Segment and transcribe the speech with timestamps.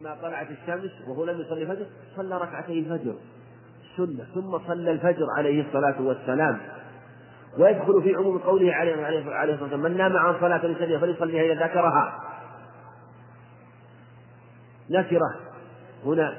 [0.00, 1.86] ما طلعت الشمس وهو لم يصلي الفجر
[2.16, 3.14] صلى ركعتي الفجر.
[3.96, 4.24] سنة.
[4.34, 6.58] ثم صلى الفجر عليه الصلاة والسلام.
[7.58, 11.66] ويدخل في عموم قوله عليه عليه الصلاة والسلام من نام عن صلاة فليصليها فليصليها إذا
[11.66, 12.22] ذكرها.
[14.90, 15.34] نكرة.
[16.04, 16.34] هنا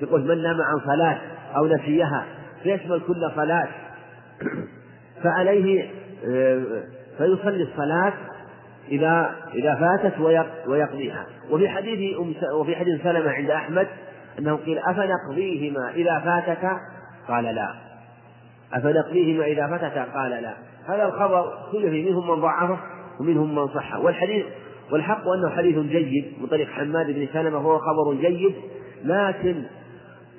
[0.00, 1.20] تقول من نام عن صلاة
[1.56, 2.26] أو نسيها
[2.62, 3.68] فيشمل كل صلاة.
[5.22, 5.90] فعليه
[7.18, 8.12] فيصلي الصلاة
[8.88, 10.20] إذا إذا فاتت
[10.66, 11.26] ويقضيها.
[11.50, 12.16] وفي حديث
[12.54, 13.86] وفي حديث سلمة عند أحمد
[14.38, 16.70] أنه قيل أفنقضيهما إذا فاتك؟
[17.28, 17.74] قال لا.
[18.74, 20.54] أفنقضيهما إذا فاتك؟ قال لا.
[20.88, 22.78] هذا الخبر كله منهم من ضعفه
[23.20, 24.00] ومنهم من صحه.
[24.00, 24.44] والحديث
[24.92, 28.54] والحق أنه حديث جيد من طريق حماد بن سلمة هو خبر جيد
[29.04, 29.62] لكن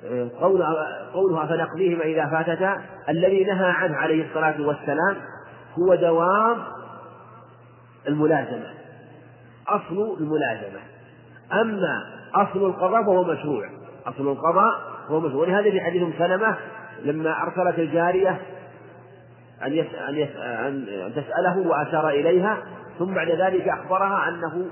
[0.04, 0.66] آه، قوله
[1.14, 5.16] قوله أفنقضيهما إذا فاتتا الذي نهى عنه عليه الصلاة والسلام
[5.78, 6.58] هو دوام
[8.08, 8.66] الملازمة
[9.68, 10.80] أصل الملازمة
[11.52, 13.68] أما أصل القضاء فهو مشروع
[14.06, 16.56] أصل القضاء هو مشروع ولهذا في حديث سلمة
[17.04, 18.40] لما أرسلت الجارية
[19.62, 19.78] أن.
[20.08, 20.28] أن.
[21.06, 22.58] أن تسأله وأشار إليها
[22.98, 24.66] ثم بعد ذلك أخبرها أنه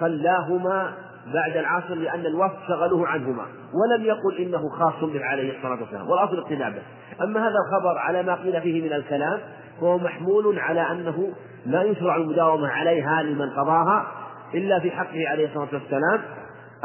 [0.00, 0.92] صلاهما
[1.34, 6.38] بعد العصر لأن الوفد شغلوه عنهما ولم يقل إنه خاص به عليه الصلاة والسلام والأصل
[6.38, 6.82] اقتداء به
[7.24, 9.40] أما هذا الخبر على ما قيل فيه من الكلام
[9.80, 11.32] فهو محمول على أنه
[11.66, 14.06] لا يشرع المداومة عليها لمن قضاها
[14.54, 16.20] إلا في حقه عليه الصلاة والسلام.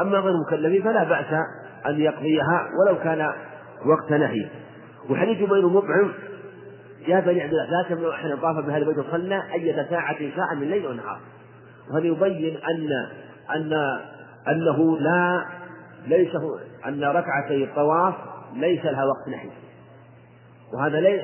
[0.00, 1.32] أما غير المكلفين فلا بأس
[1.86, 3.32] أن يقضيها ولو كان
[3.86, 4.48] وقت نهي.
[5.10, 6.12] وحديث بين مطعم
[7.08, 10.70] يا بني عبد الله لا تمنعوا أحد طاف بهذا البيت وصلى أية ساعة شاء من
[10.70, 11.18] ليل ونهار.
[11.90, 12.88] وهذا يبين أن
[13.56, 13.72] أن
[14.48, 15.44] أنه لا
[16.06, 16.30] ليس
[16.86, 18.14] أن ركعتي الطواف
[18.54, 19.50] ليس لها وقت نهي.
[20.74, 21.22] وهذا ليس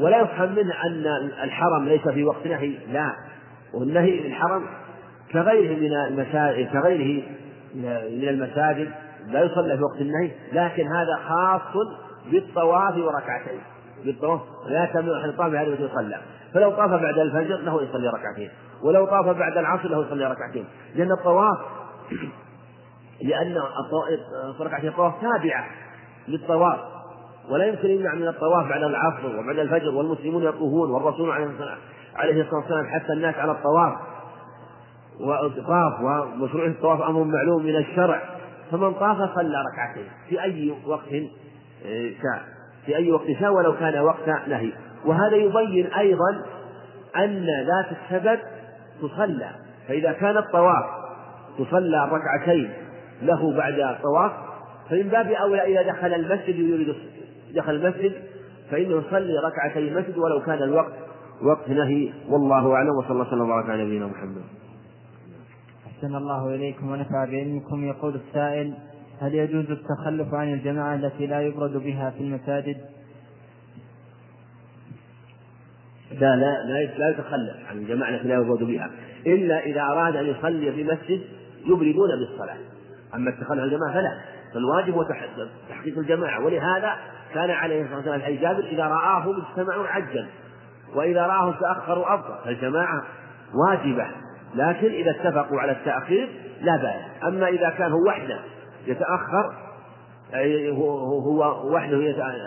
[0.00, 1.06] ولا يفهم منه أن
[1.42, 3.12] الحرم ليس في وقت نهي لا.
[3.74, 4.66] والنهي الحرم
[5.32, 7.22] كغيره من المساجد كغيره
[7.74, 8.90] من المساجد
[9.26, 11.76] لا يصلى في وقت النهي لكن هذا خاص
[12.32, 13.60] بالطواف وركعتين.
[14.04, 16.20] بالطواف لا تمنع أحد طاف هذا يصلى.
[16.54, 18.50] فلو طاف بعد الفجر له يصلي ركعتين.
[18.82, 20.64] ولو طاف بعد العصر له يصلي ركعتين.
[20.94, 21.58] لأن الطواف
[23.28, 23.56] لأن
[24.60, 25.66] ركعتين الطواف تابعة
[26.28, 26.97] للطواف.
[27.50, 32.86] ولا يمكن يمنع من الطواف بعد العصر وبعد الفجر والمسلمون يطوفون والرسول عليه الصلاة والسلام
[32.86, 33.92] حث الناس على الطواف
[35.20, 38.22] والطواف ومشروعية الطواف أمر معلوم من الشرع.
[38.70, 41.08] فمن طاف صلى ركعتين في أي وقت
[42.22, 42.42] شاء
[42.86, 44.72] في أي وقت شاء ولو كان وقت نهي.
[45.04, 46.44] وهذا يبين أيضا
[47.16, 48.38] أن ذات السبب
[49.02, 49.50] تصلى.
[49.88, 50.84] فإذا كان الطواف
[51.58, 52.72] تصلى ركعتين
[53.22, 54.32] له بعد الطواف
[54.90, 56.94] فمن باب أولى إذا دخل المسجد يريد
[57.54, 58.12] دخل المسجد
[58.70, 60.92] فإنه يصلي ركعتي المسجد ولو كان الوقت
[61.42, 62.12] وقت نهي.
[62.28, 64.42] والله أعلم وصلى الله وسلم وبارك على نبينا محمد.
[65.86, 67.84] أحسن الله إليكم ونفع بعلمكم.
[67.84, 68.74] يقول السائل
[69.20, 72.76] هل يجوز التخلف عن الجماعة التي لا يبرد بها في المساجد؟
[76.12, 78.90] لا لا لا لا يتخلف عن الجماعة التي لا يبرد بها.
[79.26, 81.20] إلا إذا أراد أن يصلي في مسجد
[81.66, 82.56] يبردون بالصلاة.
[83.14, 84.18] أما التخلف عن الجماعة فلا.
[84.54, 85.02] فالواجب هو
[85.68, 86.44] تحقيق الجماعة.
[86.44, 86.96] ولهذا
[87.34, 90.26] كان عليه الصلاة والسلام أي جابر إذا رآهم اجتمعوا عجل
[90.94, 92.34] وإذا رآهم تأخروا أفضل.
[92.44, 93.02] فالجماعة
[93.68, 94.06] واجبة
[94.54, 96.28] لكن إذا اتفقوا على التأخير
[96.60, 97.24] لا بأس.
[97.24, 98.38] أما إذا كان هو وحده
[98.86, 99.54] يتأخر
[101.26, 101.96] هو وحده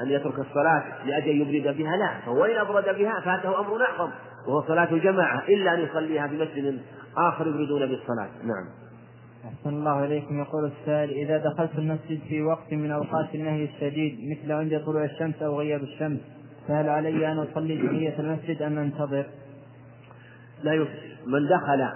[0.03, 2.09] أن يترك الصلاة لأجل يبرد بها لا.
[2.25, 4.12] فهو إن أبرد بها؟ فاته أمر أعظم
[4.47, 6.81] وهو صلاة الجماعة إلا أن يصليها في مسجد
[7.18, 8.29] آخر يبردون بالصلاة.
[8.44, 8.81] نعم.
[9.46, 10.40] أحسن الله إليكم.
[10.40, 15.41] يقول السائل إذا دخلت المسجد في وقت من أوقات النهي الشديد مثل عند طلوع الشمس
[15.41, 16.19] أو غياب الشمس
[16.68, 19.25] فهل علي أن أصلي تحية المسجد أم أنتظر؟
[20.63, 21.90] لا يصلي من دخل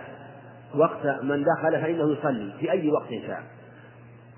[0.76, 3.44] وقت من دخل فإنه يصلي في أي وقت شاء.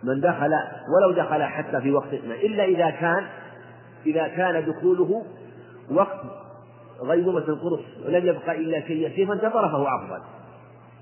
[0.03, 0.51] من دخل
[0.95, 3.23] ولو دخل حتى في وقت ما إلا إذا كان
[4.05, 5.25] إذا كان دخوله
[5.91, 6.21] وقت
[7.01, 10.36] غيبوبة القرص ولم يبقى إلا شيء يسير فانتظر فهو أفضل.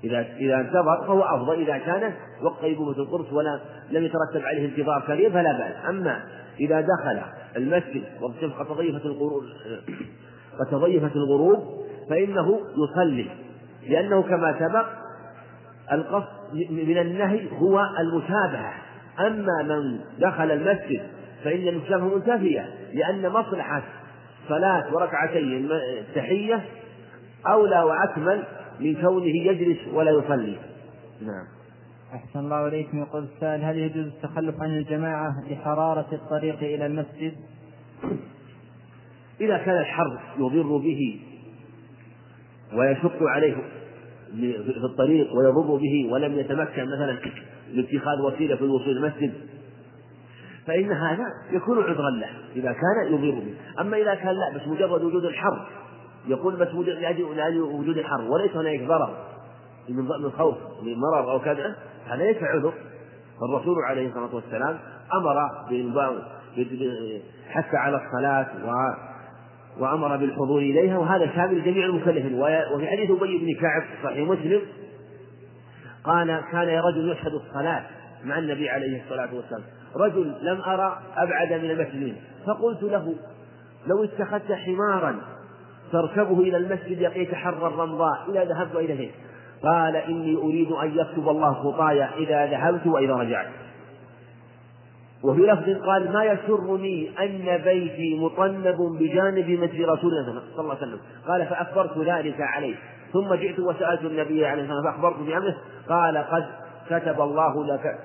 [0.06, 2.12] إذا إذا انتظر فهو أفضل إذا كان
[2.42, 3.60] وقت غيبوبة القرص ولا
[3.90, 5.74] لم يترتب عليه انتظار كبير فلا بأس.
[5.88, 6.20] أما
[6.60, 7.20] إذا دخل
[7.56, 9.42] المسجد وقت تضيفت الغروب
[10.60, 11.58] وتضيفت الغروب
[12.10, 13.26] فإنه يصلي.
[13.88, 14.86] لأنه كما سبق
[15.92, 16.26] القصد
[16.70, 18.72] من النهي هو المشابهة
[19.20, 21.02] أما من دخل المسجد
[21.44, 23.82] فإن المشابهة منتفية لأن مصلحة
[24.48, 26.64] صلاة وركعتي التحية
[27.46, 28.42] أولى وأكمل
[28.80, 30.58] من كونه يجلس ولا يصلي.
[31.22, 31.44] نعم.
[32.14, 37.34] أحسن الله إليكم يقول السائل هل يجوز التخلف عن الجماعة لحرارة الطريق إلى المسجد؟
[39.40, 41.20] إذا كان الحر يضر به
[42.74, 43.54] ويشق عليه
[44.34, 47.18] في الطريق ويضر به ولم يتمكن مثلا
[47.74, 49.32] من اتخاذ وسيلة في الوصول المسجد
[50.66, 53.54] فإن هذا يكون عذرا له إذا كان يضر به.
[53.80, 55.66] أما إذا كان لا بس مجرد وجود الحر
[56.26, 59.16] يقول بس لأجل وجود الحر وليس هناك ضرر
[59.88, 61.76] من خوف من مرض أو كذا.
[62.06, 62.72] هذا ليس عذر.
[63.40, 64.78] فالرسول عليه الصلاة والسلام
[65.14, 65.36] أمر
[67.48, 68.94] حث على الصلاة و
[69.82, 70.98] وأمر بالحضور إليها.
[70.98, 72.34] وهذا شامل جميع المكلفين.
[72.74, 74.60] وفي حديث أبي بن كعب صحيح مسلم
[76.04, 77.84] قال كان رجل يشهد الصلاة
[78.24, 79.62] مع النبي عليه الصلاة والسلام.
[79.96, 83.14] رجل لم أرى أبعد من المسجدين فقلت له
[83.86, 85.35] لو اتخذت حمارا
[85.92, 89.10] تركبه إلى المسجد حر الرمضاء إذا ذهبت إليه
[89.62, 93.46] قال إني أريد أن يكتب الله خطايا إذا ذهبت وإذا رجعت.
[95.24, 100.86] وفي لفظ قال ما يسرني أن بيتي مطنب بجانب مسجد رسول الله صلى الله عليه
[100.86, 101.00] وسلم.
[101.28, 102.74] قال فأخبرت ذلك عليه.
[103.12, 105.56] ثم جئت وسألت النبي عليه الصلاة والسلام فأخبرت بأمره.
[105.88, 106.46] قال قد
[106.90, 107.98] كتب الله لك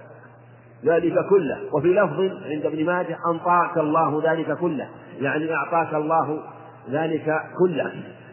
[0.86, 1.58] ذلك كله.
[1.74, 4.90] وفي لفظ عند ابن ماجه أنطاك الله ذلك كله.
[5.20, 6.40] يعني أعطاك الله
[6.90, 7.92] ذلك كله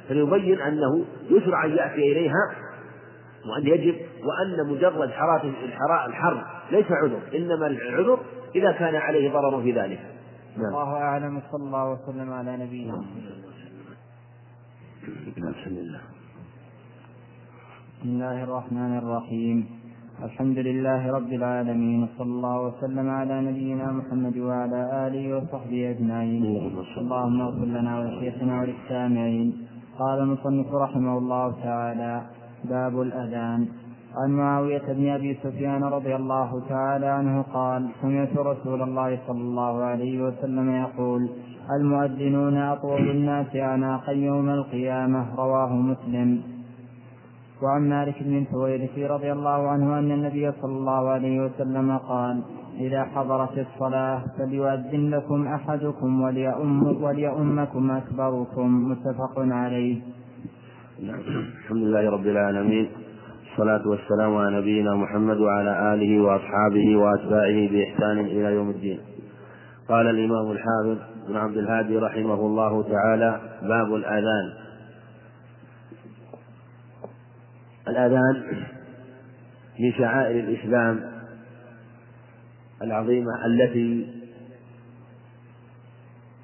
[0.08, 2.54] فيبين أنه يشرع أن يأتي إليها
[3.46, 5.54] وأن يجب وأن مجرد حرارة
[6.06, 8.20] الحر ليس عذر إنما العذر
[8.54, 10.00] إذا كان عليه ضرر في ذلك.
[10.56, 10.66] نعم.
[10.66, 13.04] الله أعلم صلى الله وسلم على نبينا
[15.36, 16.00] بسم الله
[18.00, 19.77] بسم الله الرحمن الرحيم.
[20.26, 26.44] الحمد لله رب العالمين صلى الله وسلم على نبينا محمد وعلى آله وصحبه أجمعين.
[26.99, 29.49] اللهم اغفر لنا ولشيخنا وللسامعين.
[29.99, 32.23] قال المصنف رحمه الله تعالى
[32.65, 33.69] باب الأذان.
[34.19, 39.85] عن معاوية بن أبي سفيان رضي الله تعالى عنه قال سمعت رسول الله صلى الله
[39.85, 41.29] عليه وسلم يقول
[41.81, 46.57] المؤذنون أطول الناس أعناقا يوم القيامة رواه مسلم.
[47.62, 52.43] وعن مالك بن الحويرث رضي الله عنه أن النبي صلى الله عليه وسلم قال
[52.81, 59.96] إذا حضرت الصلاة فليؤذن لكم أحدكم وليؤم وليؤمكم أكبركم متفق عليه.
[61.64, 62.88] الحمد لله رب العالمين
[63.49, 69.00] والصلاة والسلام على نبينا محمد وعلى آله وأصحابه وأتباعه بإحسان إلى يوم الدين.
[69.88, 74.68] قال الإمام الحافظ بن عبد الهادي رحمه الله تعالى باب الآذان.
[77.88, 78.64] الآذان
[79.79, 81.00] من شعائر الإسلام
[82.82, 84.06] العظيمة التي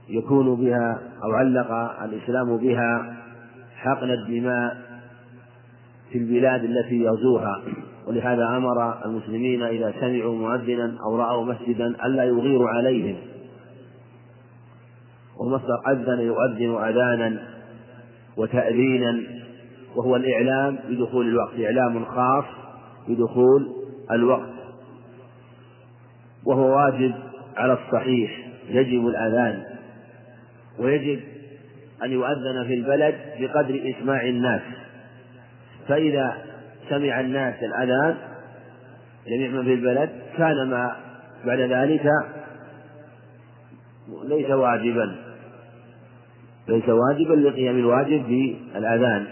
[0.08, 1.70] يكون بها أو علق
[2.04, 3.16] الإسلام بها
[3.76, 4.76] حقن الدماء
[6.12, 7.62] في البلاد التي يغزوها
[8.06, 13.16] ولهذا أمر المسلمين إذا سمعوا مؤذنا أو رأوا مسجدا ألا يغيروا عليهم.
[15.40, 17.42] ومصدر أذن يؤذن أذانا
[18.36, 19.43] وتأذينا
[19.96, 22.44] وهو الإعلام بدخول الوقت إعلام خاص
[23.08, 23.72] بدخول
[24.10, 24.54] الوقت.
[26.46, 27.14] وهو واجب
[27.56, 29.64] على الصحيح يجب الأذان
[30.78, 31.20] ويجب
[32.04, 34.62] أن يؤذن في البلد بقدر إسماع الناس.
[35.88, 36.36] فإذا
[36.88, 38.16] سمع الناس الأذان
[39.26, 40.96] جميع من في البلد كان ما
[41.46, 42.06] بعد ذلك
[44.24, 45.16] ليس واجبا.
[46.68, 49.26] ليس واجبا لقيام الواجب في الأذان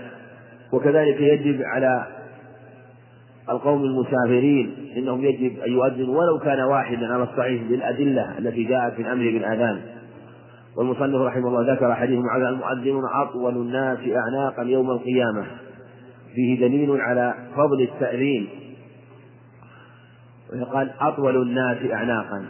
[0.72, 2.06] وكذلك يجب على
[3.50, 9.02] القوم المسافرين إنهم يجب أن يؤذنوا ولو كان واحدا على الصحيح بالأدلة التي جاءت في
[9.02, 9.80] الامر بالآذان.
[10.76, 15.46] والمصنف رحمه الله ذكر حديث معاذ المؤذنون أطول الناس أعناقا يوم القيامة.
[16.34, 18.48] فيه دليل على فضل التأذين.
[20.52, 22.44] ويقال أطول الناس أعناقا.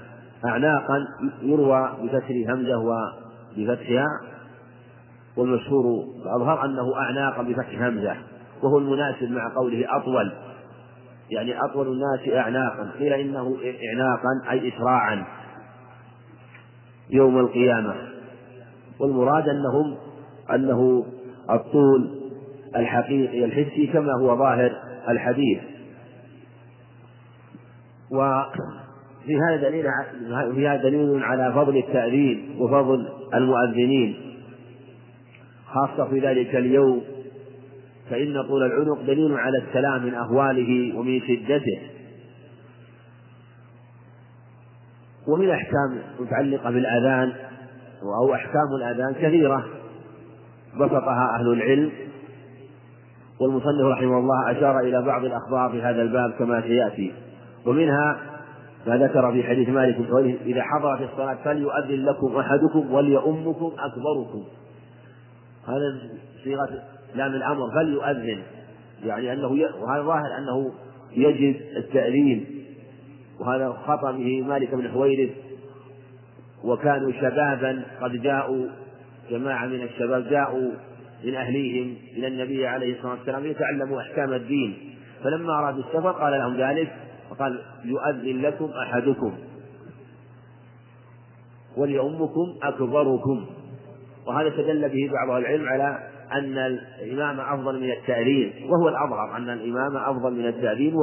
[0.44, 1.06] أعناقا
[1.42, 2.78] يروى بكسر همزة
[3.56, 4.06] وبفتحها
[5.36, 8.16] والمشهور الأظهر أنه أعناقا بفتح همزة
[8.62, 10.32] وهو المناسب مع قوله أطول.
[11.30, 12.90] يعني أطول الناس أعناقا.
[12.98, 15.24] قيل إنه إعناقا أي إسراعا.
[17.10, 17.94] يوم القيامة.
[19.00, 19.96] والمراد أنهم
[20.54, 21.06] أنه
[21.50, 22.10] الطول
[22.76, 24.72] الحقيقي الحسي كما هو ظاهر
[25.08, 25.58] الحديث.
[28.10, 29.84] وفي هذا دليل
[30.54, 34.31] في هذا دليل على فضل التأذين وفضل المؤذنين.
[35.74, 37.02] خاصة في ذلك اليوم
[38.10, 41.78] فإن طول العنق دليل على السلام من أهواله ومن شدته.
[45.28, 47.32] ومن أحكام متعلقة بالأذان
[48.22, 49.64] أو أحكام الأذان كثيرة
[50.80, 51.90] بسطها أهل العلم.
[53.40, 57.12] والمصنف رحمه الله أشار إلى بعض الأخبار في هذا الباب كما سيأتي.
[57.66, 58.16] ومنها
[58.86, 59.96] ما ذكر في حديث مالك
[60.46, 64.44] إذا حضرت الصلاة فليؤذن لكم أحدكم وليؤمكم أكبركم.
[65.66, 66.10] هذا
[66.44, 66.82] صيغة
[67.14, 68.42] لام الأمر فليؤذن
[69.04, 69.64] يعني أنه ي...
[69.64, 70.72] وهذا ظاهر أنه
[71.12, 72.46] يجد التأذين.
[73.40, 75.30] وهذا خطأ به مالك بن حويرث.
[76.64, 78.66] وكانوا شبابا قد جاءوا
[79.30, 80.70] جماعة من الشباب جاءوا
[81.24, 84.94] من أهليهم إلى النبي عليه الصلاة والسلام ليتعلموا أحكام الدين.
[85.24, 86.92] فلما أرادوا السفر قال لهم ذلك
[87.30, 89.34] وقال يؤذن لكم أحدكم.
[91.76, 93.46] وليؤمكم أكبركم.
[94.26, 95.98] وهذا استدل به بعض العلم على
[96.32, 100.94] أن الإمام أفضل من التأذين وهو الأظهر أن الإمام أفضل من التأذين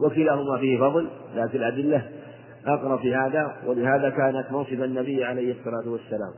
[0.00, 2.08] وكلاهما فيه فضل لكن الأدلة.
[2.66, 6.32] أقرب في هذا ولهذا كانت موصف النبي عليه الصلاة والسلام.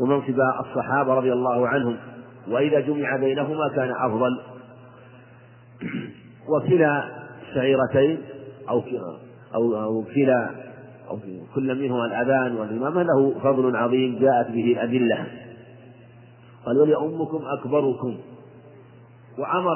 [0.00, 1.96] ومنصب الصحابة رضي الله عنهم
[2.48, 4.40] وإذا جمع بينهما كان أفضل.
[6.56, 7.04] وكلا
[7.48, 8.33] الشعيرتين
[8.70, 8.82] أو
[9.54, 10.50] أو أو كلا
[11.10, 11.18] أو
[11.54, 15.26] كل منهما الأذان والإمامة له فضل عظيم جاءت به الأدلة.
[16.66, 18.18] قال وليؤمكم أكبركم.
[19.38, 19.74] وأمر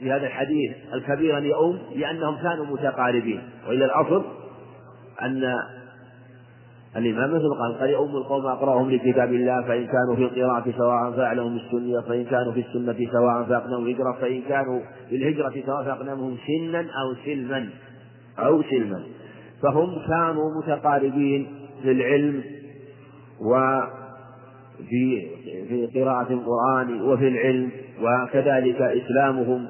[0.00, 3.42] في هذا الحديث الكبير يؤم لأنهم كانوا متقاربين.
[3.68, 4.24] وإلى الأصل
[5.22, 5.42] أن
[6.96, 11.56] الإمام مثل قال قال يؤم القوم أقرأهم لكتاب الله فإن كانوا في القراءة سواء فأعلمهم
[11.56, 16.80] السنة فإن كانوا في السنة سواء فأقنهم هجرة فإن كانوا في الهجرة سواء فأقنهم سنا
[16.80, 17.68] أو سلما
[18.38, 19.02] أو سلما.
[19.62, 21.46] فهم كانوا متقاربين
[21.82, 22.42] في العلم
[23.40, 25.26] وفي
[25.68, 27.70] في قراءة القرآن وفي العلم
[28.02, 29.68] وكذلك إسلامهم.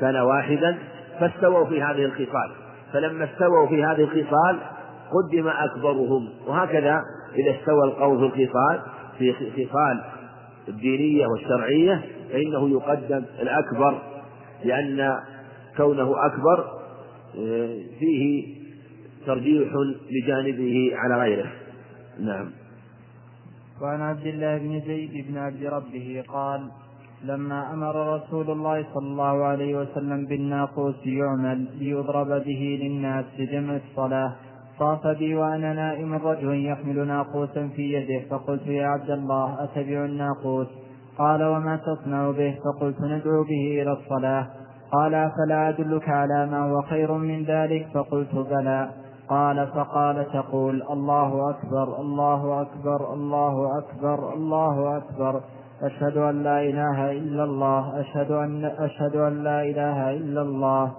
[0.00, 0.78] كان واحدا
[1.20, 2.50] فاستووا في هذه الخصال.
[2.92, 4.58] فلما استووا في هذه الخصال
[5.12, 6.28] قدم أكبرهم.
[6.46, 7.00] وهكذا
[7.38, 8.80] إذا استوى القوم في الخصال
[9.18, 10.04] في خصال
[10.68, 14.02] الدينية والشرعية فإنه يقدم الأكبر
[14.64, 15.20] لأن
[15.76, 16.64] كونه أكبر
[17.38, 18.54] آه، فيه
[19.26, 19.68] ترجيح
[20.10, 21.52] لجانبه على غيره.
[22.20, 22.50] نعم.
[23.82, 26.70] وعن عبد الله بن زيد بن عبد ربه قال
[27.24, 34.36] لما أمر رسول الله صلى الله عليه وسلم بالناقوس يعمل ليضرب به للناس لجمع الصلاة
[34.80, 40.66] طاف بي وأنا نائم رجل يحمل ناقوسا في يده فقلت يا عبد الله أتبع الناقوس؟
[41.18, 44.46] قال وما تصنع به؟ فقلت ندعو به إلى الصلاة.
[44.92, 48.90] قال أفلا أدلك على ما هو خير من ذلك؟ فقلت بلى.
[49.28, 55.40] قال فقال تقول الله أكبر الله أكبر الله أكبر الله أكبر.
[55.82, 60.92] أشهد أن لا إله إلا الله أشهد أن أشهد أن لا إله إلا الله.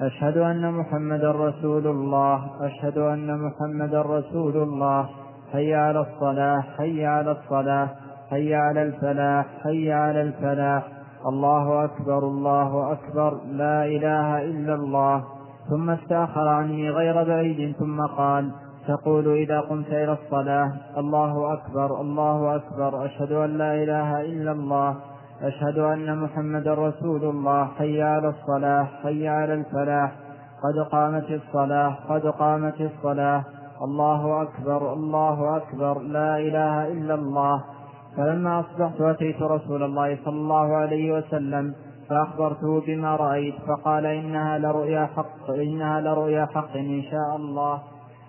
[0.00, 5.08] أشهد أن محمدا رسول الله أشهد أن محمدا رسول الله.
[5.52, 7.88] حي على الصلاة حي على الصلاة
[8.30, 10.88] حي على الفلاح حي على الفلاح.
[11.26, 15.24] الله أكبر الله أكبر لا إله إلا الله.
[15.70, 18.50] ثم استأخر عني غير بعيد ثم قال
[18.88, 23.04] تقول إذا قمت إلى الصلاة الله أكبر الله أكبر.
[23.04, 24.96] أشهد أن لا إله إلا الله.
[25.42, 30.12] أشهد أن محمدا رسول الله حي على الصلاة حي على الفلاح
[30.62, 33.44] قد قامت الصلاة قد قامت الصلاة.
[33.82, 37.64] الله أكبر الله أكبر لا إله إلا الله.
[38.16, 41.74] فلما أصبحت أتيت رسول الله صلى الله عليه وسلم
[42.08, 47.82] فأخبرته بما رأيت فقال إنها لرؤيا حق إنها لرؤيا حق إن شاء الله.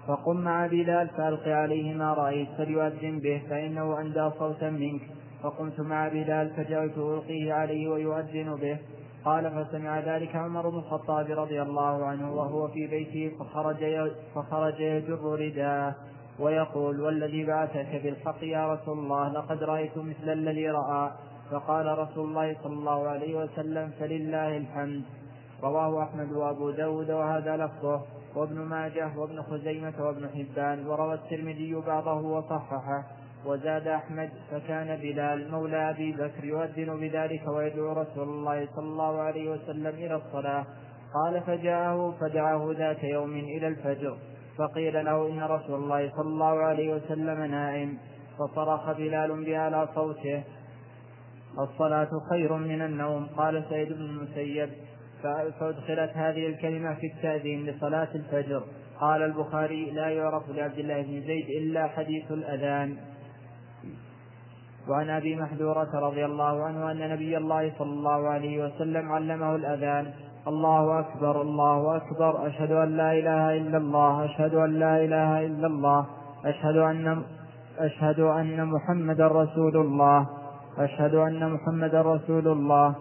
[0.08, 5.02] فقم مع بلال فألق عليه ما رأيت فليؤذن به فإنه أندى صوتا منك.
[5.44, 8.78] فقمت مع بلال فجعلت ألقيه عليه ويؤذن به.
[9.26, 15.40] قال فسمع ذلك عمر بن الخطاب رضي الله عنه وهو في بيته فخرج فخرج يجر
[15.40, 15.96] رداءه
[16.40, 21.12] ويقول والذي بعثك بالحق يا رسول الله لقد رأيت مثل الذي رأى.
[21.52, 25.02] فقال رسول الله صلى الله عليه وسلم فلله الحمد.
[25.64, 28.02] رواه أحمد وأبو داود وهذا لفظه.
[28.36, 30.88] وابن ماجه وابن خزيمة وابن حبان.
[30.88, 33.04] وروى الترمذي بعضه وصححه.
[33.46, 39.52] وزاد أحمد فكان بلال مولى أبي بكر يؤذن بذلك ويدعو رسول الله صلى الله عليه
[39.52, 40.66] وسلم إلى الصلاة.
[41.14, 44.18] قال فجاءه فدعاه ذات يوم إلى الفجر.
[44.58, 47.98] فقيل له إن رسول الله صلى الله عليه وسلم نائم.
[48.40, 50.44] فصرخ بلال بأعلى صوته
[51.60, 53.28] الصلاة خير من النوم.
[53.38, 54.70] قال سيد بن المسيب
[55.24, 58.64] فأدخلت هذه الكلمة في التأذين لصلاة الفجر.
[59.00, 62.98] قال البخاري لا يعرف لعبد الله بن زيد إلا حديث الأذان.
[64.90, 70.06] وعن أبي محذورة رضي الله عنه أن نبي الله صلى الله عليه وسلم علمه الأذان.
[70.48, 72.48] الله أكبر الله أكبر.
[72.48, 76.06] أشهد أن لا إله إلا الله أشهد أن لا إله إلا الله
[76.46, 77.22] أشهد أن
[77.80, 80.28] أشهد أن محمدا رسول الله
[80.78, 82.96] أشهد أن محمدا رسول الله.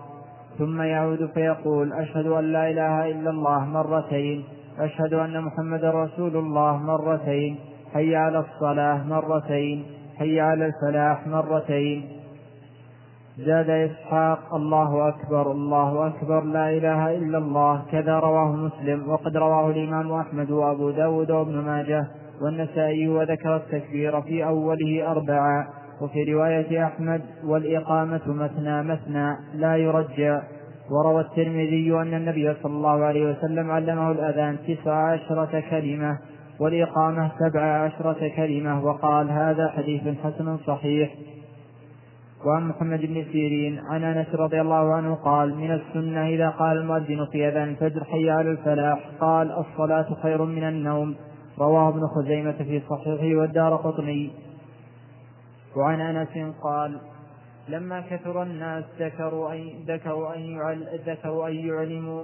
[0.59, 4.45] ثم يعود فيقول أشهد أن لا إله إلا الله مرتين
[4.79, 7.59] أشهد أن محمدا رسول الله مرتين
[7.95, 10.00] حي على الصلاة مرتين.
[10.21, 12.05] حي على الفلاح مرتين.
[13.39, 17.83] زاد إسحاق الله أكبر الله أكبر لا إله إلا الله.
[17.93, 22.07] كذا رواه مسلم وقد رواه الإمام أحمد وأبو داود وابن ماجه
[22.43, 25.67] والنسائي وذكر التكبير في أوله أربعا
[26.00, 30.39] وفي رواية أحمد والإقامة مثنى مثنى لا يرجى
[30.91, 36.19] وروى الترمذي أن النبي صلى الله عليه وسلم علمه الأذان تسع عشرة كلمة.
[36.61, 41.14] والإقامة سبع عشرة كلمة وقال هذا حديث حسن صحيح.
[42.47, 47.26] وعن محمد بن سيرين عن أنس رضي الله عنه قال من السنة إذا قال المؤذن
[47.33, 51.14] في أذان الفجر حي على الفلاح قال الصلاة خير من النوم.
[51.59, 54.31] رواه ابن خزيمة في صحيحه والدار قطني.
[55.76, 57.00] وعن أنس قال
[57.69, 62.23] لما كثر الناس ذكروا أن ذكروا يعل ذكروا أن يعلموا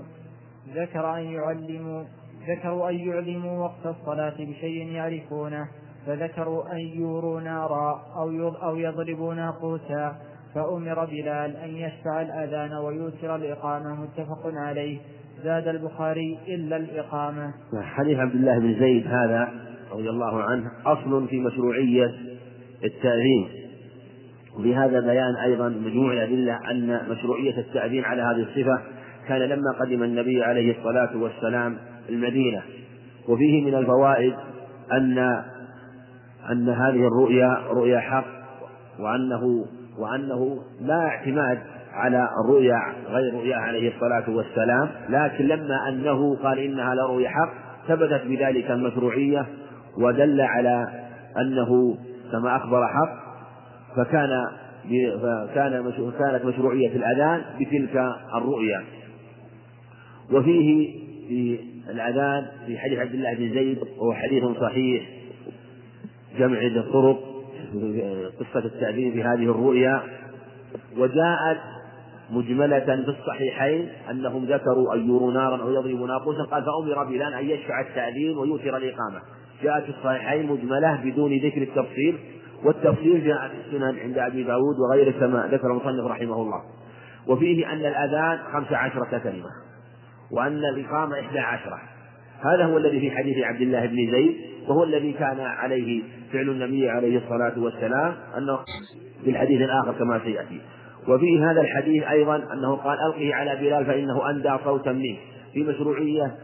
[0.74, 2.04] ذكر أن يعلموا
[2.48, 5.68] ذكروا أن يعلموا وقت الصلاة بشيء يعرفونه
[6.06, 10.16] فذكروا أن يوروا نارا أو أو يضربوا ناقوسا
[10.54, 14.98] فأمر بلال أن يشفع الأذان ويوتر الإقامة متفق عليه.
[15.44, 17.54] زاد البخاري إلا الإقامة.
[17.82, 19.48] حديث عبد الله بن زيد هذا
[19.92, 22.14] رضي الله عنه أصل في مشروعية
[22.84, 23.48] التأذين
[24.58, 28.80] وبهذا بيان أيضا مجموع الأدلة أن مشروعية التأذين على هذه الصفة
[29.28, 31.76] كان لما قدم النبي عليه الصلاة والسلام
[32.08, 32.62] المدينة.
[33.28, 34.34] وفيه من الفوائد
[34.92, 35.18] أن
[36.50, 38.24] أن هذه الرؤيا رؤيا حق
[38.98, 39.66] وأنه
[39.98, 41.58] وأنه لا اعتماد
[41.92, 42.76] على الرؤيا
[43.08, 47.52] غير رؤيا عليه الصلاة والسلام لكن لما أنه قال إنها لرؤيا حق
[47.88, 49.46] ثبتت بذلك المشروعية
[49.98, 50.86] ودل على
[51.40, 51.98] أنه
[52.32, 53.26] كما أخبر حق
[53.96, 54.30] فكان
[55.22, 57.96] فكان كانت مشروعية الأذان بتلك
[58.34, 58.84] الرؤيا.
[60.32, 60.90] وفيه
[61.28, 61.58] في
[61.90, 65.08] الأذان في حديث عبد الله بن زيد وهو حديث صحيح.
[66.38, 67.18] جمع الطرق
[68.40, 70.02] قصة التأذين في هذه الرؤيا.
[70.98, 71.58] وجاءت
[72.30, 77.50] مجملة في الصحيحين أنهم ذكروا أن يروا نارا أو يضربوا ناقوسا قال فأمر بلال أن
[77.50, 79.20] يشفع التأذين ويوتر الإقامة.
[79.62, 82.18] جاءت في الصحيحين مجملة بدون ذكر التفصيل
[82.64, 86.62] والتفصيل جاء في السنن عند أبي داود وغيره كما ذكر المصنف رحمه الله.
[87.28, 89.65] وفيه أن الأذان خمس عشرة كلمة.
[90.30, 91.80] وأن الإقامة إحدى عشرة.
[92.40, 94.36] هذا هو الذي في حديث عبد الله بن زيد
[94.68, 98.58] وهو الذي كان عليه فعل النبي عليه الصلاة والسلام أنه
[99.24, 100.60] في الحديث الآخر كما سيأتي.
[101.08, 105.16] وفي هذا الحديث أيضا أنه قال ألقه على بلال فإنه أندى صوتا منه.
[105.52, 106.34] في مشروعية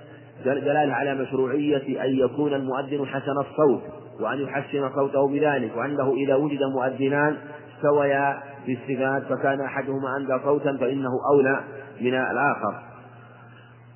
[0.44, 3.82] دلالة على مشروعية أن يكون المؤذن حسن الصوت
[4.20, 7.36] وأن يحسن صوته بذلك وأنه إذا وجد مؤذنان
[7.76, 11.60] استويا في الصفات فكان أحدهما أندى صوتا فإنه أولى
[12.00, 12.91] من الآخر.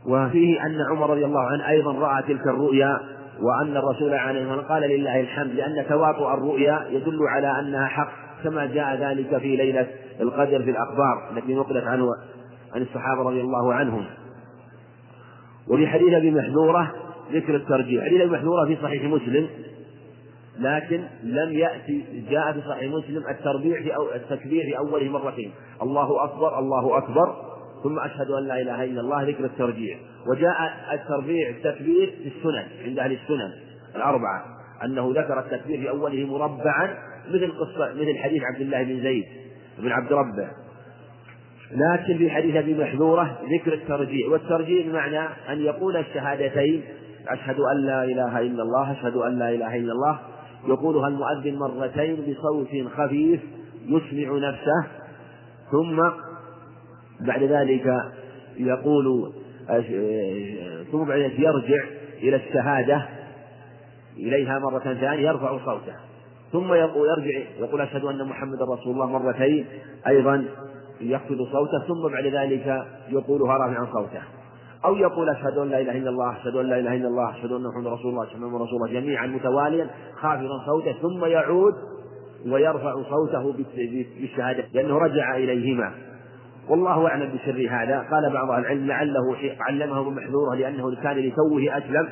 [0.09, 3.01] وفيه أن عمر رضي الله عنه أيضا رأى تلك الرؤيا
[3.40, 8.12] وأن الرسول عليه الصلاة والسلام قال لله الحمد لأن تواطؤ الرؤيا يدل على أنها حق
[8.45, 9.87] كما جاء ذلك في ليلة
[10.21, 12.07] القدر في الأخبار التي نقلت عنه
[12.75, 14.05] عن الصحابة رضي الله عنهم.
[15.69, 16.92] وفي حديث أبي محذورة
[17.33, 18.05] ذكر الترجيح.
[18.05, 19.49] حديث أبي محذورة في صحيح مسلم
[20.59, 25.51] لكن لم يأتي جاء في صحيح مسلم التربيع في أو التكبير في أوله مرتين.
[25.83, 27.56] الله أكبر الله أكبر.
[27.85, 29.99] ثم أشهد أن لا إله إلا الله ذكر الترجيع.
[30.27, 30.57] وجاء
[30.93, 33.53] التربيع التكبير في السنن عند أهل السنن
[33.97, 34.45] الأربعة.
[34.85, 39.25] أنه ذكر التكبير في أوله مربعا مثل قصة مثل حديث عبد الله بن زيد
[39.79, 40.49] بن عبد ربه.
[41.73, 44.29] لكن في حديث أبي محذورة ذكر الترجيع.
[44.29, 46.83] والترجيع بمعنى أن يقول الشهادتين
[47.29, 50.19] أشهد أن لا إله إلا الله أشهد أن لا إله إلا الله.
[50.69, 53.41] يقولها المؤذن مرتين بصوت خفيف
[53.87, 54.87] يسمع نفسه
[55.71, 56.03] ثم
[57.20, 57.87] بعد ذلك
[58.57, 59.33] يقول
[60.92, 61.85] ثم بعد ذلك يرجع
[62.22, 63.09] إلى الشهادة
[64.16, 65.94] إليها مرة ثانية يرفع صوته.
[66.52, 69.66] ثم يقول يرجع يقول أشهد أن محمدا رسول الله مرتين
[70.07, 70.44] أيضا
[71.00, 74.22] يخفض صوته ثم بعد ذلك يقولها رافعا صوته.
[74.85, 77.52] أو يقول أشهد أن لا إله إلا الله أشهد أن لا إله إلا الله أشهد
[77.52, 81.74] أن محمدا رسول الله أشهد أن رسول الله جميعا متواليا خافضا صوته ثم يعود
[82.46, 83.52] ويرفع صوته
[84.20, 85.92] بالشهادة لأنه رجع إليهما.
[86.68, 87.98] والله أعلم بسر هذا.
[88.11, 92.09] قال بعض العلم لعله علمه محذوره لأنه كان لتوه أسلم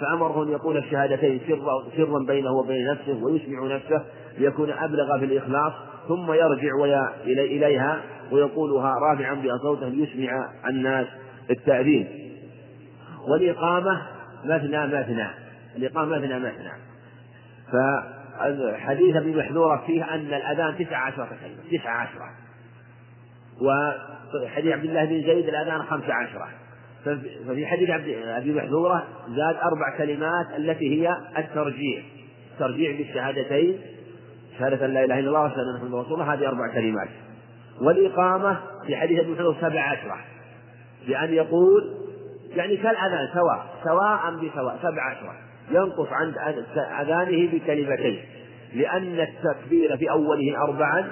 [0.00, 4.04] فأمره أن يقول الشهادتين سرا سرا بينه وبين نفسه ويسمع نفسه
[4.38, 5.72] ليكون أبلغ في الإخلاص
[6.08, 8.00] ثم يرجع ويا إليها
[8.32, 11.06] ويقولها رافعا بها صوته ليسمع الناس
[11.50, 12.08] التأذين.
[13.28, 14.02] والإقامة
[14.44, 15.28] مثنى مثنى.
[15.76, 16.72] الإقامة مثنى مثنى.
[17.72, 22.47] فحديث ابي محذورة فيه أن الأذان تسع عشرة كلمة تسع عشرة.
[23.62, 26.48] وحديث عبد الله بن زيد الأذان خمس عشرة.
[27.46, 32.04] ففي حديث عبد أبي محذورة زاد أربع كلمات التي هي الترجيح.
[32.52, 33.80] الترجيع بالشهادتين.
[34.58, 37.08] شهادة لا إله إلا الله وأشهد أن رسول الله هذه أربع كلمات.
[37.80, 40.16] والإقامة في حديث ابن مسعود سبع عشرة.
[41.08, 41.94] بأن يقول
[42.56, 45.34] يعني كالأذان سواء سواء بسواء سبع عشرة.
[45.70, 46.34] ينقص عن
[47.00, 48.20] أذانه بكلمتين.
[48.74, 51.10] لأن التكبير في أوله أربعا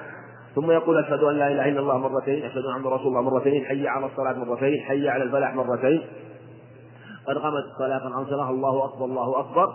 [0.57, 3.65] ثم يقول أشهد أن لا إله إلا الله مرتين أشهد أن محمدا رسول الله مرتين
[3.65, 6.03] حي على الصلاة مرتين حي على الفلاح مرتين.
[7.27, 9.67] قد قامت الصلاة قد أنصرها الله أكبر الله أكبر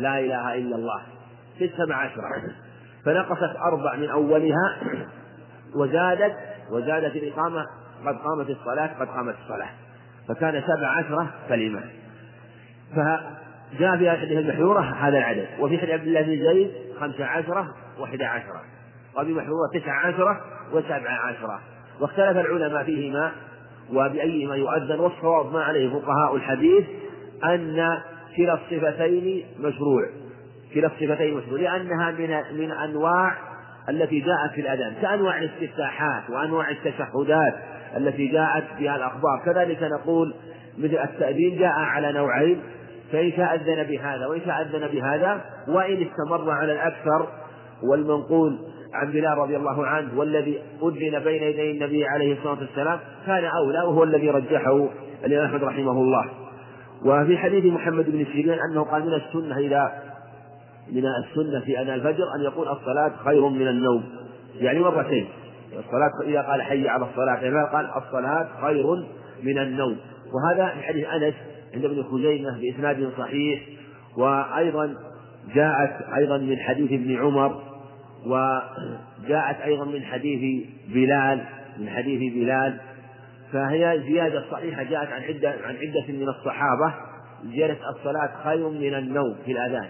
[0.00, 1.02] لا إله إلا الله.
[1.58, 2.22] في السبع عشرة.
[3.04, 4.76] فنقصت أربع من أولها
[5.76, 6.36] وزادت
[6.70, 7.66] وزادت الإقامة
[8.06, 9.70] قد قامت الصلاة قد قامت الصلاة.
[10.28, 11.82] فكان سبع عشرة كلمة.
[12.90, 15.46] فجاء في الحديث المحذورة هذا العدد.
[15.60, 16.70] وفي حديث عبد الله بن زيد
[17.00, 18.73] خمس عشرة وإحدى عشرة.
[19.18, 20.40] وفي محذورة تسع عشرة
[20.72, 21.60] وسبع عشرة.
[22.00, 23.32] واختلف العلماء فيهما
[23.92, 26.84] وبأيهما يؤذن والصواب ما عليه فقهاء الحديث
[27.44, 27.98] أن
[28.36, 30.02] كلا الصفتين مشروع.
[30.74, 33.36] كلا الصفتين مشروع لأنها من من أنواع
[33.88, 37.54] التي جاءت في الأذان كأنواع الاستفتاحات وأنواع التشهدات
[37.96, 39.42] التي جاءت بها الأخبار.
[39.44, 40.34] كذلك نقول
[40.78, 42.62] مثل التأذين جاء على نوعين
[43.12, 47.28] فإن شاء أذن بهذا وإن شاء أذن بهذا وإن استمر على الأكثر
[47.82, 48.58] والمنقول
[48.94, 53.78] عن بلال رضي الله عنه والذي أذن بين يدي النبي عليه الصلاة والسلام كان أولى
[53.78, 54.88] وهو الذي رجحه
[55.24, 56.24] الإمام أحمد رحمه الله.
[57.04, 59.92] وفي حديث محمد بن سيرين أنه قال من السنة إذا
[60.92, 64.04] من السنة في أذان الفجر أن يقول الصلاة خير من النوم.
[64.54, 65.28] يعني مرتين.
[65.72, 68.86] الصلاة إذا قال حي على الصلاة إذا قال الصلاة خير
[69.42, 69.96] من النوم.
[70.34, 71.34] وهذا في حديث أنس
[71.74, 73.62] عند ابن خزيمة بإسناد صحيح.
[74.16, 74.94] وأيضا
[75.54, 77.73] جاءت أيضا من حديث ابن عمر
[78.26, 81.44] وجاءت أيضا من حديث بلال
[81.78, 82.80] من حديث بلال
[83.52, 86.94] فهي زيادة صحيحة جاءت عن عدة عن عدة من الصحابة
[87.44, 89.88] زيادة الصلاة خير من النوم في الأذان.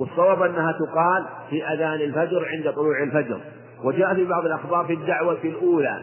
[0.00, 3.40] والصواب أنها تقال في أذان الفجر عند طلوع الفجر.
[3.84, 6.02] وجاء في بعض الأخبار في الدعوة الأولى.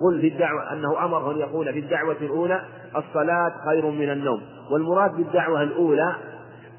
[0.00, 2.60] قل في الدعوة أنه أمره أن يقول في الدعوة الأولى
[2.96, 4.40] الصلاة خير من النوم.
[4.72, 6.14] والمراد بالدعوة الأولى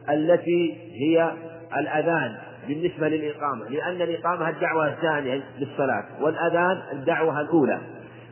[0.09, 1.31] التي هي
[1.77, 2.37] الأذان.
[2.67, 7.79] بالنسبة للإقامة لأن الإقامة الدعوة الثانية للصلاة والأذان الدعوة الأولى.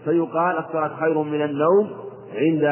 [0.05, 1.91] فيقال الصلاة خير من النوم
[2.35, 2.63] عند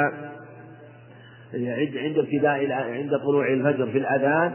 [1.96, 4.54] عند ابتداء عند طلوع الفجر في الأذان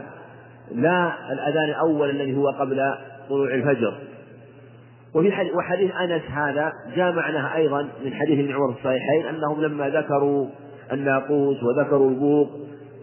[0.71, 2.93] لا الأذان الأول الذي هو قبل
[3.29, 3.97] طلوع الفجر.
[5.15, 9.89] وفي حديث وحديث أنس هذا جاء معناه أيضا من حديث ابن عمر الصحيحين أنهم لما
[9.89, 10.47] ذكروا
[10.91, 12.49] الناقوس وذكروا البوق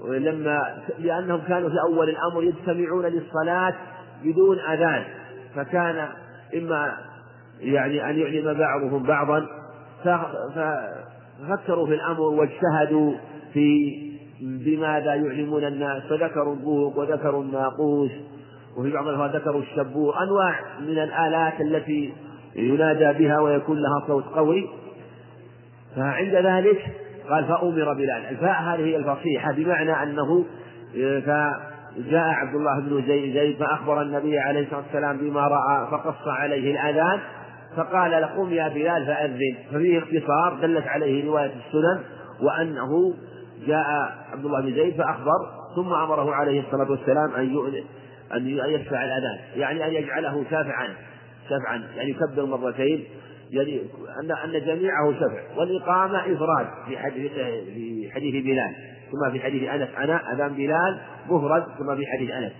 [0.09, 3.75] لما لأنهم كانوا في أول الأمر يجتمعون للصلاة
[4.25, 5.05] بدون أذان
[5.55, 6.09] فكان
[6.57, 6.97] إما
[7.61, 9.47] يعني أن يعلم بعضهم بعضا
[10.05, 13.13] ففكروا في الأمر واجتهدوا
[13.53, 13.97] في
[14.41, 18.11] بماذا يعلمون الناس فذكروا البوق وذكروا الناقوس
[18.77, 22.13] وفي بعض الألفاظ ذكروا الشبور أنواع من الآلات التي
[22.57, 24.69] ينادى بها ويكون لها صوت قوي.
[25.97, 26.83] فعند ذلك
[27.31, 28.27] قال فأمر بلال.
[28.31, 30.45] الفاء هذه هي الفصيحة بمعنى أنه
[30.95, 37.21] فجاء عبد الله بن زيد فأخبر النبي عليه الصلاة والسلام بما رأى فقص عليه الأذان
[37.77, 39.57] فقال له قم يا بلال فأذن.
[39.73, 42.01] ففيه اختصار دلت عليه رواية السنن
[42.43, 43.15] وأنه
[43.67, 43.87] جاء
[44.33, 47.83] عبد الله بن زيد فأخبر ثم أمره عليه الصلاة والسلام أن
[48.35, 50.89] أن يشفع الأذان يعني أن يجعله شافعا
[51.47, 53.05] شفعا يعني يكبر مرتين
[54.21, 55.61] أن أن جميعه شفع.
[55.61, 57.33] والإقامة إفراد في حديث
[57.75, 58.75] في حديث بلال.
[59.13, 62.53] ثم في حديث أنس أنا أذان بلال مفرد ثم في حديث أنس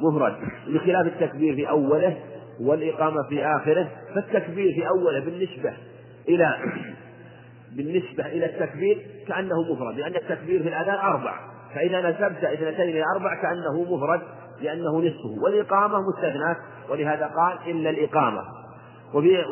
[0.00, 0.36] مفرد.
[0.68, 2.16] بخلاف التكبير في أوله
[2.60, 5.72] والإقامة في آخره فالتكبير في أوله بالنسبة
[6.28, 6.56] إلى
[7.76, 11.34] بالنسبة إلى التكبير كأنه مفرد لأن التكبير في الأذان أربع.
[11.74, 14.20] فإذا نسبت اثنتين إلى أربع كأنه مفرد
[14.62, 15.42] لأنه نصفه.
[15.44, 16.56] والإقامة مستثناة
[16.90, 18.42] ولهذا قال إلا الإقامة.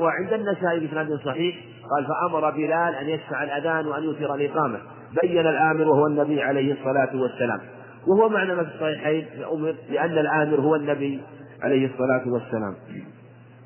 [0.01, 1.57] وعند النسائي بسند صحيح
[1.91, 4.79] قال فأمر بلال أن يشفع الأذان وأن يوتر الإقامة.
[5.23, 7.61] بين الآمر وهو النبي عليه الصلاة والسلام.
[8.07, 11.21] وهو معنى ما في الصحيحين أمر لأن الآمر هو النبي
[11.63, 12.75] عليه الصلاة والسلام.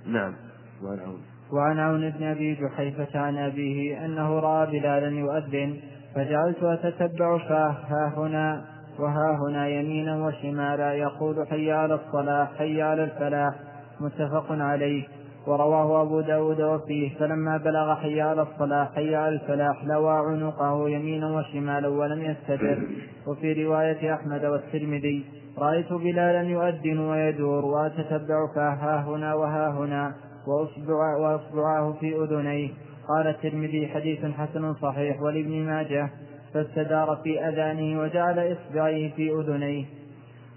[0.07, 0.35] نعم.
[0.83, 1.21] وعن عون.
[1.53, 5.77] وعن عون بن أبي جحيفة عن أبيه أنه رأى بلالا يؤذن
[6.15, 8.65] فجعلت أتتبع فاه ها هنا
[8.99, 13.55] وها هنا يمينا وشمالا يقول حي على الصلاة حي على الفلاح
[14.01, 15.05] متفق عليه.
[15.47, 21.39] ورواه أبو داود وفيه فلما بلغ حي على الصلاة حي على الفلاح لوى عنقه يمينا
[21.39, 22.79] وشمالا ولم يستتر.
[23.27, 25.25] وفي رواية أحمد والترمذي
[25.59, 30.15] رأيت بلالا يؤذن ويدور وأتتبع فاه ها هنا وها هنا
[30.47, 32.71] وأصبع وأصبعاه في أذنيه.
[33.09, 36.11] قال الترمذي حديث حسن صحيح ولابن ماجه
[36.55, 39.85] فاستدار في أذانه وجعل إصبعيه في أذنيه.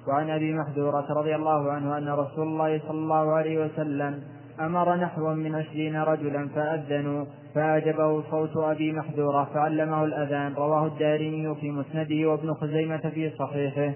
[0.07, 5.33] وعن أبي محذورة رضي الله عنه أن رسول الله صلى الله عليه وسلم أمر نحو
[5.33, 10.53] من عشرين رجلا فأذنوا فأعجبه صوت أبي محذورة فعلمه الأذان.
[10.53, 13.93] رواه الدارمي في مسنده وابن خزيمة في صحيحه.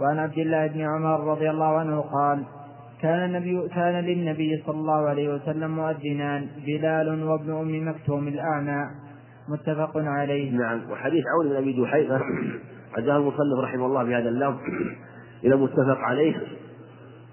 [0.00, 2.42] وعن عبد الله بن عمر رضي الله عنه قال
[3.02, 8.84] كان النبي كان للنبي صلى الله عليه وسلم مؤذنان بلال وابن أم مكتوم الأعمى.
[9.48, 10.52] متفق عليه.
[10.52, 10.90] نعم.
[10.90, 12.20] وحديث عون بن أبي جحيفة
[12.98, 14.60] عزاه المصنف رحمه الله بهذا اللفظ
[15.44, 16.36] إلى متفق عليه.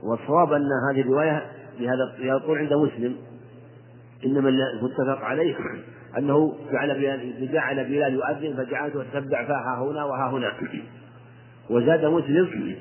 [0.04, 1.44] والصواب أن هذه الرواية
[1.80, 3.16] بهذا يقول عند مسلم.
[4.26, 5.56] إنما المتفق عليه
[6.18, 10.54] أنه جعل بلال جعل بلال يؤذن فجعلته اتبع فها هنا وها هنا.
[11.70, 12.76] وزاد مسلم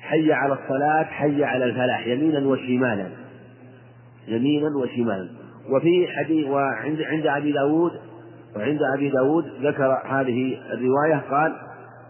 [0.00, 3.08] حي على الصلاة حي على الفلاح يمينا وشمالا.
[4.28, 5.28] يمينا وشمالا.
[5.70, 7.92] وفي حديث وعند عند أبي داود
[8.56, 11.56] وعند أبي داود ذكر هذه الرواية قال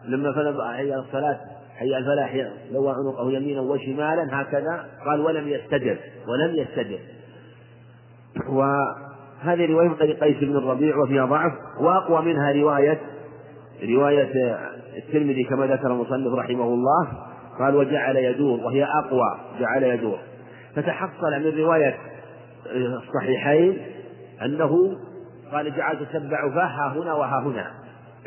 [0.05, 1.41] لما حي على الصلاة
[1.79, 2.35] حي الفلاح
[2.73, 4.87] لوى عنقه يمينا وشمالا هكذا.
[5.07, 6.99] قال ولم يستدر ولم يستدر
[8.49, 11.53] وهذه رواية من قيس بن الربيع وفيها ضعف.
[11.81, 13.01] وأقوى منها رواية
[13.83, 14.57] رواية
[14.97, 17.09] الترمذي كما ذكر المصنف رحمه الله.
[17.59, 20.19] قال وجعل يدور وهي أقوى جعل يدور.
[20.75, 21.97] فتحصل من رواية
[22.75, 23.79] الصحيحين
[24.43, 24.97] أنه
[25.53, 27.71] قال جعلت تتبع فها هنا وها هنا.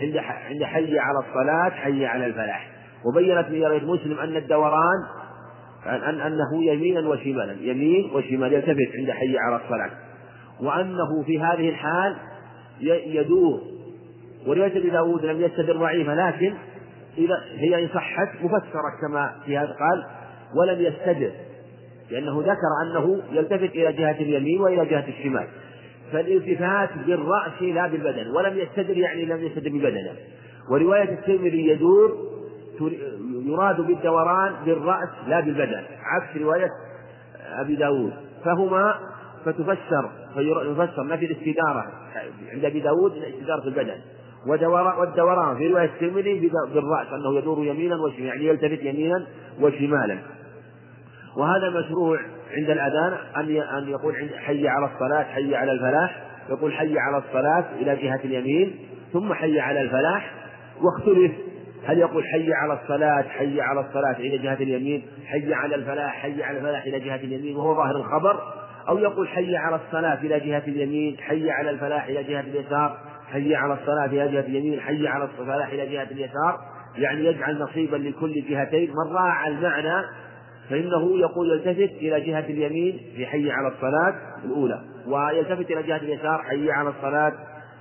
[0.02, 2.79] عند عند حي على الصلاة حي على الفلاح.
[3.06, 5.04] وبينت من رواية مسلم أن الدوران
[5.86, 9.92] أن أنه يمينا وشمالا يمين وشمال يلتفت عند حي على الصلاة
[10.62, 12.16] وأنه في هذه الحال
[12.82, 13.62] يدور.
[14.48, 16.54] ورواية أبي داود لم يستدر ضعيفة لكن
[17.18, 20.06] إذا هي إن صحت مفسرة كما في هذا قال
[20.56, 21.32] ولم يستدر.
[22.12, 25.48] لأنه ذكر أنه يلتفت إلى جهة اليمين وإلى جهة الشمال.
[26.12, 30.14] فالالتفات بالرأس لا بالبدن ولم يستدر يعني لم يستدر ببدنه.
[30.72, 32.29] ورواية الترمذي يدور
[33.46, 35.84] يراد بالدوران بالرأس لا بالبدن.
[36.04, 36.68] عكس رواية
[37.60, 38.14] أبي داود.
[38.46, 38.96] فهما
[39.46, 41.86] فتفسر فيفسر نفي الاستدارة.
[42.54, 43.98] عند أبي داود استدارة البدن.
[44.48, 49.26] والدوران في رواية الترمذي بالرأس أنه يدور يمينا وشمالا يعني يلتفت يمينا
[49.62, 50.18] وشمالا.
[51.38, 52.20] وهذا مشروع
[52.52, 56.26] عند الأذان أن أن يقول حي على الصلاة حي على الفلاح.
[56.50, 58.76] يقول حي على الصلاة إلى جهة اليمين
[59.14, 60.34] ثم حي على الفلاح
[60.82, 61.32] واختلف
[61.86, 66.44] هل يقول حي على الصلاة حي على الصلاة إلى جهة اليمين حي على الفلاح حي
[66.44, 68.40] على الفلاح إلى جهة اليمين وهو ظاهر الخبر
[68.90, 72.98] أو يقول حي على الصلاة إلى جهة اليمين حي على الفلاح إلى جهة اليسار
[73.32, 76.60] حي على الصلاة إلى جهة اليمين حي على الفلاح إلى جهة اليسار
[76.98, 80.06] يعني يجعل نصيبا لكل جهتين من راعى المعنى
[80.70, 84.16] فإنه يقول يلتفت إلى جهة اليمين في حي على الصلاة
[84.46, 87.34] الأولى ويلتفت إلى جهة اليسار حي على الصلاة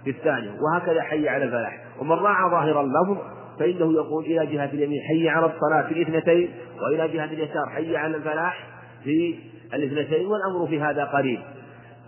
[0.05, 5.01] في الثانية وهكذا حي على الفلاح ومن راعى ظاهر اللفظ فإنه يقول إلى جهة اليمين
[5.09, 6.51] حي على الصلاة في الاثنتين
[6.83, 8.67] وإلى جهة اليسار حي على الفلاح
[9.05, 9.35] في
[9.75, 11.41] الاثنتين والأمر في هذا قريب.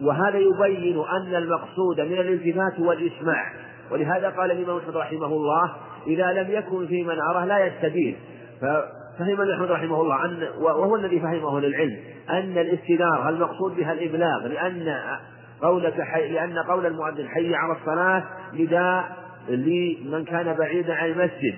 [0.03, 3.53] وهذا يبين أن المقصود من الالتفات هو الإسماع
[3.91, 5.73] ولهذا قال الإمام أحمد رحمه الله
[6.07, 7.71] إذا لم يكن في من أراه لا
[8.61, 11.97] ففهم أحمد رحمه الله أن وهو الذي فهمه للعلم
[12.31, 14.97] أن الاستدار المقصود بها الإبلاغ لأن
[15.63, 19.17] قولك حي لأن قول المؤذن حي على الصلاة نداء
[19.57, 21.55] لمن كان بعيدا عن المسجد.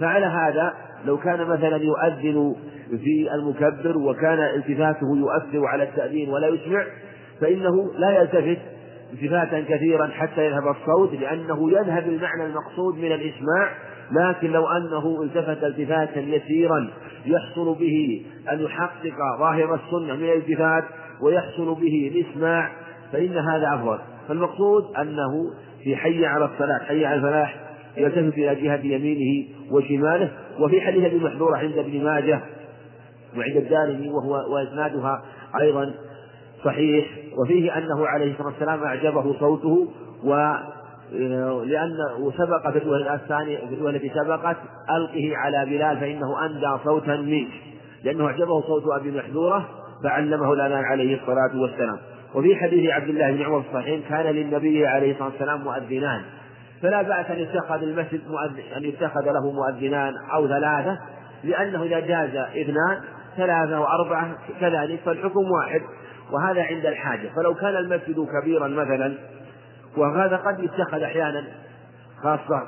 [0.00, 2.56] فعلى هذا لو كان مثلا يؤذن
[2.90, 6.84] في المكبر وكان التفاته يؤثر على التأذين ولا يسمع
[7.40, 8.58] فإنه لا يلتفت
[9.12, 13.70] التفاتا كثيرا حتى يذهب الصوت لأنه يذهب المعنى المقصود من الإسماع.
[14.12, 16.90] لكن لو أنه التفت التفاتا يسيرا
[17.26, 20.84] يحصل به أن يحقق ظاهر السنة من الالتفات
[21.20, 22.70] ويحصل به الإسماع
[23.12, 23.98] فإن هذا أفضل.
[24.28, 25.50] فالمقصود أنه
[25.86, 27.56] في حي على الصلاة حي على الفلاح
[27.96, 32.40] يلتفت إلى جهة يمينه وشماله وفي حديث أبي محذورة عند ابن ماجه
[33.36, 35.22] وعند الدارمي وهو وإسنادها
[35.60, 35.94] أيضا
[36.64, 37.06] صحيح
[37.38, 39.88] وفيه أنه عليه الصلاة والسلام أعجبه صوته
[40.24, 40.54] و
[41.64, 44.56] لأنه سبق في الوهلة الثانية في الوهلة التي سبقت
[44.90, 47.48] ألقه على بلال فإنه أندى صوتا منك
[48.04, 49.68] لأنه أعجبه صوت أبي محذورة
[50.02, 51.98] فعلمه الأذان عليه الصلاة والسلام.
[52.36, 56.22] وفي حديث عبد الله بن عمر الصحيح كان للنبي عليه الصلاة والسلام مؤذنان.
[56.82, 60.98] فلا بأس أن يتخذ المسجد مؤذن أن يتخذ له مؤذنان أو ثلاثة
[61.44, 63.00] لأنه إذا جاز اثنان
[63.36, 65.82] ثلاثة وأربعة كذلك فالحكم واحد
[66.32, 67.28] وهذا عند الحاجة.
[67.36, 69.14] فلو كان المسجد كبيرا مثلا
[69.96, 71.44] وهذا قد يتخذ أحيانا
[72.22, 72.62] خاصة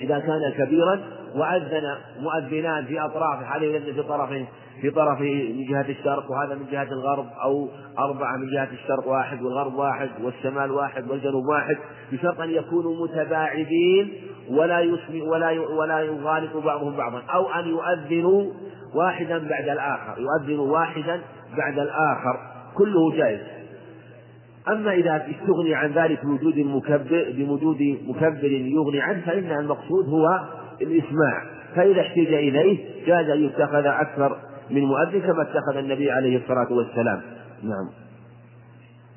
[0.00, 1.00] إذا كان كبيرا
[1.34, 4.46] وأذن مؤذنان في أطرافه عليه في طرفه
[4.80, 9.42] في طرفه من جهة الشرق وهذا من جهة الغرب أو أربعة من جهة الشرق واحد
[9.42, 11.76] والغرب واحد والشمال واحد والجنوب واحد
[12.12, 14.12] بشرط أن يكونوا متباعدين
[14.50, 18.52] ولا يسمع ولا ولا يغالط بعضهم بعضا أو أن يؤذنوا
[18.94, 21.20] واحدا بعد الآخر يؤذنوا واحدا
[21.56, 22.38] بعد الآخر
[22.74, 23.40] كله جائز.
[24.68, 30.40] أما إذا استغني عن ذلك بوجود المكبر بوجود مكبر يغني عنه فإن المقصود هو
[30.82, 31.42] الإسماع.
[31.76, 34.36] فإذا احتج إليه جاز أن يتخذ أكثر
[34.72, 37.20] من مؤذن كما اتخذ النبي عليه الصلاة والسلام.
[37.62, 37.88] نعم.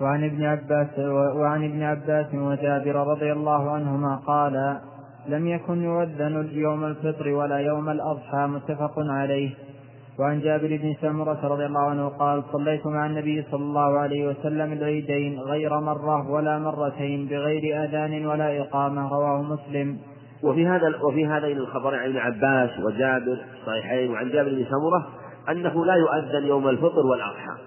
[0.02, 1.00] وعن ابن عباس
[1.36, 4.80] وعن ابن عباس وجابر رضي الله عنهما قال
[5.28, 9.54] لم يكن يؤذن يوم الفطر ولا يوم الأضحى متفق عليه.
[10.20, 14.74] وعن جابر بن سمرة رضي الله عنه قال صليت مع النبي صلى الله عليه وسلم
[14.74, 19.10] العيدين غير مرة ولا مرتين بغير أذان ولا إقامة.
[19.10, 19.98] رواه مسلم.
[20.44, 25.08] وفي هذا وفي هذين الخبرين عن ابن عباس وجابر الصحيحين وعن جابر بن سمرة
[25.50, 27.58] أنه لا يؤذن يوم الفطر والأضحى.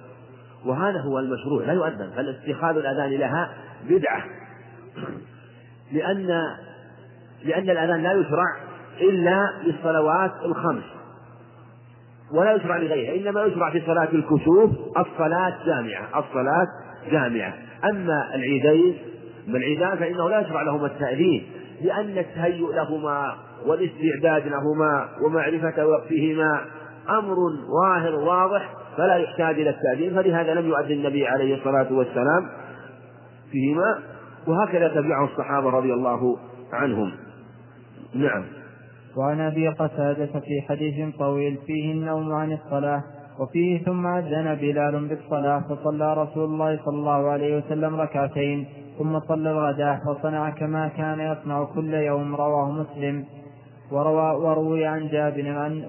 [0.65, 3.51] وهذا هو المشروع لا يؤذن بل اتخاذ الأذان لها
[3.89, 4.25] بدعة.
[5.93, 6.43] لأن
[7.45, 8.57] لأن الأذان لا يشرع
[9.01, 10.85] إلا للصلوات الخمس.
[12.33, 16.67] ولا يشرع لغيرها إنما يشرع في صلاة الكسوف الصلاة جامعة الصلاة
[17.11, 17.55] جامعة.
[17.85, 18.99] أما العيدين
[19.49, 21.47] العيدان فإنه لا يشرع لهما التأذين
[21.83, 23.35] لأن التهيؤ لهما
[23.67, 26.65] والاستعداد لهما ومعرفة وقتهما
[27.11, 27.37] أمر
[27.83, 32.49] ظاهر واضح فلا يحتاج إلى التأذين فلهذا لم يؤذن النبي عليه الصلاة والسلام
[33.51, 33.99] فيهما
[34.47, 36.37] وهكذا تبعه الصحابة رضي الله
[36.73, 37.13] عنهم.
[38.15, 38.45] نعم.
[39.17, 43.03] وعن أبي قتادة في حديث طويل فيه النوم عن الصلاة
[43.41, 48.67] وفيه ثم أذن بلال بالصلاة فصلى رسول الله صلى الله عليه وسلم ركعتين
[48.99, 53.25] ثم صلى الغداة وصنع كما كان يصنع كل يوم رواه مسلم.
[53.93, 55.85] وروى وروي عن جابر عن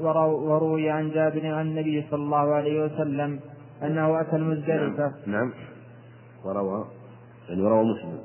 [0.52, 3.40] وروي عن جابر عن النبي صلى الله عليه وسلم
[3.84, 5.14] أنه أتى المزدلفة.
[5.26, 5.54] نعم, نعم.
[6.46, 6.86] وروى.
[7.50, 8.20] يعني وروى مسلم.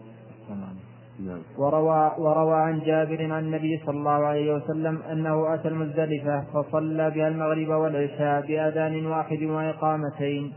[1.21, 1.43] نعم.
[1.59, 7.29] وروى وروى عن جابر عن النبي صلى الله عليه وسلم أنه أتى المزدلفة فصلى بها
[7.29, 10.53] المغرب والعشاء بأذان واحد وإقامتين.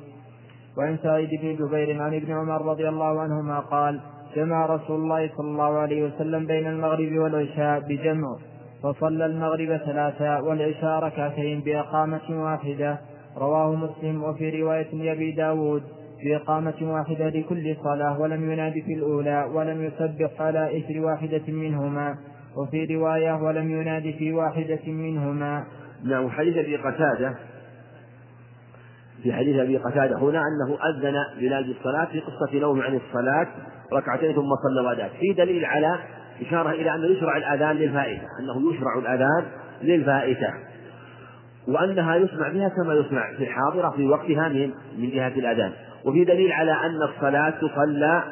[0.78, 4.00] وعن سعيد بن جبير عن ابن عمر رضي الله عنهما قال
[4.36, 8.38] جمع رسول الله صلى الله عليه وسلم بين المغرب والعشاء بجمع.
[8.84, 13.00] فصلى المغرب ثلاثا والعشاء ركعتين بإقامة واحدة.
[13.38, 15.84] رواه مسلم وفي رواية لأبي داود
[16.24, 22.16] بإقامة واحدة لكل صلاة ولم يناد في الأولى ولم يسبح على إثر واحدة منهما.
[22.58, 25.64] وفي رواية ولم يناد في واحدة منهما.
[26.04, 27.36] نعم حديث أبي قتادة.
[29.24, 33.48] في حديث أبي قتادة هنا أنه أذن بلال بالصلاة في قصة نوم عن الصلاة
[33.94, 36.00] ركعتين ثم صلى الغداة في دليل على
[36.42, 39.46] إشارة إلى أنه يشرع الأذان للفائتة أنه يشرع الأذان
[39.82, 40.54] للفائتة.
[41.68, 45.72] وأنها يسمع بها كما يسمع في الحاضرة في وقتها من من جهة الأذان.
[46.06, 48.24] وفي دليل على أن الصلاة تصلى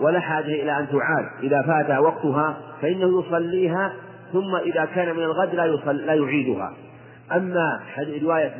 [0.00, 1.24] ولا حاجة إلى أن تعاد.
[1.42, 3.92] إذا فات وقتها فإنه يصليها
[4.32, 6.72] ثم إذا كان من الغد لا يصل لا يعيدها.
[7.32, 7.80] أما
[8.22, 8.54] رواية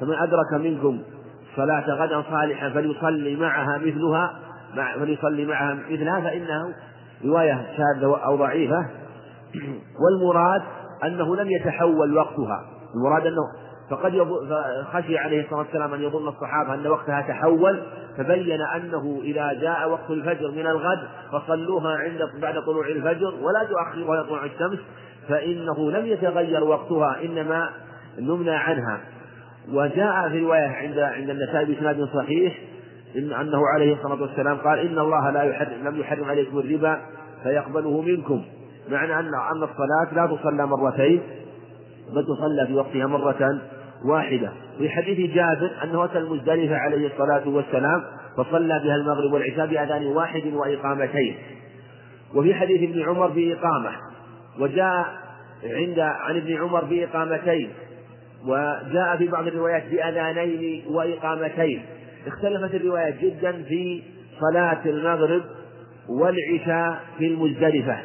[0.00, 1.02] فمن أدرك منكم
[1.56, 4.34] صلاة غدا صالحا فليصلي معها مثلها
[4.98, 6.74] فليصلي معها مثلها فإنه
[7.24, 8.86] رواية شاذة أو ضعيفة.
[10.00, 10.62] والمراد
[11.04, 12.64] أنه لم يتحول وقتها.
[12.94, 14.12] المراد أنه فقد
[14.92, 17.82] خشي عليه الصلاة والسلام أن يظن الصحابة أن وقتها تحول
[18.16, 20.98] فبين أنه إذا جاء وقت الفجر من الغد
[21.32, 24.78] فصلوها عند بعد طلوع الفجر ولا تؤخروها طلوع الشمس
[25.28, 27.70] فإنه لم يتغير وقتها إنما
[28.18, 29.00] نمنا عنها.
[29.72, 32.58] وجاء في رواية عند عند النسائي بإسناد صحيح
[33.16, 37.00] إن أنه عليه الصلاة والسلام قال إن الله لا يحرم لم يحرم عليكم الربا
[37.42, 38.42] فيقبله منكم.
[38.88, 41.22] معنى أن أن الصلاة لا تصلى مرتين
[42.14, 43.60] بل تصلى في وقتها مرة
[44.04, 44.52] واحدة.
[44.78, 48.04] في حديث جابر أنه أتى المزدلفة عليه الصلاة والسلام
[48.36, 51.36] فصلى بها المغرب والعشاء بأذان واحد وإقامتين.
[52.34, 53.90] وفي حديث ابن عمر بإقامة
[54.60, 55.06] وجاء
[55.64, 57.70] عند عن ابن عمر بإقامتين
[58.46, 61.82] وجاء في بعض الروايات بأذانين وإقامتين.
[62.26, 64.02] اختلفت الروايات جدا في
[64.40, 65.42] صلاة المغرب
[66.08, 67.98] والعشاء في المزدلفة.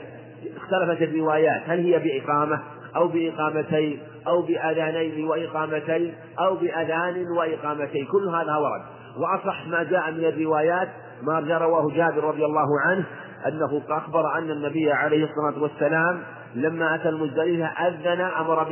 [0.58, 1.62] اختلفت الروايات.
[1.66, 2.62] هل هي بإقامة
[2.96, 8.82] أو بإقامتين أو بأذانين وإقامتين أو بأذان وإقامتين؟ كل هذا ورد.
[9.18, 10.90] وأصح ما جاء من الروايات
[11.22, 13.06] ما رواه جابر رضي الله عنه
[13.48, 16.24] أنه أخبر أن النبي عليه الصلاة والسلام
[16.56, 18.68] لما أتى المزدلفة أذن أمر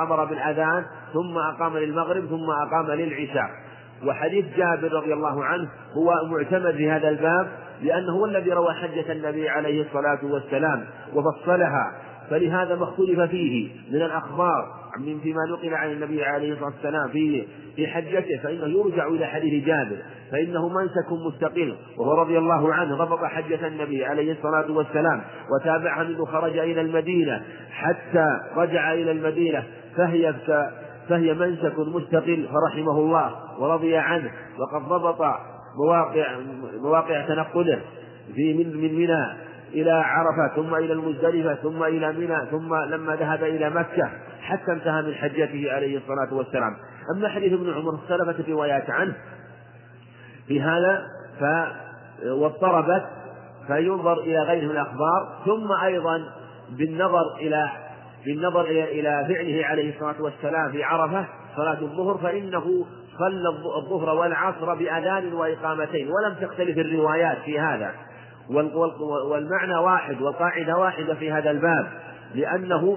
[0.00, 3.50] أمر بالأذان ثم أقام للمغرب ثم أقام للعشاء.
[4.04, 7.48] وحديث جابر رضي الله عنه هو معتمد في هذا الباب
[7.82, 10.84] لأنه هو الذي روى حجة النبي عليه الصلاة والسلام
[11.14, 11.92] وفصلها
[12.30, 17.46] فلهذا ما اختلف فيه من الأخبار من فيما نقل عن النبي عليه الصلاة والسلام في
[17.76, 19.96] في حجته فإنه يرجع إلى حديث جابر
[20.32, 25.22] فإنه منسك مستقل وهو رضي الله عنه ضبط حجة النبي عليه الصلاة والسلام
[25.54, 28.26] وتابعها منذ خرج إلى المدينة حتى
[28.56, 29.64] رجع إلى المدينة
[29.96, 30.34] فهي
[31.08, 35.20] فهي منسك مستقل فرحمه الله ورضي عنه وقد ضبط
[35.76, 36.38] مواقع
[36.82, 37.80] مواقع تنقله
[38.34, 39.26] في من من منى
[39.74, 45.02] إلى عرفة ثم إلى المزدلفة ثم إلى منى ثم لما ذهب إلى مكة حتى انتهى
[45.02, 46.76] من حجته عليه الصلاة والسلام.
[47.16, 49.14] أما حديث ابن عمر اختلفت الروايات عنه.
[50.48, 51.02] في هذا
[51.40, 51.44] ف
[52.24, 53.06] واضطربت
[53.66, 56.22] فينظر إلى غيره من الأخبار ثم أيضا
[56.70, 57.70] بالنظر إلى
[58.26, 62.86] بالنظر إلى فعله عليه الصلاة والسلام في عرفة صلاة الظهر فإنه
[63.18, 67.92] صلى الظهر والعصر بأذان وإقامتين ولم تختلف الروايات في هذا.
[69.30, 71.86] والمعنى واحد والقاعدة واحدة في هذا الباب
[72.34, 72.96] لأنه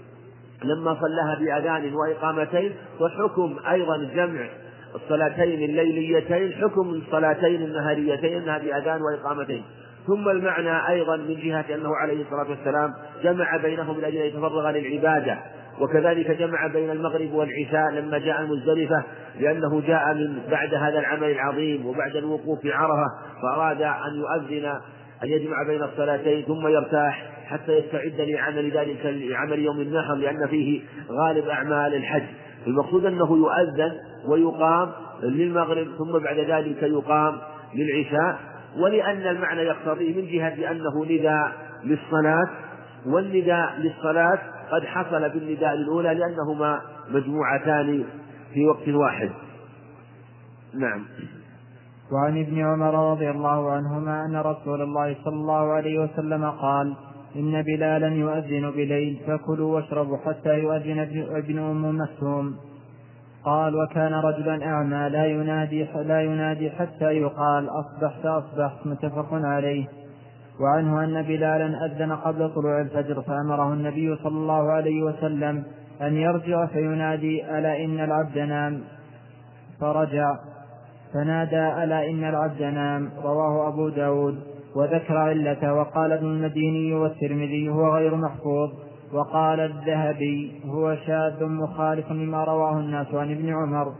[0.64, 4.48] لما صلاها بأذان وإقامتين وحكم أيضا جمع
[4.94, 9.64] الصلاتين الليليتين حكم الصلاتين النهاريتين أنها بأذان وإقامتين.
[10.06, 12.92] ثم المعنى أيضا من جهة أنه عليه الصلاة والسلام
[13.22, 15.38] جمع بينهم من أجل أن يتفرغ للعبادة.
[15.80, 19.04] وكذلك جمع بين المغرب والعشاء لما جاء المزدلفة
[19.40, 23.06] لأنه جاء من بعد هذا العمل العظيم وبعد الوقوف في عرفة
[23.42, 24.66] فأراد أن يؤذن
[25.22, 30.82] أن يجمع بين الصلاتين ثم يرتاح حتى يستعد لعمل ذلك لعمل يوم النحر لأن فيه
[31.10, 32.26] غالب أعمال الحج.
[32.66, 33.92] المقصود أنه يؤذن
[34.26, 34.90] ويقام
[35.22, 37.38] للمغرب ثم بعد ذلك يقام
[37.74, 38.53] للعشاء.
[38.78, 41.52] ولأن المعنى يقتضي من جهة أنه نداء
[41.84, 42.48] للصلاة
[43.06, 44.38] والنداء للصلاة
[44.70, 48.04] قد حصل بالنداء الأولى لأنهما مجموعتان
[48.54, 49.30] في وقت واحد.
[50.74, 51.04] نعم.
[52.12, 56.94] وعن ابن عمر رضي الله عنهما أن رسول الله صلى الله عليه وسلم قال
[57.36, 60.98] إن بلالا يؤذن بليل فكلوا واشربوا حتى يؤذن
[61.30, 62.56] ابن أم مكتوم
[63.44, 69.86] قال وكان رجلا أعمى لا ينادي لا ينادي حتى يقال أصبحت أصبحت متفق عليه.
[70.60, 75.64] وعنه أن بلالا أذن قبل طلوع الفجر فأمره النبي صلى الله عليه وسلم
[76.02, 78.80] أن يرجع فينادي ألا إن العبد نام؟
[79.80, 80.36] فرجع.
[81.14, 84.38] فنادى ألا إن العبد نام؟ رواه أبو داود.
[84.76, 88.70] وذكر علته وقال ابن المديني والترمذي هو غير محفوظ.
[89.12, 93.92] وقال الذهبي هو شاذ مخالف لما رواه الناس عن ابن عمر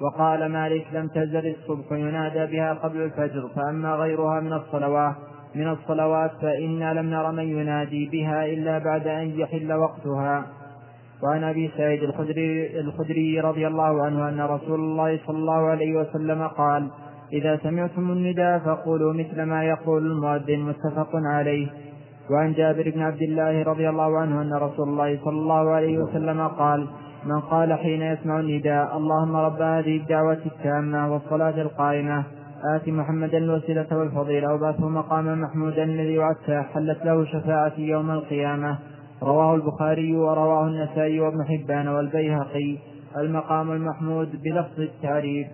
[0.00, 5.14] وقال مالك لم تزل الصبح ينادى بها قبل الفجر فأما غيرها من الصلوات
[5.54, 10.46] من الصلوات فإنا لم نر من ينادي بها إلا بعد أن يحل وقتها.
[11.22, 16.46] وعن أبي سعيد الخدري, الخدري رضي الله عنه أن رسول الله صلى الله عليه وسلم
[16.46, 16.90] قال
[17.32, 21.68] إذا سمعتم النداء فقولوا مثل ما يقول المؤذن متفق عليه.
[22.30, 26.48] وعن جابر بن عبد الله رضي الله عنه أن رسول الله صلى الله عليه وسلم
[26.48, 26.86] قال
[27.24, 32.24] من قال حين يسمع النداء اللهم رب هذه الدعوة التامة والصلاة القائمة
[32.64, 38.78] آت محمدا الوسيلة والفضيلة وبعثه مقاما محمودا الذي وعدته حلت له شفاعتي يوم القيامة.
[39.22, 42.78] رواه البخاري ورواه النسائي وابن حبان والبيهقي
[43.16, 45.46] المقام المحمود بلفظ التعريف.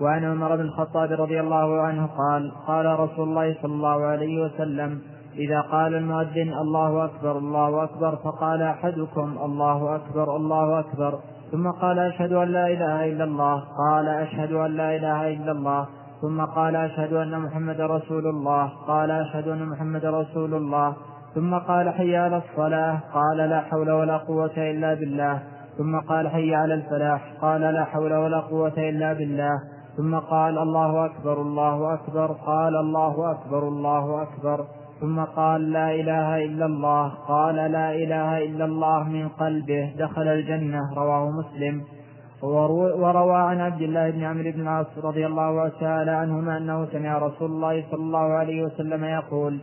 [0.00, 5.00] وعن عمر بن الخطاب رضي الله عنه قال قال رسول الله صلى الله عليه وسلم
[5.40, 11.18] إذا قال المؤذن الله أكبر الله أكبر فقال أحدكم الله أكبر الله أكبر.
[11.52, 13.62] ثم قال أشهد أن لا إله إلا الله.
[13.88, 15.86] قال أشهد أن لا إله إلا الله.
[16.22, 18.70] ثم قال أشهد أن محمد رسول الله.
[18.86, 20.94] قال أشهد أن محمد رسول الله.
[21.34, 23.00] ثم قال حي على الصلاة.
[23.14, 25.42] قال لا حول ولا قوة إلا بالله.
[25.78, 27.32] ثم قال حي على الفلاح.
[27.40, 29.58] قال لا حول ولا قوة إلا بالله.
[29.96, 32.32] ثم قال الله أكبر الله أكبر.
[32.46, 34.64] قال الله أكبر الله أكبر.
[35.00, 37.08] ثم قال لا إله إلا الله.
[37.08, 39.92] قال لا إله إلا الله من قلبه.
[39.98, 40.94] دخل الجنة.
[40.96, 41.82] رواه مسلم.
[42.42, 47.50] وروى عن عبد الله بن عمرو بن العاص رضي الله تعالى عنهما أنه سمع رسول
[47.50, 49.60] الله صلى الله عليه وسلم يقول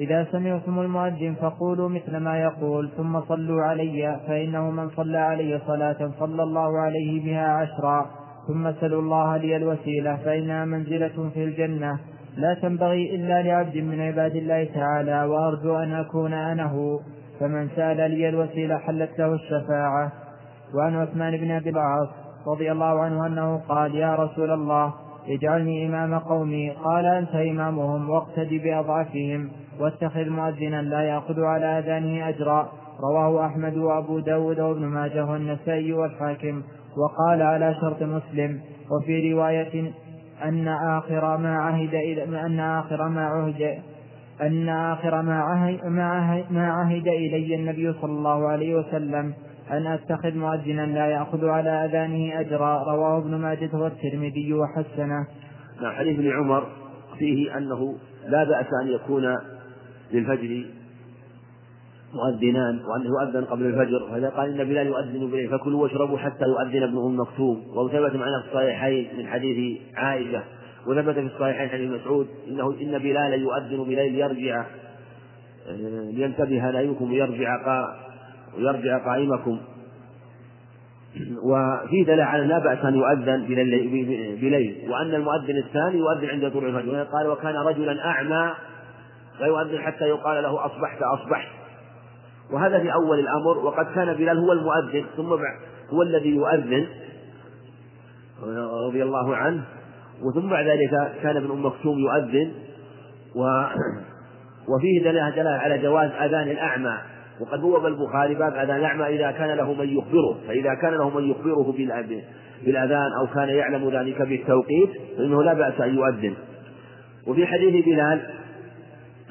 [0.00, 2.90] إذا سمعتم المؤذن فقولوا مثل ما يقول.
[2.96, 4.20] ثم صلوا علي.
[4.26, 8.06] فإنه من صلى علي صلاة صلى الله عليه بها عشرا.
[8.48, 10.16] ثم سلوا الله لي الوسيلة.
[10.16, 11.98] فإنها منزلة في الجنة.
[12.36, 17.00] لا تنبغي إلا لعبد من عباد الله تعالى وأرجو أن أكون أنا هو
[17.40, 20.12] فمن سأل لي الوسيلة حلت له الشفاعة.
[20.74, 22.08] وعن عثمان بن أبي العاص
[22.46, 24.94] رضي الله عنه أنه قال يا رسول الله
[25.28, 26.70] اجعلني إمام قومي.
[26.70, 29.50] قال أنت إمامهم واقتدي بأضعفهم
[29.80, 32.68] واتخذ مؤذنا لا يأخذ على أذانه أجرا.
[33.00, 36.62] رواه أحمد وأبو داود وابن ماجه والنسائي والحاكم.
[36.96, 38.60] وقال على شرط مسلم
[38.90, 39.92] وفي رواية
[40.44, 43.78] أن آخر ما عهد إلى أن آخر ما عهد
[44.40, 49.34] أن آخر ما عهد, ما عهد, ما عهد إلي النبي صلى الله عليه وسلم.
[49.70, 52.94] أن أتخذ مؤذنا لا يأخذ على أذانه أجرا.
[52.94, 55.26] رواه ابن ماجه والترمذي وحسنه.
[55.82, 56.66] نعم حديث ابن عمر
[57.18, 57.94] فيه أنه
[58.28, 59.36] لا بأس أن يكون
[60.12, 60.64] للفجر
[62.14, 66.82] مؤذنان وأنه يؤذن قبل الفجر وإذا قال إن بلال يؤذن بليل فكلوا واشربوا حتى يؤذن
[66.82, 67.62] ابن أم مكتوم.
[67.76, 70.42] وثبت معنا في الصحيحين من حديث عائشة
[70.86, 74.64] وثبت في الصحيحين حديث مسعود إنه إن بلال يؤذن بليل يرجع
[75.68, 77.56] آه، لينتبه نايمكم ويرجع
[78.58, 79.60] ويرجع قائمكم.
[81.44, 83.46] وفي دلالة على لا بأس أن يؤذن
[84.40, 87.02] بليل وأن المؤذن الثاني يؤذن عند طلوع الفجر.
[87.02, 88.52] قال وكان رجلا أعمى
[89.40, 91.59] لا يؤذن حتى يقال له أصبحت أصبحت.
[92.52, 95.28] وهذا في أول الأمر وقد كان بلال هو المؤذن ثم
[95.92, 96.86] هو الذي يؤذن
[98.88, 99.64] رضي الله عنه
[100.22, 102.52] وثم بعد ذلك كان ابن أم مكتوم يؤذن
[103.36, 103.64] و
[104.68, 106.98] وفيه دلالة على جواز أذان الأعمى.
[107.40, 111.30] وقد بوب البخاري باب أذان الأعمى إذا كان له من يخبره فإذا كان له من
[111.30, 111.74] يخبره
[112.64, 116.34] بالأذان أو كان يعلم ذلك بالتوقيت فإنه لا بأس أن يؤذن.
[117.26, 118.20] وفي حديث بلال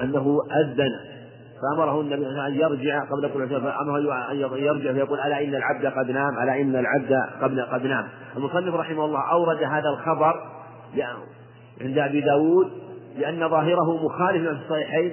[0.02, 1.09] أنه أذن
[1.62, 6.38] فأمره النبي أن يرجع قبل الفجر فأمره أن يرجع فيقول ألا إن العبد قد نام
[6.42, 8.08] ألا إن العبد قبل قد نام.
[8.36, 10.34] المصنف رحمه الله أورد هذا الخبر
[11.80, 12.70] عند أبي داود
[13.18, 15.12] لأن ظاهره مخالف في الصحيحين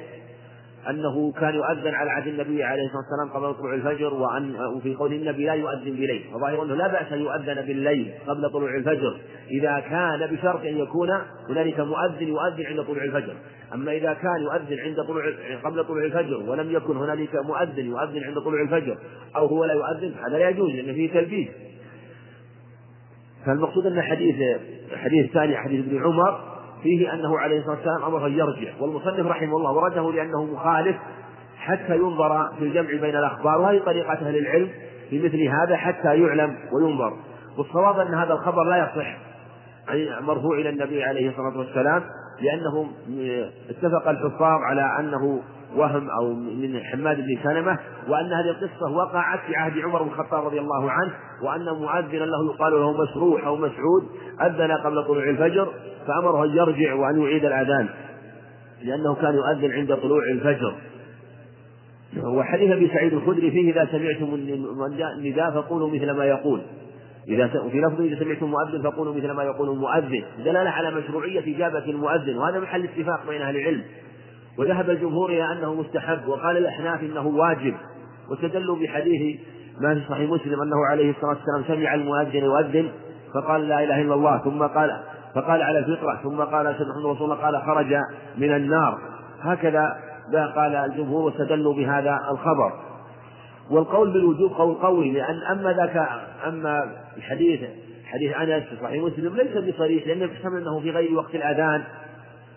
[0.89, 5.13] أنه كان يؤذن على عهد النبي عليه الصلاة والسلام قبل طلوع الفجر وأن وفي قول
[5.13, 6.25] النبي لا يؤذن بليل.
[6.33, 9.17] وظاهر أنه لا بأس أن يؤذن بالليل قبل طلوع الفجر.
[9.51, 11.09] إذا كان بشرط أن يكون
[11.49, 13.35] هنالك مؤذن يؤذن عند طلوع الفجر.
[13.73, 15.23] أما إذا كان يؤذن عند طلوع
[15.63, 18.97] قبل طلوع الفجر ولم يكن هنالك مؤذن يؤذن عند طلوع الفجر
[19.35, 21.47] أو هو لا يؤذن هذا لا يجوز لأن فيه تلبيس.
[23.45, 24.35] فالمقصود أن حديث
[24.95, 28.71] حديث الثاني حديث ابن عمر فيه أنه عليه الصلاة والسلام أمر أن يرجع.
[28.79, 30.95] والمصنف رحمه الله ورده لأنه مخالف
[31.57, 34.69] حتى ينظر في الجمع بين الأخبار وهذه طريقة أهل العلم
[35.09, 37.13] في مثل هذا حتى يعلم وينظر.
[37.57, 39.17] والصواب أن هذا الخبر لا يصح
[40.21, 42.03] مرفوع إلى النبي عليه الصلاة والسلام
[42.41, 42.87] لأنه
[43.69, 45.41] اتفق الحفاظ على أنه
[45.75, 50.45] وهم أو من حماد بن سلمة وأن هذه القصة وقعت في عهد عمر بن الخطاب
[50.45, 51.11] رضي الله عنه
[51.43, 54.03] وأن مؤذنا له يقال له مسروح أو مسعود
[54.41, 55.73] أذن قبل طلوع الفجر
[56.07, 57.89] فأمره أن يرجع وأن يعيد الأذان
[58.83, 60.75] لأنه كان يؤذن عند طلوع الفجر.
[62.23, 64.33] وحديث ابي سعيد الخدري فيه إذا سمعتم
[65.17, 66.61] النداء فقولوا مثل ما يقول.
[67.27, 70.23] إذا في لفظ إذا سمعتم المؤذن فقولوا مثل ما يقول المؤذن.
[70.37, 73.83] دلالة على مشروعية إجابة المؤذن وهذا محل اتفاق بين أهل العلم.
[74.57, 77.73] وذهب الجمهور إلى أنه مستحب وقال الأحناف إنه واجب.
[78.29, 79.39] واستدلوا بحديث
[79.81, 82.91] ما في صحيح مسلم أنه عليه الصلاة والسلام سمع المؤذن يؤذن
[83.33, 84.99] فقال لا إله إلا الله ثم قال
[85.35, 87.95] فقال على الفطرة ثم قال محمد رسول الله قال خرج
[88.37, 88.99] من النار.
[89.41, 89.97] هكذا
[90.55, 92.73] قال الجمهور واستدلوا بهذا الخبر.
[93.71, 96.09] والقول بالوجوب قول قوي لأن أما ذاك
[96.47, 97.59] أما الحديث
[98.05, 101.83] حديث أنس في صحيح مسلم ليس بصريح لأنه يحتمل أنه في غير وقت الأذان.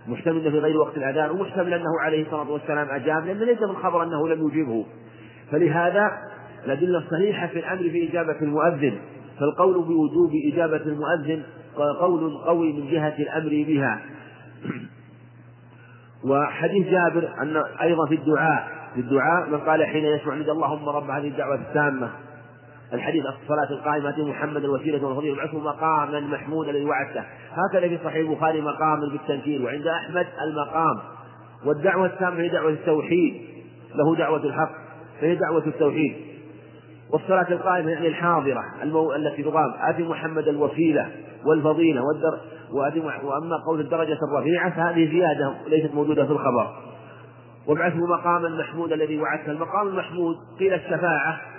[0.09, 4.03] محتمل في غير وقت الأذان ومحتمل أنه عليه الصلاة والسلام أجاب لأن ليس من خبر
[4.03, 4.86] أنه لم يجيبه.
[5.51, 6.11] فلهذا
[6.64, 8.98] الأدلة الصحيحة في الأمر بإجابة المؤذن
[9.40, 11.42] فالقول بوجوب إجابة المؤذن
[12.01, 14.01] قول قوي من جهة الأمر بها.
[16.24, 21.11] وحديث جابر أن أيضا في الدعاء في الدعاء من قال حين يسمع عند اللهم رب
[21.11, 22.11] هذه الدعوة التامة
[22.93, 28.61] الحديث الصلاة القائمة محمد الوسيلة والفضيلة وابعثه مقاما محمودا الذي وعدته هكذا في صحيح البخاري
[28.61, 30.99] مقام بالتنكير وعند أحمد المقام.
[31.66, 33.43] والدعوة التامة هي دعوة التوحيد.
[33.95, 34.70] له دعوة الحق
[35.20, 36.16] فهي دعوة التوحيد.
[37.12, 39.12] والصلاة القائمة يعني الحاضرة المو...
[39.12, 39.72] التي تقام.
[39.80, 41.11] آتي محمد الوسيلة
[41.47, 42.38] والفضيلة والدر...
[42.72, 46.74] وآتي وأما قول الدرجة الرفيعة فهذه زيادة ليست موجودة في الخبر.
[47.66, 51.49] وابعثه مقاما محمودا الذي وعدته المقام المحمود قيل الشفاعة.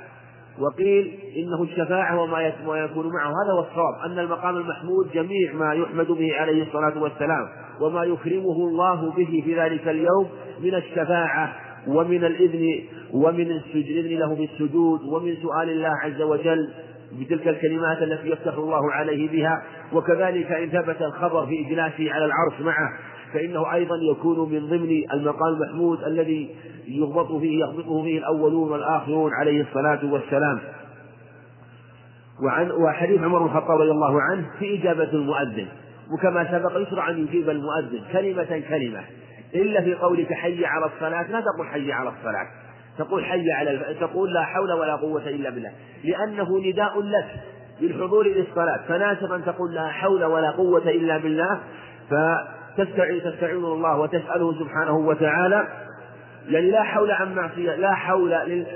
[0.60, 2.42] وقيل إنه الشفاعة وما
[2.80, 3.28] يكون معه.
[3.30, 7.48] هذا هو الصواب أن المقام المحمود جميع ما يحمد به عليه الصلاة والسلام
[7.82, 10.30] وما يكرمه الله به في ذلك اليوم
[10.64, 11.54] من الشفاعة
[11.88, 12.84] ومن الإذن
[13.14, 16.70] ومن الإذن له بالسجود ومن سؤال الله عز وجل
[17.20, 19.64] بتلك الكلمات التي يفتح الله عليه بها.
[19.94, 22.90] وكذلك إن ثبت الخبر في إجلاسه على العرش معه
[23.34, 26.56] فإنه أيضا يكون من ضمن المقام المحمود الذي
[26.88, 30.60] يغبط فيه يغبطه فيه الأولون والآخرون عليه الصلاة والسلام.
[32.46, 35.68] وعن وحديث عمر بن الخطاب رضي الله عنه في إجابة المؤذن.
[36.14, 39.02] وكما سبق يشرع أن يجيب المؤذن كلمة كلمة.
[39.56, 42.48] إلا في قولك حي على الصلاة لا تقول حي على الصلاة.
[42.98, 44.00] تقول حي على الف...
[44.00, 45.72] تقول لا حول ولا قوة إلا بالله.
[46.04, 47.28] لأنه نداء لك
[47.82, 48.80] بالحضور للصلاة.
[48.88, 51.60] فناسب أن تقول لا حول ولا قوة إلا بالله
[52.10, 55.68] فتستعين تستعين الله وتسأله سبحانه وتعالى
[56.50, 58.30] يعني لا حول عن معصية لا حول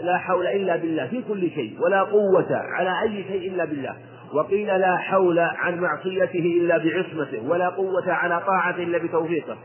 [0.03, 3.95] لا حول إلا بالله في كل شيء ولا قوة على أي شيء إلا بالله.
[4.33, 9.57] وقيل لا حول عن معصيته إلا بعصمته ولا قوة على طاعته إلا بتوفيقه.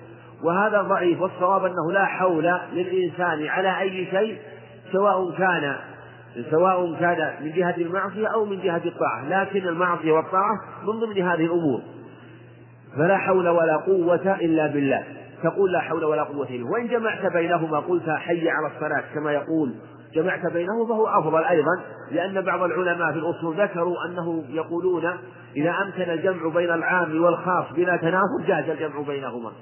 [0.45, 4.37] وهذا ضعيف والصواب أنه لا حول للإنسان على أي شيء
[4.93, 5.77] سواء كان
[6.51, 9.29] سواء كان من جهة المعصية أو من جهة الطاعة.
[9.29, 11.81] لكن المعصية والطاعة من ضمن هذه الأمور.
[12.97, 15.05] فلا حول ولا قوة إلا بالله.
[15.43, 19.75] تقول لا حول ولا قوة إلا وإن جمعت بينهما قلت حي على الصلاة كما يقول.
[20.15, 21.81] جمعت بينهما فهو أفضل أيضا
[22.11, 25.11] لأن بعض العلماء في الأصول ذكروا أنه يقولون
[25.57, 29.53] إذا أمكن الجمع بين العام والخاص بلا تنافر جاز الجمع بينهما.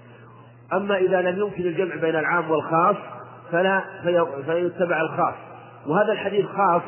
[0.72, 2.96] أما إذا لم يمكن الجمع بين العام والخاص
[3.52, 3.82] فلا
[4.46, 5.34] فيتبع الخاص.
[5.86, 6.82] وهذا الحديث خاص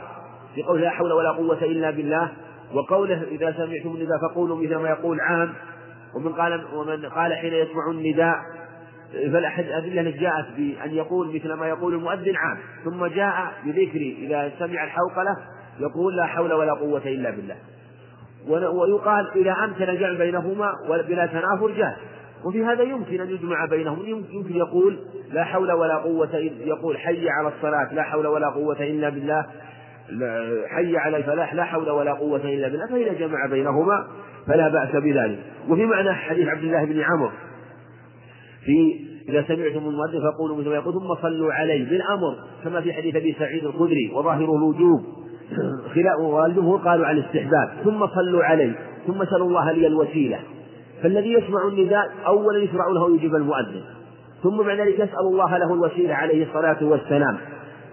[0.54, 2.28] في قول لا حول ولا قوة إلا بالله
[2.74, 5.52] وقوله إذا سمعتم النداء فقولوا مثل ما يقول عام
[6.14, 8.36] ومن قال ومن قال حين يسمع النداء
[9.12, 14.84] فالأحد الأدلة جاءت بأن يقول مثل ما يقول المؤذن عام ثم جاء بذكر إذا سمع
[14.84, 15.36] الحوقلة
[15.80, 17.56] يقول لا حول ولا قوة إلا بالله.
[18.48, 20.72] ويقال إذا أمكن الجمع بينهما
[21.08, 21.96] بلا تنافر جاء.
[22.44, 24.98] وفي هذا يمكن أن يجمع بينهم يمكن يقول
[25.32, 29.46] لا حول ولا قوة يقول حي على الصلاة لا حول ولا قوة إلا بالله
[30.68, 34.06] حي على الفلاح لا حول ولا قوة إلا بالله فإذا جمع بينهما
[34.50, 35.38] فلا بأس بذلك.
[35.68, 37.30] وفي معنى حديث عبد الله بن عمرو.
[38.64, 41.90] في إذا سمعتم المؤذن فقولوا مثل ما يقول ثم صلوا عليه.
[41.90, 45.00] بالأمر كما في حديث أبي سعيد الخدري وظاهره الوجوب.
[45.94, 47.70] خلاف والجمهور قالوا على الاستحباب.
[47.84, 48.72] ثم صلوا عليه.
[49.06, 50.38] ثم سلوا الله لي الوسيلة.
[51.02, 53.82] فالذي يسمع النداء أولا يشرع له يجيب المؤذن
[54.42, 57.38] ثم بعد ذلك يسأل الله له الوسيلة عليه الصلاة والسلام.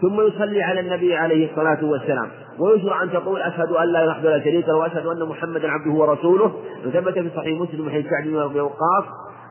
[0.02, 2.28] ثم يصلي على النبي عليه الصلاة والسلام.
[2.60, 6.52] ويشرع أن تقول أشهد أن لا إله إلا شريك له وأشهد أن محمدا عبده ورسوله.
[6.86, 9.04] وثبت في صحيح مسلم من حديث سعد بن وقاص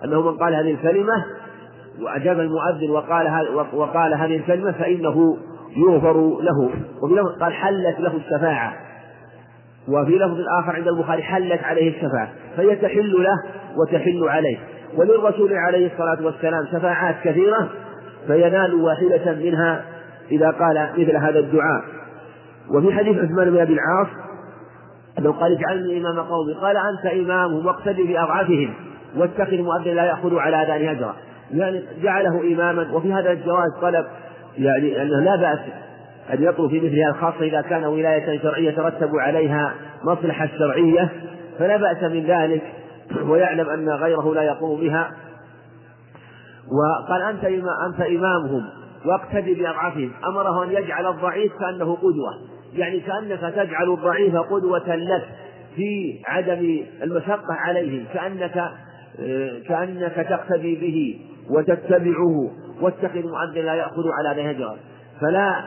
[0.05, 1.25] أنه من قال هذه الكلمة
[2.03, 5.37] وأجاب المؤذن وقال وقال هذه الكلمة فإنه
[5.77, 6.71] يغفر له.
[7.03, 8.73] وفي لفظ قال حلت له الشفاعة.
[9.89, 12.29] وفي لفظ آخر عند البخاري حلت عليه الشفاعة.
[12.57, 13.43] فهي تحل له
[13.77, 14.57] وتحل عليه.
[14.97, 17.69] وللرسول عليه الصلاة والسلام شفاعات كثيرة
[18.27, 19.85] فينال واحدة منها
[20.31, 21.85] إذا قال مثل هذا الدعاء.
[22.71, 24.09] وفي حديث عثمان بن أبي العاص
[25.19, 26.55] أنه قال اجعلني إمام قومي.
[26.55, 28.75] قال أنت إمامهم واقتدي بأضعافهم
[29.17, 31.17] واتخذ مؤذن لا يأخذ على أذان أجرا
[31.55, 34.07] يعني جعله إماما وفي هذا الجواز طلب
[34.59, 35.59] يعني أنه لا بأس
[36.33, 41.13] أن يطلب في مثلها الخاصة إذا كان ولاية شرعية يترتب عليها مصلحة شرعية
[41.59, 42.63] فلا بأس من ذلك
[43.27, 45.11] ويعلم أن غيره لا يقوم بها.
[46.67, 47.45] وقال أنت
[47.87, 48.63] أنت إمامهم
[49.05, 50.11] واقتدي بأضعافهم.
[50.27, 52.56] أمره أن يجعل الضعيف كأنه قدوة.
[52.75, 55.25] يعني كأنك تجعل الضعيف قدوة لك
[55.77, 58.71] في عدم المشقة عليهم كأنك
[59.69, 62.51] كأنك تقتدي به وتتبعه
[62.81, 64.73] واتخذ مؤذن لا يأخذ على نهجه
[65.21, 65.65] فلا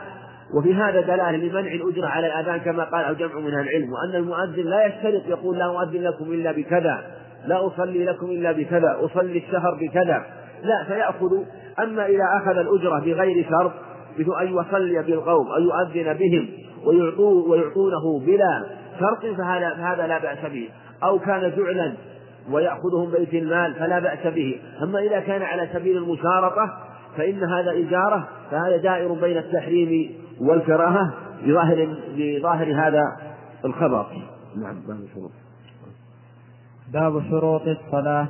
[0.54, 4.64] وفي هذا دلالة لمنع الأجرة على الأذان كما قال أو جمع من العلم وأن المؤذن
[4.64, 7.04] لا يشترط يقول لا أؤذن لكم إلا بكذا
[7.46, 10.24] لا أصلي لكم إلا بكذا أصلي الشهر بكذا.
[10.62, 11.42] لا فيأخذ.
[11.78, 13.72] أما إذا أخذ الأجرة بغير شرط
[14.18, 16.48] مثل أن يصلي بالقوم أو يؤذن بهم
[16.86, 18.66] ويعطوه ويعطونه بلا
[19.00, 20.68] شرط فهذا فهذا لا بأس به.
[21.02, 21.92] أو كان جعلا
[22.50, 24.60] ويأخذهم بيت المال فلا بأس به.
[24.82, 26.78] أما إذا كان على سبيل المشارطة
[27.16, 31.14] فإن هذا إجارة فهذا دائر بين التحريم والكراهة
[31.46, 33.02] بظاهر بظاهر هذا
[33.64, 34.06] الخبر.
[34.56, 35.30] نعم باب شروط.
[36.92, 38.28] باب شروط الصلاة.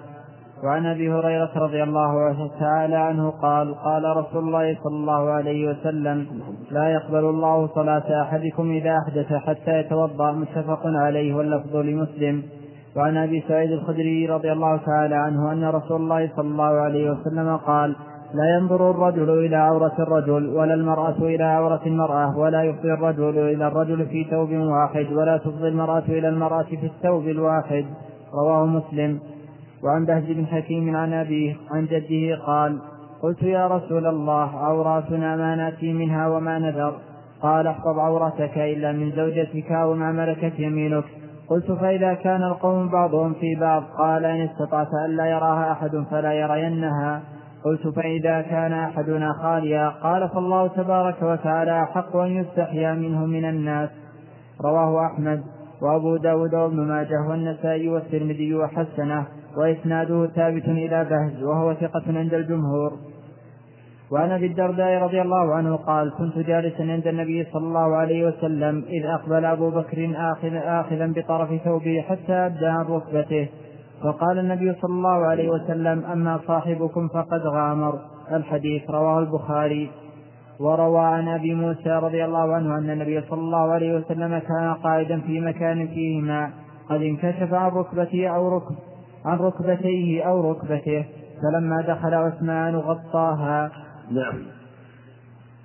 [0.64, 6.26] وعن أبي هريرة رضي الله تعالى عنه قال قال رسول الله صلى الله عليه وسلم
[6.70, 10.32] لا يقبل الله صلاة أحدكم إذا أحدث حتى يتوضأ.
[10.32, 12.42] متفق عليه واللفظ لمسلم.
[12.96, 17.56] وعن أبي سعيد الخدري رضي الله تعالى عنه أن رسول الله صلى الله عليه وسلم
[17.56, 17.96] قال
[18.34, 23.66] لا ينظر الرجل إلى عورة الرجل ولا المرأة إلى عورة المرأة ولا يفضي الرجل إلى
[23.66, 27.84] الرجل في ثوب واحد ولا تفضي المرأة إلى المرأة في الثوب الواحد.
[28.34, 29.20] رواه مسلم.
[29.84, 32.78] وعن بهز بن حكيم عن أبيه عن جده قال
[33.22, 36.94] قلت يا رسول الله عوراتنا ما نأتي منها وما نذر.
[37.42, 41.04] قال احفظ عورتك إلا من زوجتك وما ملكت يمينك.
[41.48, 47.22] قلت فإذا كان القوم بعضهم في بعض قال إن استطعت ألا يراها أحد فلا يرينها.
[47.64, 49.88] قلت فإذا كان أحدنا خاليا.
[49.88, 53.90] قال فالله تبارك وتعالى أحق أن يستحيا منه من الناس.
[54.64, 55.42] رواه أحمد
[55.82, 59.26] وأبو داود وابن ماجه والنسائي والترمذي وحسنه.
[59.56, 62.92] وإسناده ثابت إلى بهز وهو ثقة عند الجمهور.
[64.12, 68.84] وعن أبي الدرداء رضي الله عنه قال كنت جالسا عند النبي صلى الله عليه وسلم
[68.88, 73.48] إذ أقبل أبو بكر آخذ آخذا بطرف ثوبه حتى ابدا عن ركبته.
[74.04, 77.98] وقال النبي صلى الله عليه وسلم أما صاحبكم فقد غامر.
[78.32, 79.90] الحديث رواه البخاري.
[80.60, 85.20] وروى عن أبي موسى رضي الله عنه أن النبي صلى الله عليه وسلم كان قائدا
[85.20, 86.50] في مكان فيه ماء
[86.90, 88.74] قد انكشف عن ركبته أو ركب
[89.24, 91.06] عن ركبتيه أو ركبته.
[91.42, 93.70] فلما دخل عثمان غطاها.
[94.10, 94.42] نعم.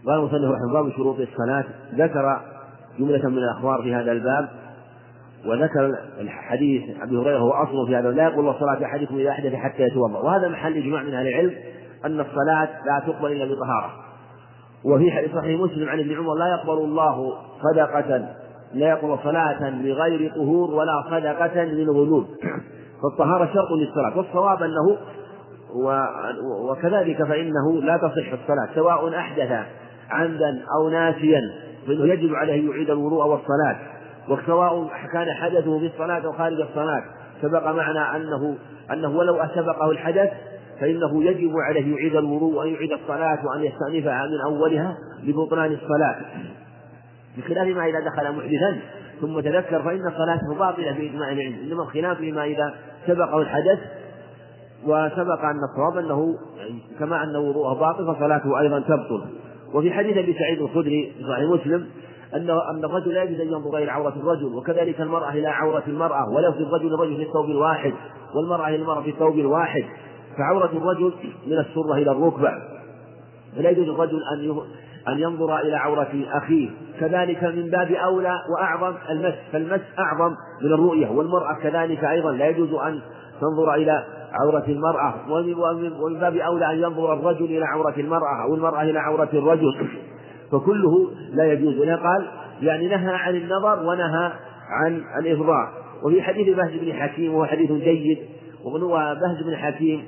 [0.07, 1.65] قال المصنف رحمه باب شروط الصلاة.
[1.93, 2.41] ذكر
[2.99, 4.49] جملة من الأخبار في هذا الباب
[5.45, 8.11] وذكر الحديث أبي هريرة هو أصل في هذا.
[8.11, 10.19] لا يقول صلاة أحدكم إذا أحدث حتى يتوضأ.
[10.19, 11.53] وهذا محل إجماع من أهل العلم
[12.05, 14.05] أن الصلاة لا تقبل إلا بطهارة.
[14.85, 17.33] وفي صحيح مسلم عن ابن عمر لا يقبل الله
[17.63, 18.35] صدقة
[18.73, 22.25] لا يقبل صلاة بغير طهور ولا صدقة من غلول
[23.03, 24.97] فالطهارة شرط للصلاة والصواب أنه
[26.69, 29.65] وكذلك فإنه لا تصح الصلاة سواء أحدث
[30.09, 31.41] عمدا أو ناسيا
[31.87, 33.77] فإنه يجب عليه يعيد الوضوء والصلاة
[34.29, 37.03] وسواء كان حدثه في الصلاة أو خارج الصلاة
[37.41, 38.55] سبق معنا أنه
[38.93, 40.29] أنه ولو سبقه الحدث
[40.81, 46.15] فإنه يجب عليه يعيد الوضوء وأن يعيد الصلاة وأن يستأنفها من أولها لبطلان الصلاة.
[47.37, 48.79] بخلاف ما إذا دخل محدثا
[49.22, 51.55] ثم تذكر فإن صلاته باطلة بإجماع العلم.
[51.63, 52.74] إنما الخلاف فيما إذا
[53.07, 53.80] سبقه الحدث
[54.84, 56.36] وسبق أن الصواب أنه
[56.99, 59.26] كما أن وضوءه باطل فصلاته أيضا تبطل.
[59.74, 61.88] وفي حديث أبي سعيد الخدري في صحيح مسلم
[62.34, 66.30] أن أن الرجل لا يجوز أن ينظر إلى عورة الرجل وكذلك المرأة إلى عورة المرأة
[66.30, 67.93] ولو في الرجل الرجل في الثوب الواحد
[68.36, 69.84] والمرأة إلى المرأة في الثوب الواحد.
[70.38, 71.13] فعورة الرجل
[71.47, 72.51] من السرة إلى الركبة.
[73.55, 74.61] فلا يجوز الرجل أن
[75.13, 76.70] أن ينظر إلى عورة أخيه.
[76.99, 82.73] كذلك من باب أولى وأعظم المس فالمس أعظم من الرؤية والمرأة كذلك أيضا لا يجوز
[82.73, 82.99] أن
[83.41, 88.81] تنظر إلى عورة المرأة ومن باب أولى أن ينظر الرجل إلى عورة المرأة أو المرأة
[88.81, 89.87] إلى عورة الرجل
[90.51, 91.81] فكله لا يجوز.
[91.81, 92.27] هنا قال
[92.61, 94.31] يعني نهى عن النظر ونهى
[94.69, 95.67] عن الإفضاء
[96.03, 98.17] وفي حديث بهز بن حكيم وهو حديث جيد
[98.65, 100.03] وبهز بن حكيم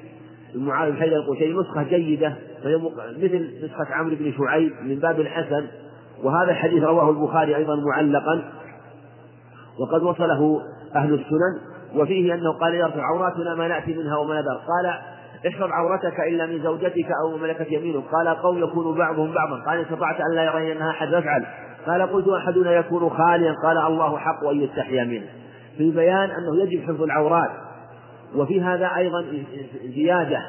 [0.56, 2.34] المعاذ بن حيدر القشيري نسخة جيدة
[2.64, 2.76] فهي
[3.18, 5.66] مثل نسخة عمرو بن شعيب من باب الحسن
[6.24, 8.44] وهذا الحديث رواه البخاري أيضا معلقا.
[9.80, 10.62] وقد وصله
[10.96, 11.60] أهل السنن.
[11.96, 14.94] وفيه أنه قال يرفع عوراتنا ما نأتي منها وما ندر قال
[15.48, 18.04] احفظ عورتك إلا من زوجتك أو ملكة يمينك.
[18.12, 19.64] قال قوم يكون بعضهم بعضا.
[19.66, 21.46] قال استطعت أن لا يرين أنها أحد يفعل
[21.88, 23.54] قال قلت أحدنا يكون خاليا.
[23.64, 25.28] قال الله حق أن يستحيا منه.
[25.78, 27.52] في بيان أنه يجب حفظ العورات.
[28.36, 29.26] وفي هذا أيضا
[29.96, 30.42] زيادة.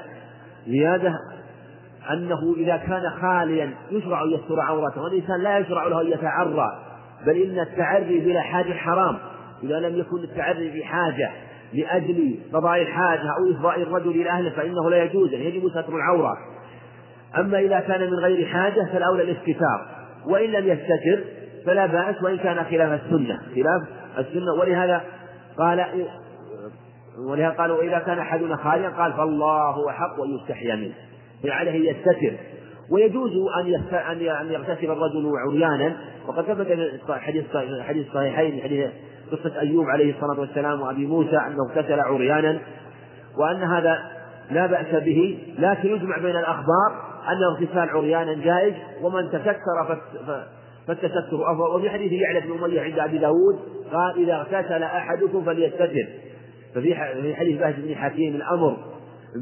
[0.66, 1.18] زيادة
[2.12, 6.78] أنه إذا كان خاليا يشرع أن يستر عورته والإنسان لا يشرع له أن يتعرى
[7.26, 9.18] بل إن التعري بلا حاجة حرام.
[9.62, 11.30] إذا لم يكن التعري بحاجة
[11.72, 16.36] لأجل قضاء الحاجة أو إفضاء الرجل إلى أهله فإنه لا يجوز يجب ستر العورة.
[17.38, 19.86] أما إذا كان من غير حاجة فالأولى الاستتار.
[20.26, 21.24] وإن لم يستتر
[21.66, 23.38] فلا بأس وإن كان خلاف السنة.
[23.54, 23.82] خلاف
[24.18, 24.52] السنة.
[24.60, 25.04] ولهذا
[25.58, 25.86] قال
[27.30, 30.94] ولهذا قالوا وإذا كان أحدنا خاليا قال فالله أحق وأن يستحيا منه.
[31.44, 32.36] فعليه يستتر.
[32.92, 33.66] ويجوز أن
[34.28, 35.96] أن يغتسل الرجل عريانا.
[36.26, 36.66] وقد ثبت
[37.10, 37.44] حديث
[37.80, 38.90] حديث الصحيحين حديث
[39.32, 42.58] قصة أيوب عليه الصلاة والسلام وأبي موسى أنه اغتسل عريانا.
[43.38, 43.98] وأن هذا
[44.50, 46.92] لا بأس به لكن يجمع بين الأخبار
[47.28, 48.74] أن الاغتسال عريانا جائز.
[49.02, 49.98] ومن تستر
[50.86, 51.76] فالتستر أفضل.
[51.76, 53.58] وفي حديث يعلى بن أمية عند أبي داود
[53.92, 56.06] قال إذا اغتسل أحدكم فليستتر.
[56.74, 56.94] ففي
[57.34, 58.76] حديث بهز بن حكيم الأمر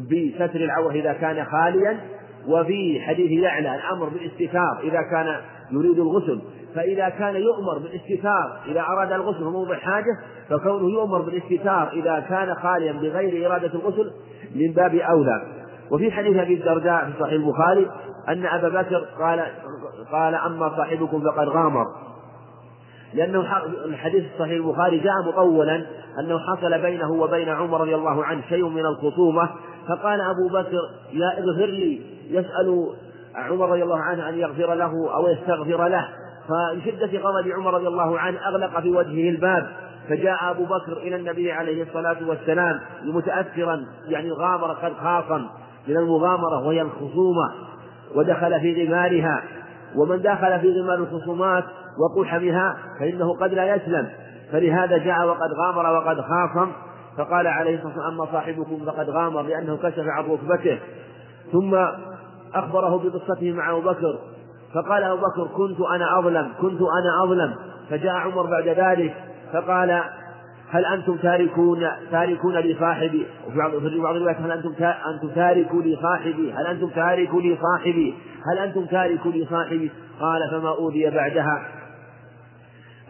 [0.04, 2.00] بستر العورة إذا كان خاليا
[2.48, 5.36] وفي حديث يعلى الأمر بالاستتار إذا كان
[5.70, 6.40] يريد الغسل.
[6.74, 10.18] فإذا كان يؤمر بالاستتار إذا أراد الغسل موضع حاجة
[10.50, 14.10] فكونه يؤمر بالاستتار إذا كان خاليا بغير إرادة الغسل
[14.54, 15.42] من باب أولى.
[15.90, 17.90] وفي حديث أبي الدرداء في صحيح البخاري
[18.28, 19.46] أن أبا بكر قال
[20.12, 21.84] قال أما صاحبكم فقد غامر
[23.14, 23.44] لأنه
[23.84, 25.86] الحديث الصحيح البخاري جاء مطولا
[26.20, 29.48] أنه حصل بينه وبين عمر رضي الله عنه شيء من الخصومة
[29.88, 32.02] فقال أبو بكر يا اغفر لي.
[32.30, 32.94] يسأل
[33.34, 36.08] عمر رضي الله عنه أن يغفر له أو يستغفر له.
[36.48, 39.66] فمن شدة غضب عمر رضي الله عنه أغلق في وجهه الباب.
[40.08, 45.46] فجاء أبو بكر إلى النبي عليه الصلاة والسلام متأثرا يعني غامر قد خاصم
[45.88, 47.52] من المغامرة وهي الخصومة.
[48.14, 49.42] ودخل في غمارها
[49.96, 51.64] ومن دخل في غمار الخصومات
[51.98, 54.08] وقح بها فإنه قد لا يسلم.
[54.52, 56.72] فلهذا جاء وقد غامر وقد خاصم.
[57.18, 60.78] فقال عليه الصلاة والسلام أما صاحبكم فقد غامر لأنه كشف عن ركبته.
[61.52, 61.74] ثم
[62.54, 64.18] أخبره بقصته مع أبو بكر
[64.74, 67.54] فقال أبو بكر كنت أنا أظلم كنت أنا أظلم.
[67.90, 69.14] فجاء عمر بعد ذلك
[69.52, 70.02] فقال
[70.70, 74.74] هل أنتم تاركون تاركون لصاحبي وفي بعض في بعض الروايات هل أنتم
[75.14, 78.14] أنتم تاركوا لصاحبي هل أنتم تاركوا لصاحبي
[78.52, 79.90] هل أنتم تاركوا لصاحبي
[80.20, 81.62] قال فما أوذي بعدها.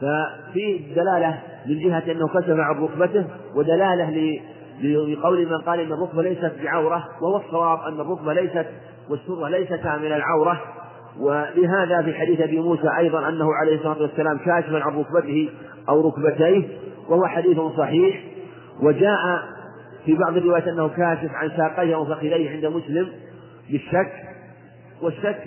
[0.00, 4.40] ففي دلالة من جهة أنه كشف عن ركبته ودلالة
[4.82, 8.66] بقول من قال إن الركبة ليست بعورة وهو الصواب أن الركبة ليست
[9.10, 10.62] والسرة ليستا من العورة.
[11.20, 15.50] ولهذا في حديث أبي موسى أيضا أنه عليه الصلاة والسلام كاشفا عن ركبته
[15.88, 16.68] أو ركبتيه
[17.08, 18.20] وهو حديث صحيح.
[18.82, 19.42] وجاء
[20.04, 23.08] في بعض الروايات أنه كاشف عن ساقيه أو فخذيه عند مسلم
[23.70, 24.12] بالشك.
[25.02, 25.42] والشك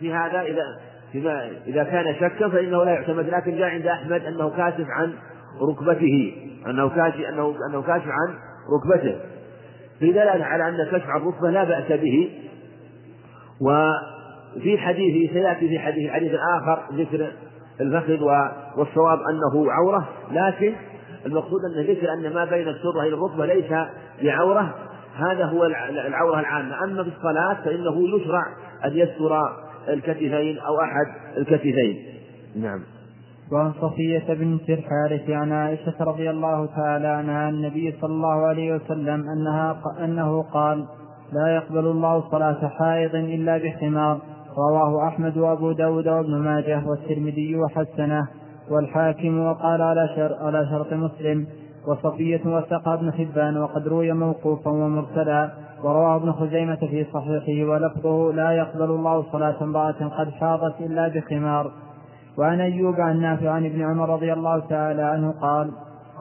[0.00, 0.64] في هذا إذا
[1.12, 5.12] فيما إذا كان شكا فإنه لا يعتمد لكن جاء عند أحمد أنه كاشف عن
[5.70, 6.34] ركبته
[6.66, 8.34] أنه كاشف أنه أنه كاشف عن
[8.72, 9.16] ركبته.
[9.98, 12.30] في دلالة على أن كشف الركبة لا بأس به
[13.60, 17.32] وفي حديث سيأتي في حديث حديث آخر ذكر
[17.80, 18.22] الفخذ
[18.76, 20.72] والصواب أنه عورة لكن
[21.26, 23.72] المقصود أن ذكر أن ما بين السرة إلى الركبة ليس
[24.22, 24.74] بعورة
[25.16, 25.64] هذا هو
[26.06, 26.84] العورة العامة.
[26.84, 28.42] أما في الصلاة فإنه يشرع
[28.84, 29.42] أن يستر
[29.88, 31.06] الكتفين أو أحد
[31.38, 31.96] الكتفين.
[32.56, 32.80] نعم.
[33.52, 38.74] وعن صفية بنت الحارث عن عائشة رضي الله تعالى عنها عن النبي صلى الله عليه
[38.74, 40.86] وسلم أنها أنه قال
[41.32, 44.20] لا يقبل الله صلاة حائض إلا بخمار
[44.58, 48.28] رواه أحمد وأبو داود وابن ماجه والترمذي وحسنه
[48.70, 51.46] والحاكم وقال على شر على شرط مسلم.
[51.86, 55.50] وصفية وثقها ابن حبان وقد روي موقوفا ومرسلا.
[55.84, 61.70] ورواه ابن خزيمة في صحيحه ولفظه لا يقبل الله صلاة امرأة قد حاضت إلا بخمار.
[62.38, 65.70] وعن أيوب عن نافع عن ابن عمر رضي الله تعالى عنه قال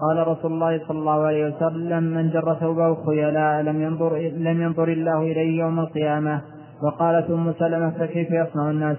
[0.02, 4.88] قال رسول الله صلى الله عليه وسلم من جر ثوبه خيلاء لم ينظر لم ينظر
[4.88, 6.42] الله إليه يوم القيامة.
[6.84, 8.98] وقالت أم سلمة فكيف يصنع الناس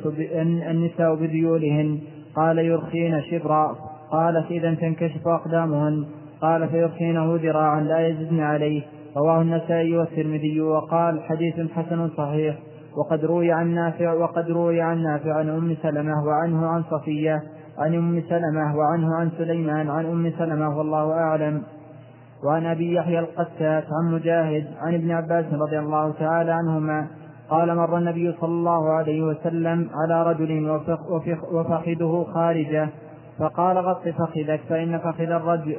[0.71, 1.99] النساء بذيولهن؟
[2.37, 3.77] قال يرخين شبرا.
[4.13, 6.05] قالت إذا تنكشف أقدامهن.
[6.41, 8.83] قال فيرخينه ذراعا لا يزدن عليه.
[9.17, 12.57] رواه النسائي والترمذي وقال حديث حسن صحيح.
[12.97, 17.43] وقد روي عن نافع وقد روي عن نافع عن أم سلمة وعنه عن صفية
[17.79, 21.63] عن أم سلمة وعنه عن سليمان عن أم سلمة والله أعلم.
[22.45, 27.07] وعن أبي يحيى القتات عن مجاهد عن ابن عباس رضي الله تعالى عنهما
[27.51, 30.71] قال مر النبي صلى الله عليه وسلم على رجل
[31.53, 32.89] وفخذه خارجة
[33.39, 35.31] فقال غط فخذك فإن فخذ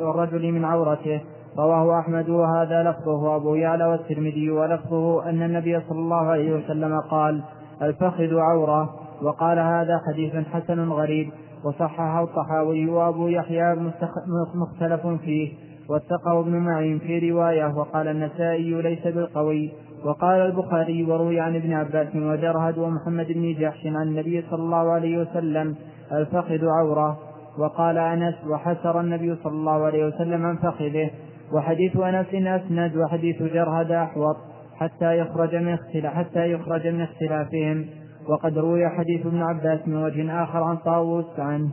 [0.02, 1.22] الرجل من عورته.
[1.58, 7.42] رواه أحمد وهذا لفظه أبو يعلى والترمذي ولفظه أن النبي صلى الله عليه وسلم قال
[7.82, 8.90] الفخذ عورة
[9.22, 11.32] وقال هذا حديث حسن غريب
[11.64, 13.76] وصححه الطحاوي وأبو يحيى
[14.56, 15.54] مختلف فيه
[15.90, 19.72] واتقه ابن معين في رواية وقال النسائي ليس بالقوي
[20.06, 25.18] وقال البخاري وروي عن ابن عباس وجرهد ومحمد بن جحش عن النبي صلى الله عليه
[25.18, 25.76] وسلم
[26.12, 27.18] الفخذ عورة
[27.58, 31.10] وقال أنس وحسر النبي صلى الله عليه وسلم عن فخذه
[31.54, 34.36] وحديث أنس أسند وحديث جرهد أحوط
[34.80, 37.86] حتى يخرج من اختلاف حتى يخرج من اختلافهم.
[38.30, 41.70] وقد روي حديث ابن عباس من وجه آخر عن طاووس عنه.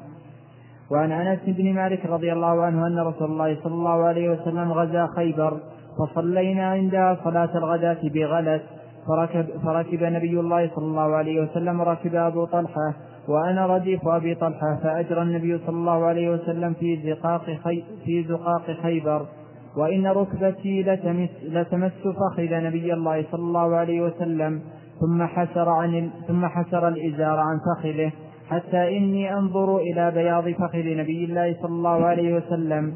[0.91, 5.07] وعن أنس بن مالك رضي الله عنه أن رسول الله صلى الله عليه وسلم غزا
[5.17, 5.61] خيبر
[5.99, 8.63] فصلينا عندها صلاة الغداة بغلس.
[9.09, 12.95] فركب, فركب نبي الله صلى الله عليه وسلم ركب أبو طلحة.
[13.29, 18.71] وأنا رديف أبي طلحة فأجرى النبي صلى الله عليه وسلم في زقاق خي في زقاق
[18.83, 19.27] خيبر.
[19.77, 24.61] وإن ركبتي لتمس, لتمس فخذ نبي الله صلى الله عليه وسلم
[25.01, 28.13] ثم حسر عن ثم حسر الإزار عن فخذه
[28.49, 32.95] حتى إني أنظر إلى بياض فخذ نبي الله صلى الله عليه وسلم.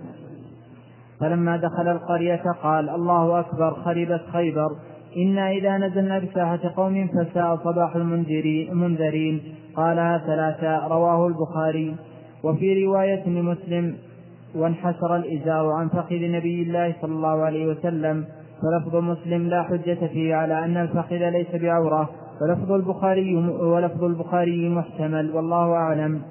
[1.21, 4.69] فلما دخل القرية قال الله أكبر خربت خيبر.
[5.17, 9.41] إنا إذا نزلنا بساحة قوم فساء صباح المنذرين.
[9.77, 11.97] قالها ثلاثة رواه البخاري.
[12.45, 13.97] وفي رواية لمسلم
[14.55, 18.25] وانحسر الإزار عن فخذ نبي الله صلى الله عليه وسلم
[18.63, 22.09] فلفظ مسلم لا حجة فيه على أن الفخذ ليس بعورة
[22.43, 26.23] ولفظ البخاري ولفظ البخاري محتمل والله أعلم.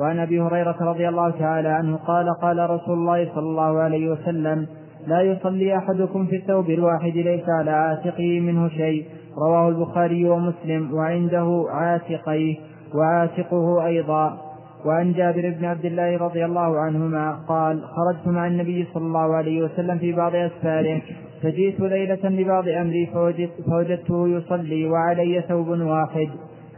[0.00, 4.66] وعن أبي هريرة رضي الله تعالى عنه قال قال رسول الله صلى الله عليه وسلم
[5.06, 9.04] لا يصلي أحدكم في الثوب الواحد ليس على عاتقه منه شيء
[9.38, 12.56] رواه البخاري ومسلم وعنده عاتقيه
[12.94, 14.49] وعاتقه أيضا.
[14.86, 19.62] وعن جابر بن عبد الله رضي الله عنهما قال خرجت مع النبي صلى الله عليه
[19.62, 21.02] وسلم في بعض أسفاره.
[21.42, 26.28] فجئت ليلة لبعض أمري فوجدت فوجدته يصلي وعلي ثوب واحد.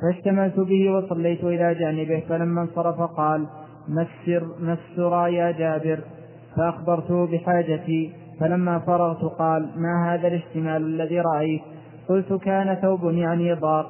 [0.03, 3.47] فاشتملت به وصليت إلى جانبه فلما انصرف قال
[3.89, 5.99] مسر مسرا يا جابر؟
[6.57, 8.13] فأخبرته بحاجتي.
[8.41, 11.61] فلما فرغت قال ما هذا الاشتمال الذي رأيت؟
[12.09, 13.87] قلت كان ثوب يعني ضار.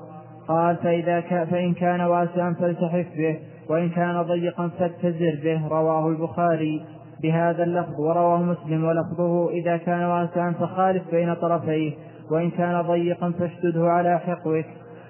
[0.48, 3.51] قال فإذا كان فإن كان واسعا فالتحف به.
[3.72, 6.82] وإن كان ضيقا فاتزر به رواه البخاري
[7.22, 11.92] بهذا اللفظ ورواه مسلم ولفظه إذا كان واسعا فخالف بين طرفيه
[12.30, 14.64] وإن كان ضيقا فاشدده على حقوك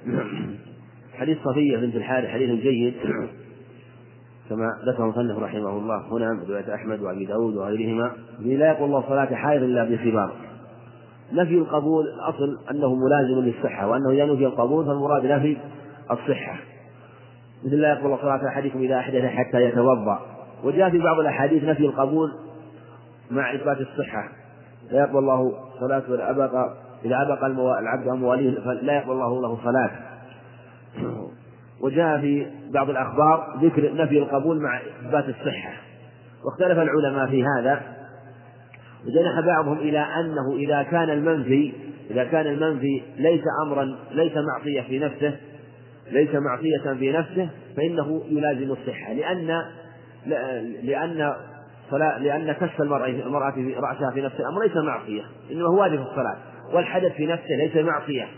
[1.18, 2.94] حديث صفية بنت الحارث حديث جيد.
[4.48, 8.12] كما ذكر المصنف رحمه الله هنا من رواية أحمد وأبي داود وغيرهما.
[8.40, 10.32] لا يقول الله صلاة حائض إلا بخبار.
[11.32, 15.56] نفي القبول الأصل أنه ملازم للصحة وأنه إذا نفي القبول فالمراد نفي
[16.10, 16.71] الصحة.
[17.64, 20.20] مثل لا يقبل صلاة أحدكم إذا أحدث حتى يتوضأ.
[20.64, 22.32] وجاء في بعض الأحاديث نفي القبول
[23.30, 24.28] مع إثبات الصحة.
[24.90, 27.46] لا يقبل الله صلاة أبقى إذا أبقى
[27.80, 29.90] العبد أمواليه فلا يقبل الله له صلاة.
[31.80, 35.72] وجاء في بعض الأخبار ذكر نفي القبول مع إثبات الصحة.
[36.44, 37.80] واختلف العلماء في هذا.
[39.06, 41.72] وجنح بعضهم إلى أنه إذا كان المنفي
[42.10, 45.36] إذا كان المنفي ليس أمرا ليس معصية في نفسه
[46.12, 49.12] ليس معصية في نفسه فإنه يلازم الصحة.
[49.12, 49.62] لأن
[50.82, 51.34] لأن
[51.90, 56.36] صلاة لأن كشف المرأة المرأة رأسها في نفس الأمر ليس معصية إنما هو واجب الصلاة.
[56.72, 58.28] والحدث في نفسه ليس معصية.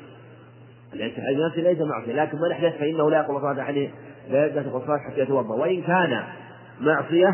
[0.95, 3.91] الحدث في نفسه ليس معصية لكن من أحدث فإنه لا يقبل صلاة عليه
[4.31, 5.55] لا يقبل صلاة حتى يتوضأ.
[5.55, 6.23] وإن كان
[6.81, 7.29] معصية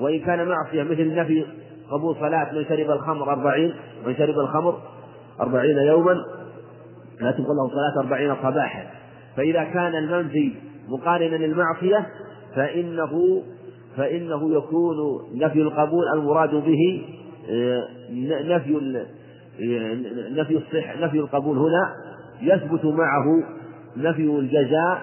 [0.00, 1.46] وإن كان معصية مثل نفي
[1.90, 3.74] قبول صلاة من شرب الخمر أربعين
[4.06, 4.78] من شرب الخمر
[5.40, 6.12] أربعين يوما
[7.20, 8.97] لا تقول له صلاة أربعين صباحا.
[9.36, 10.52] فإذا كان المنفي
[10.88, 12.06] مقارنا للمعصية
[12.56, 13.42] فإنه
[13.96, 14.96] فإنه يكون
[15.34, 17.02] نفي القبول المراد به
[17.50, 17.88] آه،
[18.44, 19.04] نفي
[20.30, 21.94] نفي الصح نفي القبول هنا
[22.42, 23.24] يثبت معه
[23.96, 25.02] نفي الجزاء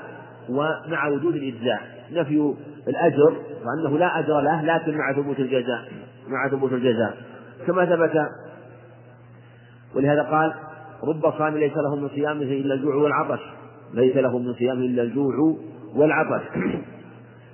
[0.50, 1.82] ومع وجود الإجزاء.
[2.12, 2.54] نفي
[2.88, 5.82] الأجر وأنه لا أجر له لكن مع ثبوت الجزاء
[6.28, 7.18] مع ثبوت الجزاء.
[7.68, 8.30] كما ثبت
[9.96, 10.54] ولهذا قال
[11.04, 13.40] رب صام ليس له من صيامه إلا الجوع والعطش.
[13.94, 15.56] ليس له من صيامه إلا الجوع
[15.96, 16.44] والعطش.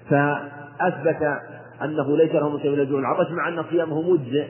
[0.10, 1.40] فأثبت
[1.84, 4.48] أنه ليس له من صيام إلا الجوع والعطش مع أن صيامه مجزئ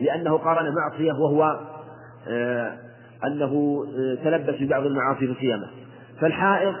[0.00, 1.60] لأنه قارن معصية وهو
[2.28, 2.72] آه
[3.24, 5.66] أنه آه تلبس ببعض المعاصي في صيامه.
[6.20, 6.74] فالحائض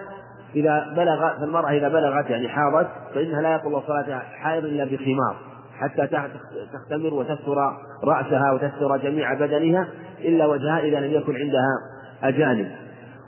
[0.56, 5.36] إذا بلغ فالمرأة إذا بلغت يعني حاضت فإنها لا يقول صلاتها حائض إلا بخمار
[5.78, 6.06] حتى
[6.72, 7.56] تختمر وتستر
[8.04, 9.88] رأسها وتستر جميع بدنها
[10.20, 11.78] إلا وجهها إذا لم يكن عندها
[12.22, 12.70] أجانب.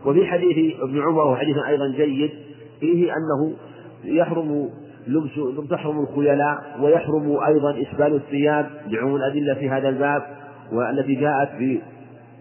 [0.07, 2.30] وفي حديث ابن عمر وحديث أيضا جيد
[2.80, 3.57] فيه أنه
[4.04, 4.68] يحرم
[5.07, 10.22] لبس تحرم الخيلاء ويحرم أيضا إسبال الثياب لعموم الأدلة في هذا الباب
[10.72, 11.80] والتي جاءت في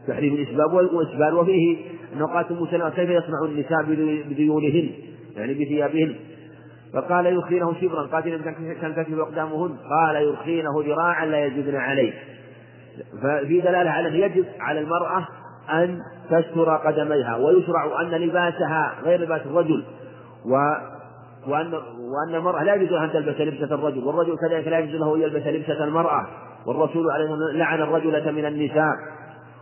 [0.08, 1.78] تحريم الإسباب والإسبال وفيه
[2.16, 2.48] أنه قالت
[2.96, 3.84] كيف يصنع النساء
[4.30, 4.90] بديونهن؟
[5.38, 6.16] يعني بثيابهن.
[6.94, 8.28] فقال يرخينه شبرا قالت
[8.82, 12.14] تنكشف أقدامهن قال يرخينه ذراعا لا يجدن عليه.
[13.22, 15.28] ففي دلالة على يجب على المرأة
[15.70, 16.00] أن
[16.30, 19.84] تستر قدميها ويشرع أن لباسها غير لباس الرجل
[20.46, 20.56] و
[21.48, 25.22] وأن وأن المرأة لا يجوز أن تلبس لبسة الرجل والرجل كذلك لا يجوز له أن
[25.22, 26.28] يلبس لبسة المرأة
[26.66, 28.94] والرسول عليه لعن الرجلة من النساء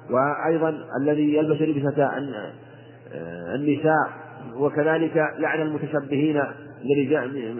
[0.09, 2.11] وأيضا الذي يلبس لبسة
[3.55, 4.09] النساء
[4.57, 6.43] وكذلك لعن المتشبهين
[6.83, 7.55] للرجال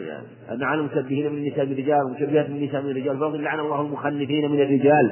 [0.50, 5.12] لعن المشبهين من النساء بالرجال والمشبهات من النساء من الرجال لعن الله المخنثين من الرجال.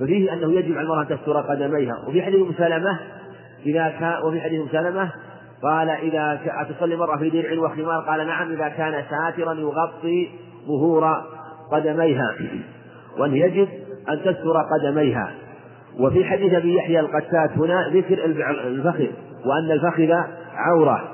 [0.00, 2.04] ففيه أنه يجب على المرأة أن تستر قدميها.
[2.08, 2.98] وفي حديث سلمة
[3.66, 5.10] إذا كان وفي حديث سلمة
[5.62, 6.40] قال إذا
[6.70, 10.28] تصلي المرأة في درع وخمار قال نعم إذا كان ساترا يغطي
[10.66, 11.22] ظهور
[11.72, 12.34] قدميها.
[13.18, 13.68] وأن يجب
[14.08, 15.32] أن تستر قدميها.
[16.00, 18.24] وفي حديث أبي يحيى القتات هنا ذكر
[18.66, 19.06] الفخذ
[19.46, 20.12] وأن الفخذ
[20.54, 21.08] عورة.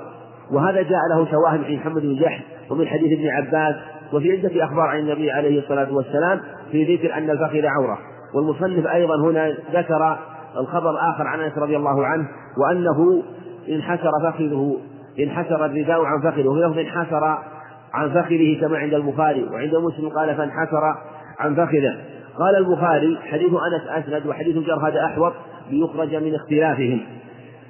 [0.53, 3.77] وهذا جاء له شواهد من محمد بن جحش ومن حديث ابن عباس
[4.13, 6.41] وفي عدة أخبار عن النبي عليه الصلاة والسلام
[6.73, 7.99] في ذكر أن الفخذ عورة.
[8.35, 10.19] والمصنف أيضا هنا ذكر
[10.57, 12.29] الخبر الآخر عن أنس رضي الله عنه
[12.59, 13.23] وأنه
[13.69, 14.77] انحسر فخذه
[15.21, 16.49] انحسر الرداء عن فخذه.
[16.49, 17.25] وفي لفظ انحسر
[17.95, 20.95] عن فخذه كما عند البخاري وعند مسلم قال فانحسر
[21.39, 21.97] عن فخذه.
[22.39, 25.33] قال البخاري حديث أنس أسند وحديث جرهد أحوط
[25.71, 27.01] ليخرج من اختلافهم.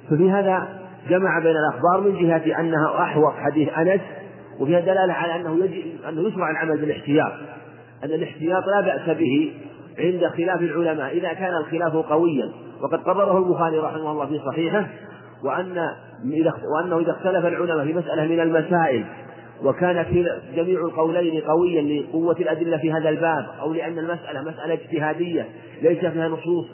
[0.09, 0.67] ففي هذا
[1.09, 4.01] جمع بين الأخبار من جهة أنها أحوط حديث أنس
[4.59, 7.31] وفيها دلالة على أنه يجب أنه يشرع العمل بالاحتياط.
[8.03, 9.51] أن الاحتياط لا بأس به
[9.99, 12.51] عند خلاف العلماء إذا كان الخلاف قويا.
[12.81, 14.87] وقد قرره البخاري رحمه الله في صحيحه
[15.43, 15.89] وأن
[16.75, 19.05] وأنه إذا اختلف العلماء في مسألة من المسائل
[19.63, 20.05] وكان
[20.55, 25.45] جميع القولين قويا لقوة الأدلة في هذا الباب أو لأن المسألة مسألة اجتهادية
[25.81, 26.65] ليس فيها نصوص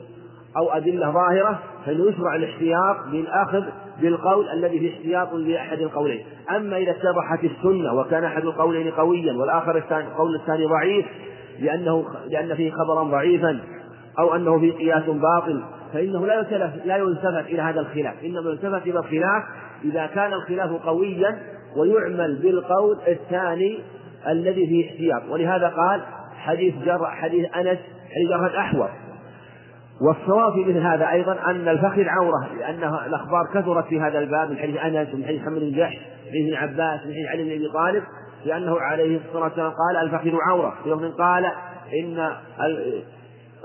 [0.57, 3.63] أو أدلة ظاهرة فإنه يشرع الاحتياط بالأخذ
[4.01, 9.77] بالقول الذي فيه احتياط لأحد القولين، أما إذا اتضحت السنة وكان أحد القولين قويا والآخر
[9.77, 11.05] الثاني القول الثاني ضعيف
[11.61, 13.59] لأنه لأن فيه خبرا ضعيفا
[14.19, 18.87] أو أنه فيه قياس باطل فإنه لا يلتفت لا يلتفت إلى هذا الخلاف، إنما يلتفت
[18.87, 19.43] إلى الخلاف
[19.83, 21.37] إذا كان الخلاف قويا
[21.77, 23.79] ويعمل بالقول الثاني
[24.27, 26.01] الذي فيه احتياط، ولهذا قال
[26.37, 27.79] حديث جر حديث أنس
[28.15, 28.89] حديث جر الأحوص
[30.01, 34.57] والصواب في مثل هذا أيضا أن الفخذ عورة لأن الأخبار كثرت في هذا الباب من
[34.57, 37.51] حديث أنس ومن حديث محمد بن جحش من حديث ابن عباس من حديث علي بن
[37.51, 38.03] أبي طالب.
[38.45, 40.73] لأنه عليه الصلاة والسلام قال الفخذ عورة.
[40.83, 41.45] في لفظ قال
[42.03, 42.29] إن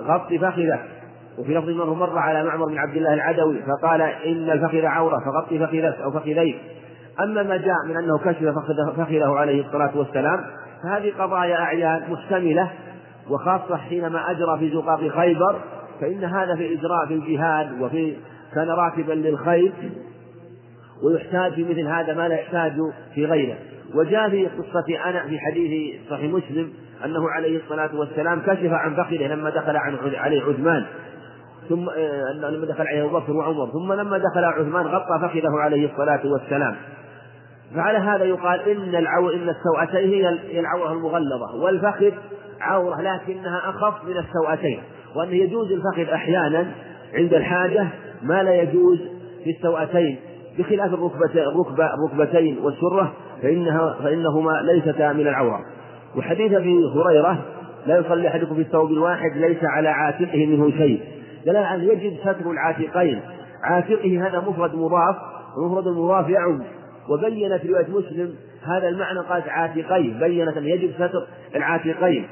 [0.01, 0.81] غطي فخذه.
[1.39, 5.59] وفي لفظ منه مر على معمر بن عبد الله العدوي فقال إن الفخذ عورة فغطي
[5.59, 6.57] فخذك أو فخذيك
[7.21, 8.45] أما ما جاء من أنه كشف
[8.97, 10.45] فخذه عليه الصلاة والسلام
[10.83, 12.71] فهذه قضايا أعيان محتملة
[13.31, 15.61] وخاصة حينما أجرى في زقاق خيبر
[16.01, 18.17] فإن هذا في إجراء في الجهاد وفي
[18.55, 19.73] كان راكبا للخيل
[21.03, 22.73] ويحتاج في مثل هذا ما لا يحتاج
[23.15, 23.57] في غيره.
[23.95, 26.73] وجاء في قصة أنا في حديث صحيح مسلم
[27.05, 29.77] أنه عليه الصلاة والسلام كشف عن فخذه لما دخل
[30.17, 30.87] عليه عثمان.
[31.69, 33.67] ثم آه، لما دخل عليه بكر وعمر.
[33.73, 36.77] ثم لما دخل عثمان غطى فخذه عليه الصلاة والسلام.
[37.75, 41.55] فعلى هذا يقال إن العو إن السوأتين هي العورة المغلظة.
[41.55, 42.13] والفخذ
[42.61, 44.81] عورة لكنها أخف من السوأتين
[45.17, 46.67] وأنه يجوز الفخذ أحيانا
[47.15, 47.89] عند الحاجة
[48.23, 48.99] ما لا يجوز
[49.45, 50.19] في السوأتين
[50.59, 53.13] بخلاف الركبة الركبتين والسرة
[53.43, 55.61] فإنها فإنهما ليستا من العورة.
[56.17, 57.39] وحديث أبي هريرة
[57.87, 61.03] لا يصلي أحدكم في الثوب الواحد ليس على عاتقه منه شيء.
[61.47, 63.21] دلالة أن يجب ستر العاتقين.
[63.63, 65.17] عاتقه هذا مفرد مضاف
[65.59, 66.63] ومفرد المضاف يعم.
[67.09, 68.35] وبينت رواية مسلم
[68.67, 70.19] هذا المعنى قالت عاتقين.
[70.21, 71.27] بينت أن يجب ستر
[71.57, 72.27] العاتقين.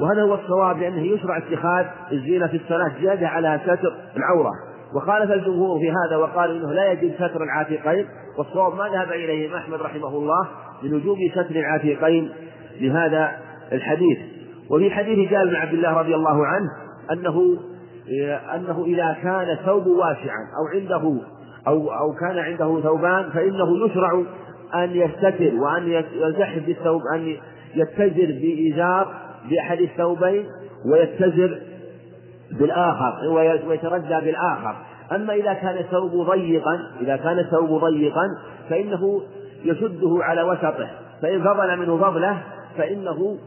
[0.00, 4.52] وهذا هو الصواب لأنه يشرع اتخاذ الزينة في الصلاة زيادة على ستر العورة.
[4.94, 8.06] وخالف الجمهور في هذا وقالوا إنه لا يجب ستر العاتقين
[8.38, 10.48] والصواب ما ذهب إليه أحمد رحمه الله
[10.82, 12.32] من وجوب ستر العاتقين
[12.80, 13.32] لهذا
[13.72, 14.18] الحديث.
[14.70, 16.68] وفي حديث جابر بن عبد الله رضي الله عنه
[17.12, 17.58] أنه
[18.54, 21.20] أنه إذا كان ثوب واسعا أو عنده
[21.66, 24.22] أو أو كان عنده ثوبان فإنه يشرع
[24.74, 27.36] أن يستتر وأن يلتحف بالثوب أن
[27.74, 29.14] يتزر بإزار
[29.50, 30.46] بأحد الثوبين
[30.92, 31.60] ويتزر
[32.52, 33.28] بالآخر
[33.68, 34.76] ويتردى بالآخر.
[35.12, 38.26] أما إذا كان الثوب ضيقا إذا كان الثوب ضيقا
[38.70, 39.22] فإنه
[39.64, 40.90] يشده على وسطه.
[41.22, 42.42] فإن فضل منه فضله
[42.78, 43.38] فإنه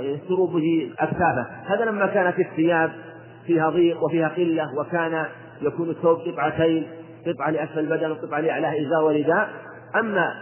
[0.00, 1.46] يستر به أكتافه.
[1.66, 2.90] هذا لما كانت الثياب
[3.46, 5.26] فيها ضيق وفيها قلة وكان
[5.62, 6.86] يكون الثوب قطعتين
[7.26, 9.48] قطعة لأسفل البدن وقطعة لأعلاه إزار ورداء.
[9.96, 10.34] أما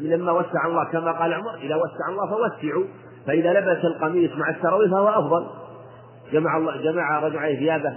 [0.00, 2.84] لما وسع الله كما قال عمر إذا وسع الله فوسعوا
[3.26, 5.46] فإذا لبس القميص مع السراويل فهو أفضل.
[6.32, 7.92] جمع الله جمع رجل عليه ثيابه.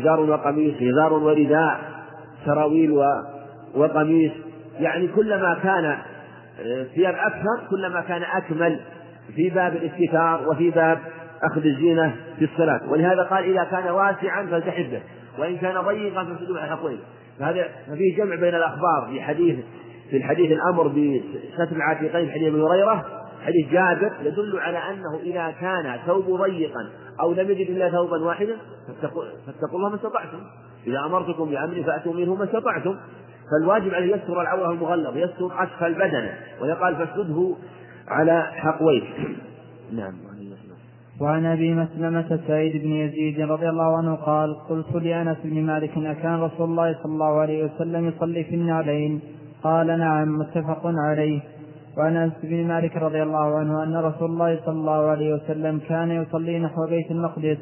[0.00, 1.80] إزار وقميص إزار ورداء
[2.44, 2.90] سراويل.
[3.74, 4.32] وقميص.
[4.80, 5.84] يعني كلما كان
[6.60, 8.80] آه، ثياب أكثر كلما كان أكمل
[9.36, 10.98] في باب الاستتار وفي باب
[11.42, 12.80] أخذ الزينة في الصلاة.
[12.88, 15.00] ولهذا قال إذا كان واسعا فالتحف به
[15.38, 16.98] وإن كان ضيقا فالسجود حقوين
[17.38, 19.08] فهذا ففيه جمع بين الأخبار.
[19.10, 19.56] في حديث
[20.10, 23.04] في الحديث الأمر بستر العاتقين حديث أبي هريرة
[23.46, 26.90] حديث جابر يدل على أنه إذا كان ثوب ضيقا
[27.20, 28.56] أو لم يجد إلا ثوبا واحدا
[29.46, 30.38] فاتقوا الله ما استطعتم.
[30.86, 32.96] إذا أمرتكم بأمر فأتوا منه ما استطعتم.
[33.50, 37.54] فالواجب عليه يستر العورة المغلظ يستر أسفل بدنه ويقال فاسجده
[38.08, 39.02] على حقويه.
[39.92, 40.12] نعم.
[41.20, 46.40] وعن أبي مسلمة سعيد بن يزيد رضي الله عنه قال قلت لأنس بن مالك اكان
[46.40, 49.20] رسول الله صلى الله عليه وسلم يصلي في النعلين
[49.62, 51.40] قال نعم متفق عليه.
[51.96, 56.10] وعن أنس بن مالك رضي الله عنه أن رسول الله صلى الله عليه وسلم كان
[56.10, 57.58] يصلي نحو بيت المقدس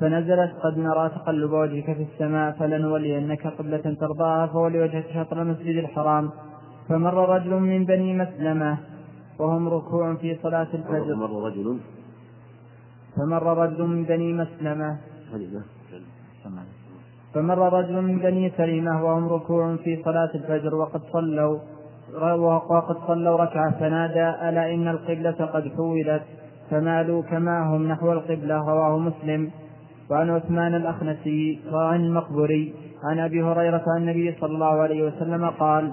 [0.00, 6.30] فنزلت قد نرى تقلب وجهك في السماء فلنولينك قبلة ترضاها فولي وجهك شطر المسجد الحرام.
[6.88, 8.78] فمر رجل من بني مسلمة
[9.38, 11.14] وهم ركوع في صلاة الفجر.
[11.14, 11.78] فمر رجل.
[13.16, 14.96] فمر رجل من بني مسلمة.
[17.34, 21.58] فمر رجل من بني سليمة وهم ركوع في صلاة الفجر وقد صلوا.
[22.14, 26.22] وقد صلوا ركعة فنادى ألا إن القبلة قد حولت؟
[26.70, 29.50] فمالوا كما هم نحو القبلة رواه مسلم.
[30.10, 35.92] وعن عثمان الأخنسي وعن المقبري عن أبي هريرة عن النبي صلى الله عليه وسلم قال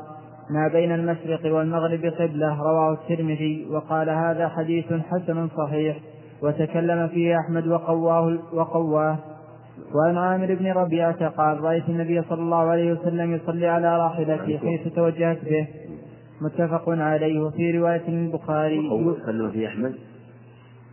[0.50, 3.68] ما بين المشرق والمغرب قبلة رواه الترمذي.
[3.72, 5.98] وقال هذا حديث حسن صحيح
[6.44, 9.18] وتكلم فيه أحمد وقواه وقواه.
[9.96, 14.94] وعن عامر بن ربيعة قال رأيت النبي صلى الله عليه وسلم يصلي على راحلته حيث
[14.94, 15.68] توجهت به.
[16.44, 18.90] متفق عليه وفي رواية البخاري.
[19.24, 19.94] تكلم فيه أحمد.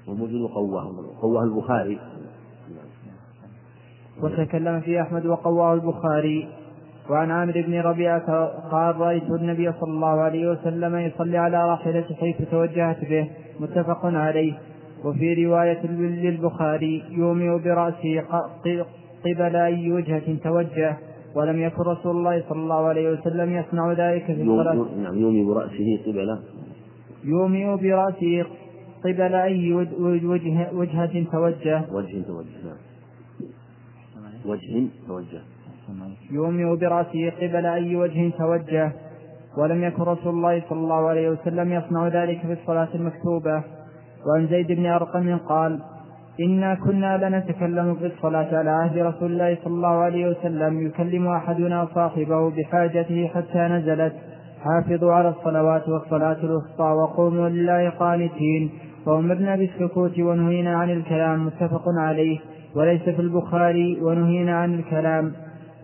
[0.09, 1.99] وموجود قواه قواه البخاري.
[4.23, 6.49] وتكلم فيه أحمد وقواه البخاري.
[7.11, 12.51] وعن عامر بن ربيعة قال رأيت النبي صلى الله عليه وسلم يصلي على راحلته حيث
[12.51, 13.31] توجهت به.
[13.61, 14.53] متفق عليه.
[15.05, 18.21] وفي رواية للبخاري يومئ برأسه
[19.25, 20.97] قبل أي وجهة توجه.
[21.35, 24.75] ولم يكن رسول الله صلى الله عليه وسلم يصنع ذلك في الصلاة.
[25.03, 26.39] نعم يومئ برأسه قبل
[27.25, 28.47] يومئ برأسه
[29.05, 31.83] قبل أي وجه وجهة توجه.
[31.93, 32.81] وجه توجه نعم.
[34.47, 35.43] وجه توجه.
[36.31, 38.93] يومئ برأسه قبل أي وجه توجه.
[39.59, 43.65] ولم يكن رسول الله صلى الله عليه وسلم يصنع ذلك في الصلاة المكتوبة.
[44.27, 45.81] وعن زيد بن أرقم قال
[46.41, 51.89] إنا كنا لنتكلم في الصلاة على عهد رسول الله صلى الله عليه وسلم يكلم أحدنا
[51.95, 54.13] صاحبه بحاجته حتى نزلت
[54.65, 58.71] حافظوا على الصلوات والصلاة الوسطى وقوموا لله قانتين.
[59.07, 62.39] فأمرنا بالسكوت ونهينا عن الكلام متفق عليه
[62.77, 65.33] وليس في البخاري ونهينا عن الكلام.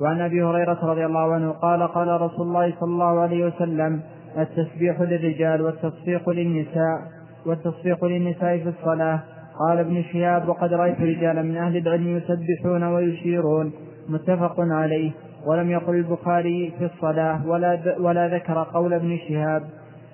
[0.00, 4.00] وعن أبي هريرة رضي الله عنه قال قال رسول الله صلى الله عليه وسلم
[4.38, 6.98] التسبيح للرجال والتصفيق للنساء
[7.46, 9.20] والتصفيق للنساء في الصلاة.
[9.58, 13.72] قال ابن شهاب وقد رأيت رجالا من أهل العلم يسبحون ويشيرون.
[14.08, 15.10] متفق عليه.
[15.46, 19.62] ولم يقل البخاري في الصلاة ولا ولا ذكر قول ابن شهاب.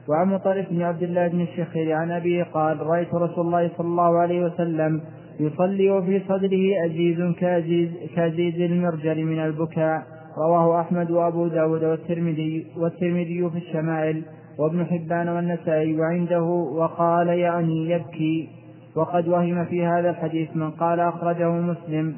[0.08, 4.18] وعن مطرف بن عبد الله بن الشخير عن أبيه قال رأيت رسول الله صلى الله
[4.18, 5.00] عليه وسلم
[5.40, 10.02] يصلي وفي صدره أزيز كأزيز, كأزيز المرجل من البكاء.
[10.38, 14.22] رواه أحمد وأبو داود والترمذي والترمذي في الشمائل
[14.58, 16.42] وابن حبان والنسائي وعنده
[16.78, 18.61] وقال يعني يبكي.
[18.96, 22.16] وقد وهم في هذا الحديث من قال أخرجه مسلم.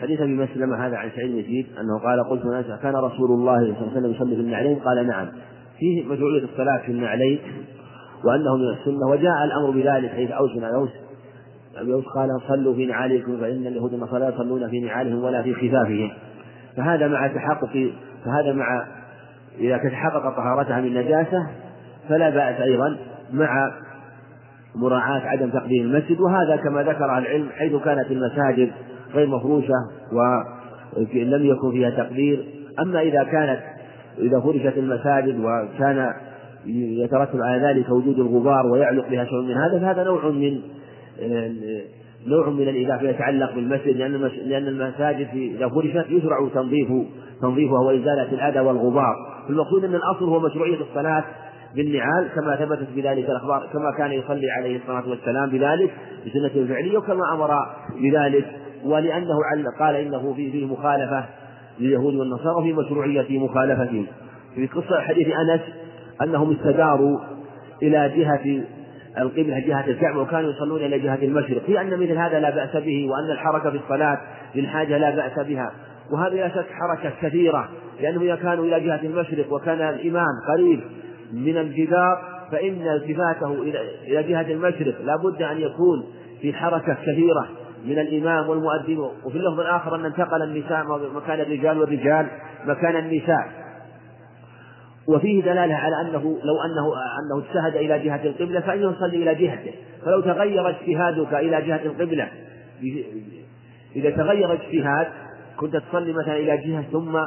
[0.00, 2.42] حديث أبي مسلمة هذا عن سعيد يزيد أنه قال قلت
[2.82, 5.28] كان رسول الله صلى الله عليه وسلم يصلي في النعلين؟ قال نعم.
[5.78, 7.38] فيه مشروعية الصلاة في النعلين
[8.24, 10.90] وأنه من السنة وجاء الأمر بذلك حيث أوس بن أوس.
[11.76, 16.10] أبي أوس قال صلوا في نعالكم فإن اليهود والنصارى يصلون في نعالهم ولا في خفافهم.
[16.76, 17.90] فهذا مع تحقق
[18.24, 18.86] فهذا مع
[19.58, 21.46] إذا تتحقق طهارتها من نجاسة
[22.08, 22.96] فلا بأس أيضا
[23.32, 23.70] مع
[24.76, 28.70] مراعاة عدم تقديم المسجد وهذا كما ذكر العلم حيث كانت المساجد
[29.14, 29.74] غير مفروشة
[30.12, 32.44] ولم يكن فيها تقدير.
[32.80, 33.60] أما إذا كانت
[34.18, 36.12] إذا فرشت المساجد وكان
[36.66, 40.60] يترتب على ذلك وجود الغبار ويعلق بها شيء من هذا فهذا نوع من
[42.26, 46.88] نوع من الإذا يتعلق بالمسجد لأن لأن المساجد إذا فرشت يشرع تنظيف
[47.42, 49.14] تنظيفها وإزالة الأذى والغبار.
[49.50, 51.24] المقصود أن الأصل هو مشروعية الصلاة
[51.76, 55.90] بالنعال كما ثبتت بذلك الأخبار كما كان يصلي عليه الصلاة والسلام بذلك
[56.26, 57.50] بسنة الفعلية وكما أمر
[58.00, 58.44] بذلك
[58.84, 59.38] ولأنه
[59.80, 61.24] قال إنه فيه مخالفة
[61.80, 64.06] لليهود والنصارى في مشروعية مخالفتهم.
[64.54, 65.60] في قصة حديث أنس
[66.22, 67.20] أنهم استداروا
[67.82, 68.64] إلى جهة
[69.18, 71.62] القبلة جهة الكعبة وكانوا يصلون إلى جهة المشرق.
[71.66, 74.18] في أن مثل هذا لا بأس به وأن الحركة في الصلاة
[74.54, 75.72] للحاجة لا بأس بها.
[76.10, 77.68] وهذه لا شك حركة كثيرة
[78.00, 80.80] لأنهم إذا كانوا إلى جهة المشرق وكان الإمام قريب
[81.32, 83.52] من الجدار فإن التفاته
[84.06, 86.06] إلى جهة المشرق لا بد أن يكون
[86.40, 87.48] في حركة كثيرة
[87.84, 88.98] من الإمام والمؤذن.
[88.98, 90.84] وفي اللفظ الآخر أن انتقل النساء
[91.14, 92.26] مكان الرجال والرجال
[92.66, 93.66] مكان النساء.
[95.08, 99.72] وفيه دلالة على أنه لو أنه أنه اجتهد إلى جهة القبلة فإنه يصلي إلى جهته.
[100.04, 102.28] فلو تغير اجتهادك إلى جهة القبلة
[103.96, 105.06] إذا تغير اجتهاد
[105.56, 107.18] كنت تصلي مثلا إلى جهة ثم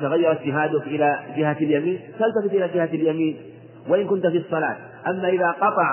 [0.00, 3.36] تغير اجتهادك إلى جهة اليمين تلتفت إلى جهة اليمين.
[3.88, 4.76] وإن كنت في الصلاة
[5.06, 5.90] أما إذا قطع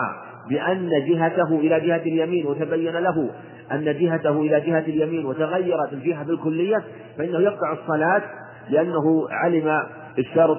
[0.50, 3.30] بأن جهته إلى جهة اليمين وتبين له
[3.72, 6.84] أن جهته إلى جهة اليمين وتغيرت الجهة بالكلية
[7.18, 8.22] فإنه يقطع الصلاة
[8.70, 9.84] لأنه علم
[10.18, 10.58] الشرط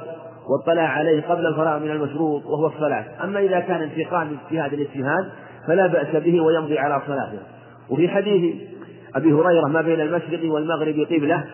[0.48, 3.04] واطلع عليه قبل الفراغ من المشروط وهو الصلاة.
[3.24, 5.30] أما إذا كان انتقال من اجتهاد الاجتهاد
[5.68, 7.38] فلا بأس به ويمضي على صلاته.
[7.90, 8.54] وفي حديث
[9.14, 11.44] أبي هريرة ما بين المشرق والمغرب قبلة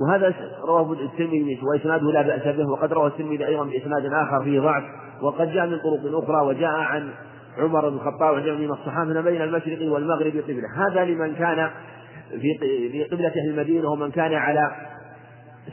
[0.00, 4.84] وهذا رواه الترمذي وإسناده لا بأس به وقد روى الترمذي أيضا بإسناد آخر فيه ضعف
[5.22, 7.10] وقد جاء من طرق أخرى وجاء عن
[7.58, 10.68] عمر بن الخطاب وجمع من الصحابة بين المشرق والمغرب قبلة.
[10.76, 11.70] هذا لمن كان
[12.30, 12.58] في
[12.92, 14.70] في قبلة أهل المدينة ومن كان على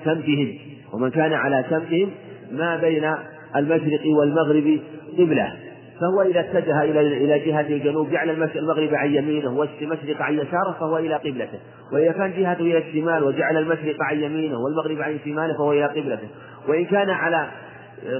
[0.03, 0.57] سمتهم
[0.93, 2.09] ومن كان على سمتهم
[2.51, 3.13] ما بين
[3.55, 4.79] المشرق والمغرب
[5.17, 5.53] قبلة.
[6.01, 10.97] فهو إذا اتجه إلى إلى جهة الجنوب جعل المغرب عن يمينه والمشرق عن يساره فهو
[10.97, 11.59] إلى قبلته،
[11.93, 16.27] وإذا كان جهته إلى الشمال وجعل المشرق عن يمينه والمغرب عن شماله فهو إلى قبلته،
[16.67, 17.47] وإن كان على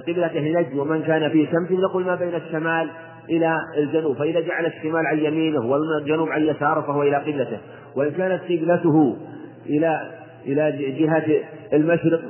[0.08, 2.90] قبلته نجد ومن كان في سمت نقول ما بين الشمال
[3.30, 4.18] إلى الجنوب.
[4.18, 7.58] فإذا جعل الشمال عن يمينه والجنوب عن يساره فهو إلى قبلته.
[7.96, 9.18] وإن كانت قبلته
[9.66, 10.12] إلى
[10.46, 11.26] إلى جهة
[11.74, 12.22] المشرق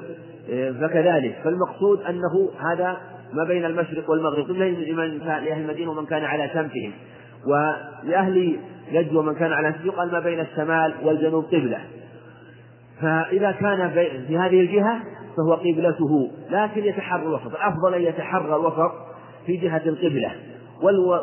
[0.82, 1.36] فكذلك.
[1.44, 2.98] فالمقصود أنه هذا
[3.34, 6.92] ما بين المشرق والمغرب لمن لأهل المدينة ومن كان على سمتهم
[7.48, 8.60] ولأهل
[8.94, 11.80] نجد ومن كان على سمتهم قال ما بين الشمال والجنوب قبلة.
[13.02, 13.90] فإذا كان
[14.28, 15.00] في هذه الجهة
[15.38, 17.56] فهو قبلته لكن يتحرى الوسط.
[17.56, 18.92] الأفضل أن يتحرى الوسط
[19.46, 20.32] في جهة القبلة.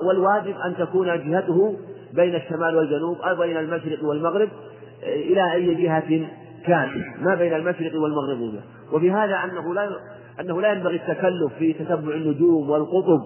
[0.05, 1.77] والواجب أن تكون جهته
[2.15, 4.49] بين الشمال والجنوب أو بين المشرق والمغرب
[5.03, 6.29] إلى أي جهة
[6.67, 6.89] كان.
[7.21, 8.61] ما بين المشرق والمغرب.
[8.93, 9.91] وفي هذا أنه لا
[10.41, 13.21] أنه لا ينبغي التكلف في تتبع النجوم والقطب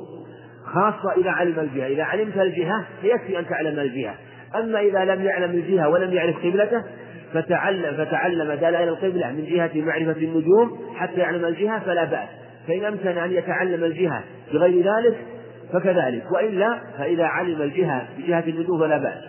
[0.64, 1.86] خاصة إذا علم الجهة.
[1.86, 4.14] إذا علمت الجهة فيكفي أن تعلم الجهة.
[4.56, 6.84] أما إذا لم يعلم الجهة ولم يعرف قبلته
[7.32, 12.28] فتعلم فتعلم دلائل القبلة من جهة معرفة النجوم حتى يعلم الجهة فلا بأس.
[12.68, 15.16] فإن أمكن أن يتعلم الجهة بغير ذلك
[15.72, 16.32] فكذلك.
[16.32, 19.24] وإلا فإذا علم الجهة بجهة النجوم فلا بأس.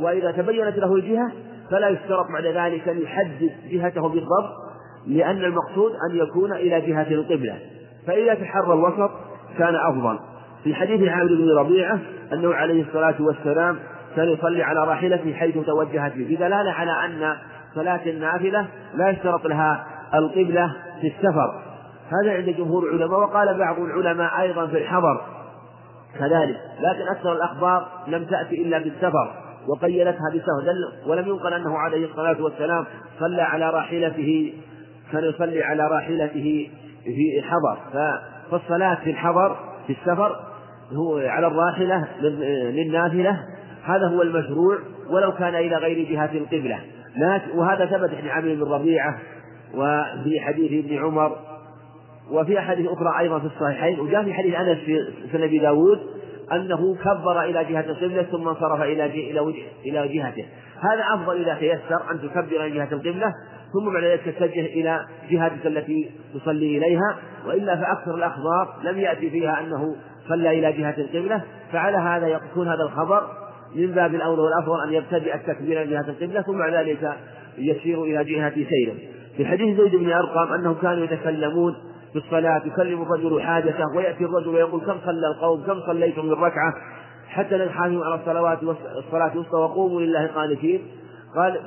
[0.00, 1.32] وإذا تبينت له الجهة
[1.70, 4.65] فلا يشترط بعد ذلك أن يحدد جهته بالضبط.
[5.06, 7.58] لأن المقصود أن يكون إلى جهة القبلة.
[8.06, 9.10] فإذا تحرى الوسط
[9.58, 10.18] كان أفضل.
[10.64, 11.98] في حديث عامر بن ربيعة
[12.32, 13.78] أنه عليه الصلاة والسلام
[14.16, 16.36] كان يصلي على راحلته حيث توجهت به.
[16.36, 17.36] بدلالة على أن
[17.74, 21.62] صلاة النافلة لا يشترط لها القبلة في السفر.
[22.22, 25.20] هذا عند جمهور العلماء وقال بعض العلماء أيضا في الحضر.
[26.18, 30.74] كذلك لكن أكثر الأخبار لم تأتي إلا بالسفر وقيدتها بالسفر
[31.06, 32.84] ولم ينقل أنه عليه الصلاة والسلام
[33.20, 34.52] صلى على راحلته
[35.12, 36.70] كان يصلي على راحلته
[37.04, 37.78] في الحضر
[38.50, 39.56] فالصلاة في الحضر
[39.86, 40.36] في السفر
[40.92, 42.08] هو على الراحلة
[42.70, 43.40] للنافلة
[43.84, 44.78] هذا هو المشروع
[45.10, 46.80] ولو كان إلى غير جهة القبلة.
[47.54, 49.18] وهذا ثبت عن عامر بن ربيعة
[49.74, 51.36] وفي حديث ابن عمر
[52.30, 54.00] وفي أحاديث أخرى أيضا في الصحيحين.
[54.00, 55.98] وجاء في حديث أنس في سنن أبي داود
[56.52, 59.54] أنه كبر إلى جهة القبلة ثم انصرف إلى إلى
[59.84, 60.44] إلى جهته.
[60.80, 63.34] هذا أفضل إذا تيسر أن تكبر إلى جهة القبلة
[63.72, 67.16] ثم بعد ذلك تتجه إلى جهتك التي تصلي إليها
[67.46, 69.96] وإلا فأكثر الأخبار لم يأتي فيها أنه
[70.28, 71.42] صلى إلى جهة القبلة
[71.72, 73.22] فعلى هذا يكون هذا الخبر
[73.74, 77.12] من باب الأولى والأفضل أن يبتدئ التكبير إلى جهة القبلة ثم بعد ذلك
[77.58, 78.94] يسير إلى جهة سيره.
[79.36, 81.74] في حديث زيد بن أرقم أنهم كانوا يتكلمون
[82.12, 86.74] في الصلاة يكلم الرجل حاجته ويأتي الرجل ويقول كم صلى القوم كم صليتم من ركعة؟
[87.36, 90.82] حتى نحافظ على الصلوات والصلاة الوسطى وقوموا لله قانتين.
[91.36, 91.60] قال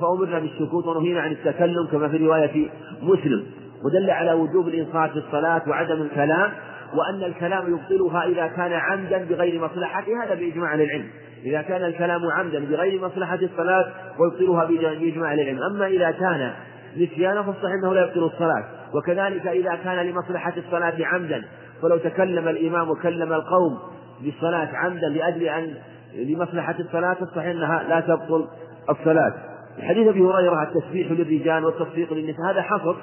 [0.00, 2.70] فأمرنا بالسكوت ونهينا عن التكلم كما في رواية
[3.02, 3.46] مسلم.
[3.84, 6.50] ودل على وجوب الإنصات في الصلاة وعدم الكلام
[6.94, 10.04] وأن الكلام يبطلها إذا كان عمدا بغير مصلحة.
[10.24, 11.06] هذا بإجماع العلم.
[11.44, 15.58] إذا كان الكلام عمدا بغير مصلحة الصلاة ويبطلها بإجماع العلم.
[15.62, 16.52] أما إذا كان
[16.96, 18.64] نسيانا فالصحيح أنه لا يبطل الصلاة.
[18.94, 21.42] وكذلك إذا كان لمصلحة الصلاة عمدا
[21.82, 23.78] فلو تكلم الإمام وكلم القوم
[24.20, 25.74] بالصلاة عمدا لأجل أن
[26.14, 28.48] لمصلحة الصلاة الصحيح أنها لا تبطل
[28.90, 29.34] الصلاة.
[29.80, 32.96] حديث أبي هريرة التسبيح للرجال والتصفيق للنساء هذا حصر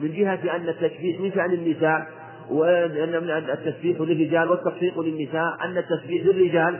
[0.00, 2.06] من جهة أن التسبيح من شأن النساء
[2.50, 6.78] وأن التسبيح للرجال والتصفيق للنساء أن التسبيح للرجال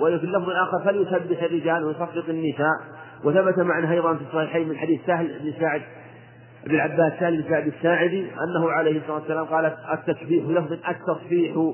[0.00, 2.80] وفي اللفظ الآخر فليسبح الرجال ويصفق النساء.
[3.24, 5.82] وثبت معنى أيضا في الصحيحين من حديث سهل بن سعد
[6.66, 11.72] بن العباس سهل بن سعد الساعدي أنه عليه الصلاة والسلام قال التسبيح لفظ التصفيح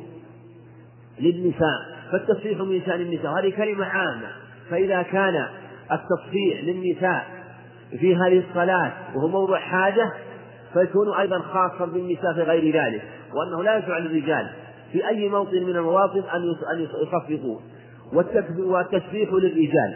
[1.20, 4.28] للنساء فالتصفيح من شأن النساء وهذه كلمة عامة.
[4.70, 5.46] فإذا كان
[5.92, 7.26] التصفيح للنساء
[7.90, 10.12] في هذه الصلاة وهو موضوع حاجة
[10.72, 13.02] فيكون أيضا خاصا بالنساء في غير ذلك
[13.34, 14.46] وأنه لا يشرع للرجال
[14.92, 16.22] في أي موطن من المواطن
[16.72, 17.58] أن يصفقوا
[18.58, 19.94] والتسبيح للرجال.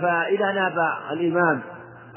[0.00, 0.78] فإذا ناب
[1.12, 1.60] الإمام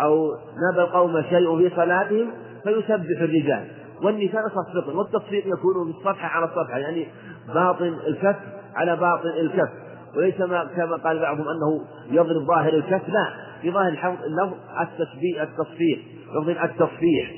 [0.02, 2.31] أو ناب القوم شيء في صلاتهم
[2.64, 3.65] فيسبح الرجال.
[4.03, 7.07] والنساء يصفقن والتصفيق يكون بالصفحة على الصفحة يعني
[7.47, 8.35] باطن الكف
[8.76, 9.69] على باطن الكف.
[10.18, 13.27] وليس ما كما قال بعضهم أنه يضرب ظاهر الكف لا.
[13.61, 15.99] في ظاهر اللفظ التسبيح التصفيح
[16.35, 17.31] لفظ التصفيح.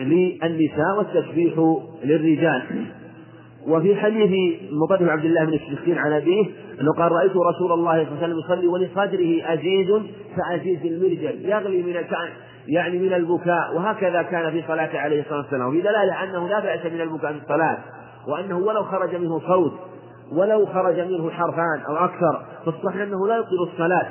[0.00, 1.54] للنساء والتسبيح
[2.04, 2.62] للرجال.
[3.66, 6.46] وفي حديث مطرف عبد الله بن الشركين عن أبيه
[6.80, 10.02] أنه قال رأيت رسول الله صلى الله عليه وسلم يصلي ولصدره أزيز
[10.36, 11.94] كأزيز المرجل يغلي من
[12.68, 13.76] يعني من البكاء.
[13.76, 15.68] وهكذا كان في صلاته عليه الصلاة والسلام.
[15.68, 17.78] وفي دلالة أنه لا بأس من البكاء في الصلاة.
[18.26, 19.72] وأنه ولو خرج منه صوت
[20.32, 24.06] ولو خرج منه حرفان أو أكثر فالصحيح أنه لا يبطل الصلاة.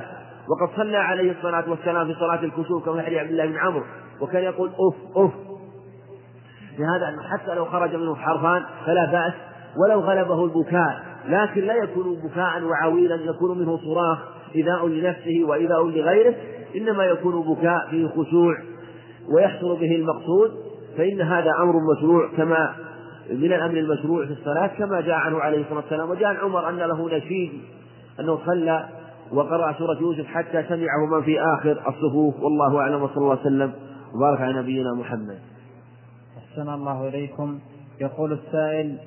[0.50, 3.84] وقد صلى عليه الصلاة والسلام في صلاة الكسوف كما حديث عبد الله بن عمرو
[4.22, 5.32] وكان يقول أف أف
[6.80, 9.34] لهذا أنه حتى لو خرج منه حرفان فلا بأس
[9.78, 11.08] ولو غلبه البكاء.
[11.28, 14.20] لكن لا يكون بكاء وعويلا يكون منه صراخ
[14.56, 16.36] إيذاء لنفسه وإيذاء لغيره
[16.76, 18.56] إنما يكون بكاء فيه خشوع
[19.36, 20.52] ويحصل به المقصود
[20.98, 22.76] فإن هذا أمر مشروع كما
[23.32, 26.78] من الأمر المشروع في الصلاة كما جاء عنه عليه الصلاة والسلام وجاء عن عمر أن
[26.78, 27.52] له نشيد
[28.20, 28.86] أنه صلى
[29.32, 32.40] وقرأ سورة يوسف حتى سمعه من في آخر الصفوف.
[32.40, 33.74] والله أعلم وصلى الله وسلم
[34.16, 35.40] وبارك على نبينا محمد.
[36.38, 37.60] أحسن الله إليكم.
[38.02, 38.98] يقول السائل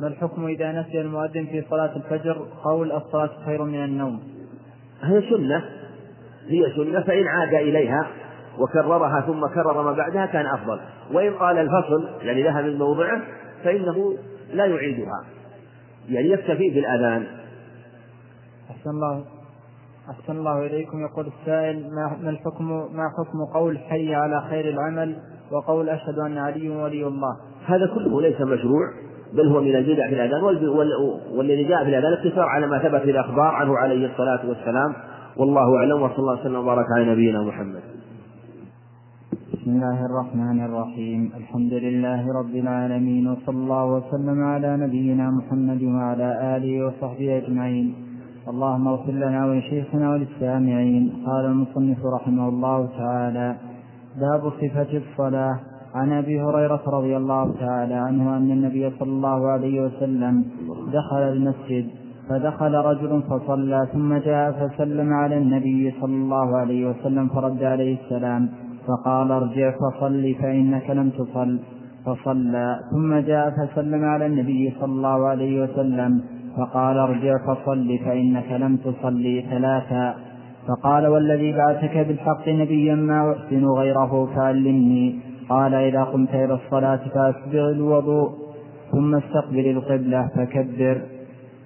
[0.00, 4.20] ما الحكم إذا نسي المؤذن في صلاة الفجر؟ قول الصلاة خير من النوم.
[5.02, 5.64] هي سنة
[6.48, 8.06] هي سنة فإن عاد إليها
[8.58, 10.80] وكررها ثم كرر ما بعدها كان أفضل.
[11.12, 13.22] وإن قال الفصل يعني لها من موضعه
[13.66, 14.14] فإنه
[14.52, 15.24] لا يعيدها.
[16.08, 17.26] يعني يكتفي بالأذان.
[18.70, 19.24] أحسن الله
[20.10, 21.00] أحسن الله إليكم.
[21.00, 21.90] يقول السائل
[22.22, 25.16] ما الحكم ما حكم قول حي على خير العمل
[25.52, 27.36] وقول أشهد أن علي ولي الله؟
[27.66, 28.92] هذا كله ليس مشروع
[29.32, 30.42] بل هو من البدع في الأذان
[31.34, 34.94] والذي جاء في الأذان اقتصار على ما ثبت في الأخبار عنه عليه الصلاة والسلام.
[35.36, 37.95] والله أعلم وصلى الله وسلم وبارك على نبينا محمد.
[39.66, 41.30] بسم الله الرحمن الرحيم.
[41.36, 47.94] الحمد لله رب العالمين وصلى الله وسلم على نبينا محمد وعلى آله وصحبه أجمعين.
[48.48, 51.12] اللهم اغفر لنا ولشيخنا وللسامعين.
[51.26, 53.56] قال المصنف رحمه الله تعالى
[54.20, 55.56] باب صفة الصلاة.
[55.94, 60.44] عن أبي هريرة رضي الله تعالى عنه أن النبي صلى الله عليه وسلم
[60.98, 61.86] دخل المسجد
[62.28, 68.48] فدخل رجل فصلى ثم جاء فسلم على النبي صلى الله عليه وسلم فرد عليه السلام.
[68.86, 71.58] فقال ارجع فصل فإنك لم تصل.
[72.06, 72.80] فصلى.
[72.90, 76.22] ثم جاء فسلم على النبي صلى الله عليه وسلم.
[76.56, 80.14] فقال ارجع فصل فإنك لم تصلي ثلاثا.
[80.68, 85.18] فقال والذي بعثك بالحق نبيا ما أحسن غيره فعلمني.
[85.48, 88.30] قال إذا قمت إلى الصلاة فأسبغ الوضوء
[88.92, 91.15] ثم استقبل القبلة فكبر.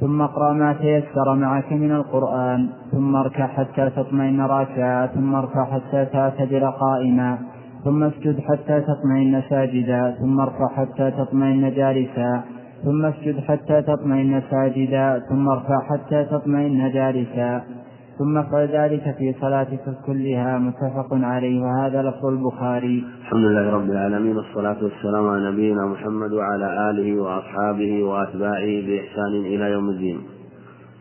[0.01, 6.05] ثم اقرأ ما تيسر معك من القرآن ثم اركع حتى تطمئن راكعا ثم اركع حتى
[6.05, 7.39] تعتدل قائما
[7.85, 12.43] ثم اسجد حتى تطمئن ساجدا ثم ارفع حتى تطمئن جالسا
[12.85, 17.80] ثم اسجد حتى تطمئن ساجدا ثم ارفع حتى تطمئن جالسا.
[18.21, 23.05] ثم افعل ذلك في صلاتك كلها متفق عليه وهذا لفظ البخاري.
[23.21, 29.71] الحمد لله رب العالمين والصلاة والسلام على نبينا محمد وعلى آله وأصحابه وأتباعه بإحسان إلى
[29.73, 30.21] يوم الدين.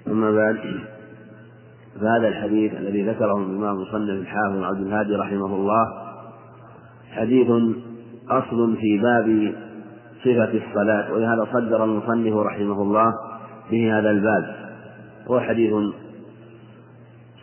[0.08, 0.58] أما بعد
[2.02, 5.86] فهذا الحديث الذي ذكره الإمام المصنف الحافظ عبد الهادي رحمه الله
[7.12, 7.48] حديث
[8.30, 9.54] أصل في باب
[10.24, 13.14] صفة الصلاة ولهذا صدر المصنف رحمه الله
[13.72, 14.56] به هذا الباب
[15.28, 15.74] هو حديث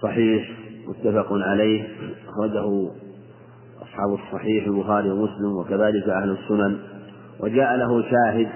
[0.06, 0.50] صحيح
[0.88, 1.88] متفق عليه
[2.28, 2.90] أخرجه
[3.82, 6.78] أصحاب الصحيح البخاري ومسلم وكذلك أهل السنن
[7.40, 8.48] وجاء له شاهد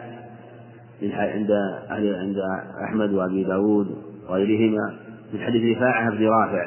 [1.02, 1.50] عند
[1.90, 2.36] عند
[2.84, 3.86] أحمد وأبي داود
[4.28, 4.94] وغيرهما
[5.34, 6.64] من حديث رفاعة بن رافع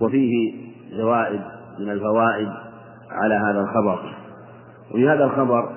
[0.00, 0.54] وفيه
[0.96, 1.40] زوائد
[1.78, 2.48] من الفوائد
[3.10, 4.14] على هذا الخبر.
[4.90, 5.72] وفي هذا الخبر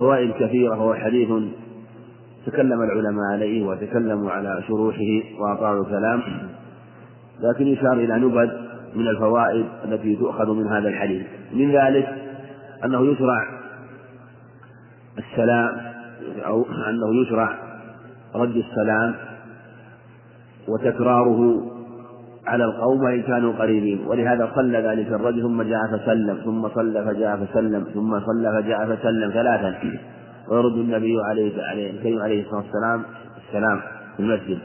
[0.00, 1.28] فوائد كثيرة وهو حديث
[2.46, 6.22] تكلم العلماء عليه وتكلموا على شروحه وأطالوا الكلام.
[7.50, 8.50] لكن يشار إلى نبذ
[8.94, 11.26] من الفوائد التي تؤخذ من هذا الحديث.
[11.52, 12.08] من ذلك
[12.84, 13.44] أنه يشرع
[15.18, 15.70] السلام
[16.46, 17.58] أو أنه يشرع
[18.34, 19.14] رد السلام
[20.68, 21.70] وتكراره
[22.46, 24.06] على القوم وإن كانوا قريبين.
[24.06, 29.30] ولهذا صلى ذلك الرجل ثم جاء فسلم ثم صلى فجاء فسلم ثم صلى فجاء فسلم
[29.30, 29.78] ثلاثا.
[30.48, 33.02] ويرد النبي عليه عليه عليه الصلاة والسلام
[33.48, 33.80] السلام
[34.16, 34.58] في المسجد.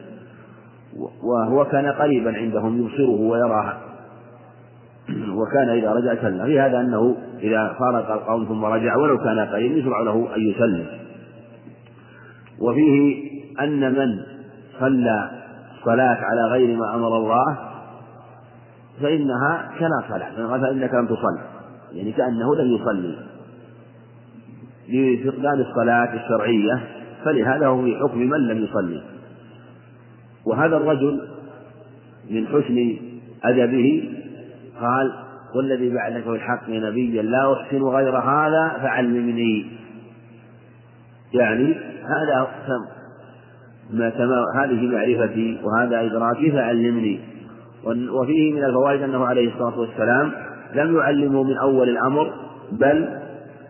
[1.24, 3.74] وهو كان قريبا عندهم يبصره ويراه
[5.10, 6.46] وكان إذا رجع سلم.
[6.46, 10.86] في هذا أنه إذا فارق القوم ثم رجع ولو كان قريبا يشرع له أن يسلم.
[12.62, 13.30] وفيه
[13.60, 14.20] أن من
[14.80, 15.30] صلى
[15.86, 17.58] صلاة على غير ما أمر الله
[19.02, 20.48] فإنها كلا صلاة.
[20.48, 21.40] فقال فإنك لم تصل
[21.94, 23.16] يعني كأنه لم يصلي.
[24.90, 26.84] لفقدان الصلاة الشرعية
[27.26, 29.02] فلهذا هو في حكم من لم يصلي.
[30.50, 31.22] وهذا الرجل
[32.30, 32.98] من حسن
[33.44, 34.10] أدبه
[34.82, 35.14] قال
[35.56, 39.66] والذي بعدك بالحق نبيا لا أحسن غير هذا فعلمني.
[41.34, 42.48] يعني هذا
[43.94, 47.20] ما تما هذه معرفتي وهذا إدراكي فعلمني.
[48.12, 50.32] وفيه من الفوائد أنه عليه الصلاة والسلام
[50.76, 52.34] لم يعلمه من أول الأمر
[52.72, 53.20] بل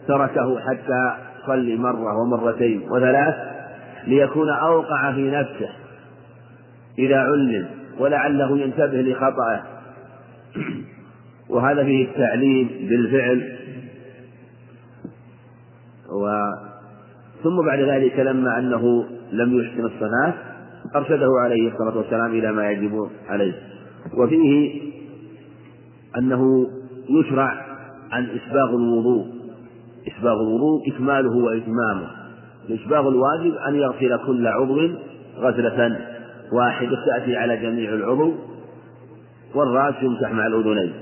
[0.08, 1.14] تركه حتى
[1.48, 3.36] صلي مرة ومرتين وثلاث
[4.08, 5.70] ليكون أوقع في نفسه.
[7.00, 7.66] إذا علم
[8.00, 9.64] ولعله ينتبه لخطأه.
[11.50, 13.60] وهذا فيه التعليم بالفعل.
[16.12, 16.52] و
[17.44, 20.34] ثم بعد ذلك لما أنه لم يحسن الصلاة
[20.96, 23.54] أرشده عليه الصلاة والسلام إلى ما يجب عليه.
[24.18, 24.82] وفيه
[26.18, 26.68] أنه
[27.10, 27.66] يشرع
[28.12, 29.26] عن إسباغ الوضوء.
[30.08, 32.08] إسباغ الوضوء إكماله وإتمامه.
[32.70, 34.80] إسباغ الواجب أن يغسل كل عضو
[35.38, 36.09] غسلة
[36.54, 38.34] واحدة تأتي على جميع العضو
[39.56, 40.94] والرأس يمسح مع الأذنين.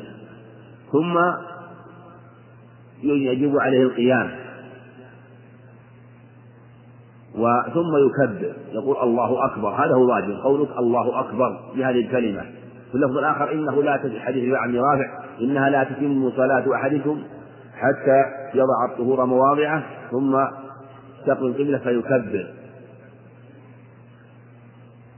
[0.92, 1.18] ثم
[3.04, 4.32] يجب عليه القيام.
[7.36, 8.54] وثم يكبر.
[8.72, 9.70] يقول الله أكبر.
[9.70, 12.42] هذا هو الواجب قولك الله أكبر بهذه الكلمة.
[12.92, 15.24] في اللفظ الآخر إنه لا تجد حديث عن رافع.
[15.42, 17.24] إنها لا تتم صلاة أحدكم
[17.74, 20.38] حتى يضع الطهور مواضعه ثم
[21.26, 22.57] تقل القبلة فيكبر.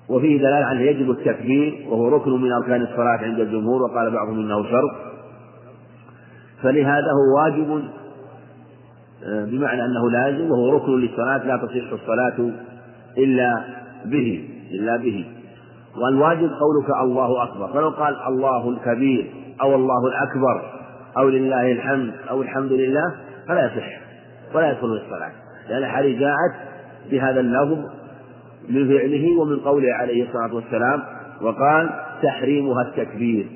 [0.10, 4.64] وفيه دلالة على يجب التكبير وهو ركن من أركان الصلاة عند الجمهور وقال بعضهم إنه
[4.64, 4.92] شرط.
[6.64, 7.84] فلهذا هو واجب
[9.24, 12.52] آه، بمعنى أنه لازم وهو ركن للصلاة لا تصح الصلاة
[13.18, 13.64] إلا
[14.06, 15.26] به إلا به.
[16.04, 17.68] والواجب قولك الله أكبر.
[17.68, 19.32] فلو قال الله الكبير
[19.62, 20.62] أو الله الأكبر
[21.18, 23.16] أو لله الحمد أو الحمد لله
[23.48, 24.00] فلا يصح
[24.56, 25.32] ولا يدخل الصلاة.
[25.70, 26.54] لأن الحديث جاءت
[27.12, 27.99] بهذا اللفظ
[28.70, 31.04] من فعله ومن قوله عليه الصلاة والسلام
[31.42, 31.90] وقال
[32.24, 33.48] تحريمها التكبير.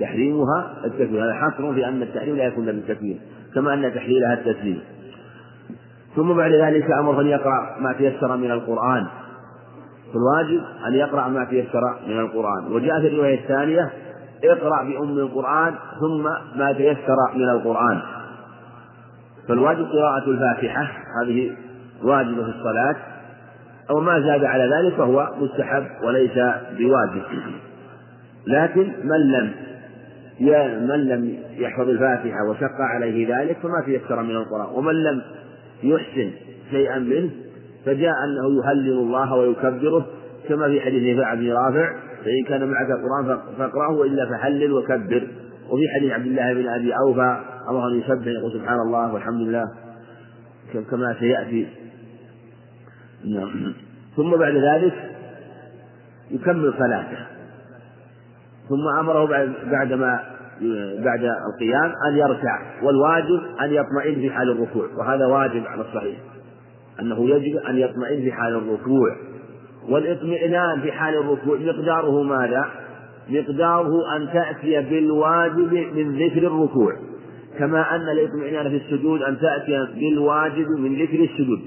[0.00, 1.24] تحريمها التكبير.
[1.24, 3.16] هذا حصر في أن التحريم لا يكون بالتكبير
[3.54, 4.80] كما أن تحليلها التسليم.
[6.16, 9.06] ثم بعد ذلك أمر أن يقرأ ما تيسر من القرآن.
[10.12, 12.72] فالواجب أن يقرأ ما تيسر من القرآن.
[12.72, 13.90] وجاء في الرواية الثانية
[14.44, 16.22] اقرأ بأم القرآن ثم
[16.58, 18.00] ما تيسر من القرآن.
[19.48, 20.90] فالواجب قراءة الفاتحة
[21.22, 21.52] هذه
[22.02, 22.96] واجبة في الصلاة.
[23.92, 26.34] أو ما زاد على ذلك فهو مستحب وليس
[26.78, 27.22] بواجب.
[28.46, 29.50] لكن من لم
[30.88, 34.74] من لم يحفظ الفاتحة وشق عليه ذلك فما تيسر من القرآن.
[34.74, 35.22] ومن لم
[35.82, 36.30] يحسن
[36.70, 37.30] شيئا منه
[37.86, 40.06] فجاء أنه يهلل الله ويكبره
[40.48, 41.92] كما في حديث رفاعة بن رافع
[42.24, 45.28] فإن كان معك القرآن فاقرأه وإلا فحلل وكبر.
[45.70, 49.64] وفي حديث عبد الله بن أبي أوفى أمر أن يسبح يقول سبحان الله والحمد لله
[50.90, 51.66] كما سيأتي
[53.24, 53.74] نعم.
[54.16, 54.94] ثم بعد ذلك
[56.30, 57.26] يكمل صلاته.
[58.68, 59.24] ثم أمره
[59.70, 60.20] بعدما
[61.04, 66.16] بعد القيام أن يركع والواجب أن يطمئن في حال الركوع وهذا واجب على الصحيح.
[67.00, 69.16] أنه يجب أن يطمئن في حال الركوع.
[69.88, 72.64] والاطمئنان في حال الركوع مقداره ماذا؟
[73.28, 76.92] مقداره أن تأتي بالواجب من ذكر الركوع.
[77.58, 81.60] كما أن الاطمئنان في السجود أن تأتي بالواجب من ذكر السجود.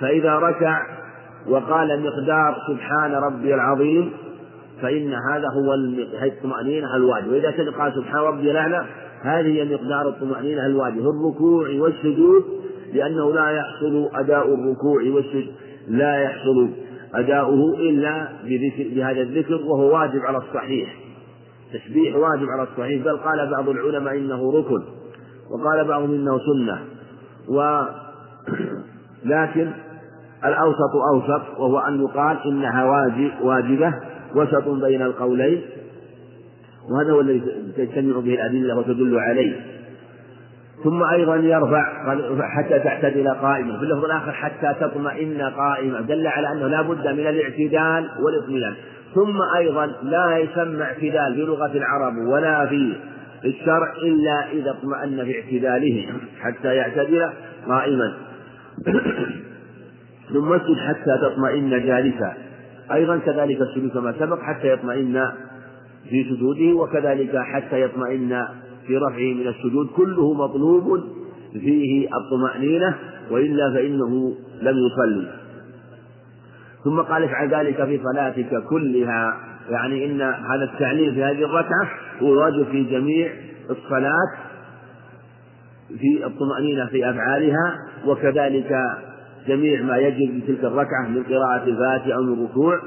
[0.00, 1.01] فإذا ركع
[1.48, 4.12] وقال مقدار سبحان ربي العظيم
[4.82, 5.74] فإن هذا هو
[6.22, 7.32] الطمأنينة الواجب.
[7.32, 8.86] وإذا قال سبحان ربي الأعلى
[9.22, 10.98] هذه هي مقدار الطمأنينة الواجب.
[10.98, 12.44] الركوع والسجود
[12.92, 15.54] لأنه لا يحصل أداء الركوع والسجود
[15.88, 16.68] لا يحصل
[17.14, 18.28] أداؤه إلا
[18.94, 20.96] بهذا الذكر وهو واجب على الصحيح.
[21.72, 23.04] تسبيح واجب على الصحيح.
[23.04, 24.82] بل قال بعض العلماء إنه ركن
[25.50, 26.78] وقال بعضهم إنه سنة.
[27.48, 27.82] و
[29.24, 29.70] لكن
[30.44, 33.94] الأوسط أوسط وهو أن يقال إنها واجب واجبة
[34.34, 35.62] وسط بين القولين.
[36.90, 37.42] وهذا هو الذي
[37.76, 39.60] تجتمع به الأدلة وتدل عليه.
[40.84, 41.84] ثم أيضا يرفع
[42.56, 47.26] حتى تعتدل قائما في اللفظ الآخر حتى تطمئن قائما دل على أنه لا بد من
[47.26, 48.74] الاعتدال والاطمئنان.
[49.14, 52.96] ثم أيضا لا يسمى اعتدال في لغة العرب ولا في
[53.44, 56.06] الشرع إلا إذا اطمأن في اعتداله
[56.40, 57.30] حتى يعتدل
[57.68, 58.12] قائما.
[60.32, 62.34] ثم اسجد حتى تطمئن جالسا.
[62.92, 65.28] أيضا كذلك السجود كما سبق حتى يطمئن
[66.10, 68.46] في سجوده وكذلك حتى يطمئن
[68.86, 69.86] في رفعه من السجود.
[69.96, 71.00] كله مطلوب
[71.52, 72.94] فيه الطمأنينة
[73.30, 75.28] وإلا فإنه لم يصلي.
[76.84, 79.36] ثم قال افعل ذلك في صلاتك كلها.
[79.70, 81.88] يعني إن هذا التعليل في هذه الركعة
[82.22, 83.32] هو واجب في جميع
[83.70, 84.52] الصلاة
[85.88, 88.72] في الطمأنينة في أفعالها وكذلك
[89.48, 92.78] جميع ما يجب في تلك الركعة من قراءة الفاتحة أو من الركوع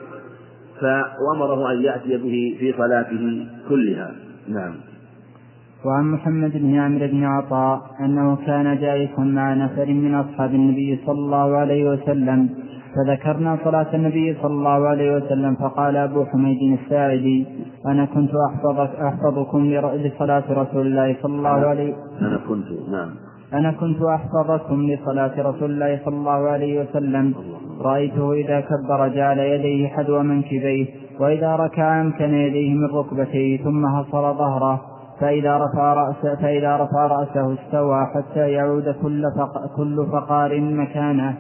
[0.82, 4.12] فأمره أن يأتي به في صلاته كلها.
[4.48, 4.74] نعم.
[5.86, 11.20] وعن محمد بن عمرو بن عطاء أنه كان جالسا مع نفر من أصحاب النبي صلى
[11.20, 12.50] الله عليه وسلم
[12.96, 17.46] فذكرنا صلاة النبي صلى الله عليه وسلم فقال أبو حميد الساعدي
[17.86, 23.10] أنا كنت أحفظك أحفظكم لصلاة رسول الله صلى الله عليه وسلم أنا كنت نعم.
[23.54, 27.34] أنا كنت أحفظكم لصلاة رسول الله صلى الله عليه وسلم.
[27.82, 30.86] رأيته إذا كبر جعل يديه حذو منكبيه
[31.20, 34.82] وإذا ركع أمكن يديه من ركبتيه ثم هصر ظهره.
[35.20, 41.38] فإذا رفع رأسه فإذا رفع رأسه استوى حتى يعود كل فق كل فقار مكانه.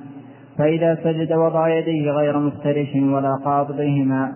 [0.57, 4.33] فإذا سجد وضع يديه غير مفترش ولا قابضهما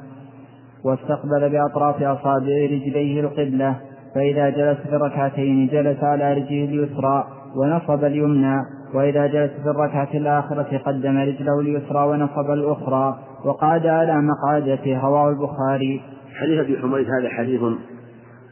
[0.85, 3.75] واستقبل بأطراف أصابع رجليه القبلة.
[4.15, 7.39] فإذا جلس في الركعتين جلس على رجله اليسرى.
[7.55, 8.61] ونصب اليمنى
[8.93, 16.01] وإذا جلس في الركعة الآخرة قدم رجله اليسرى ونصب الأخرى وقعد على مقعدته رواه البخاري.
[16.35, 17.61] حديث أبي حميد هذا حديث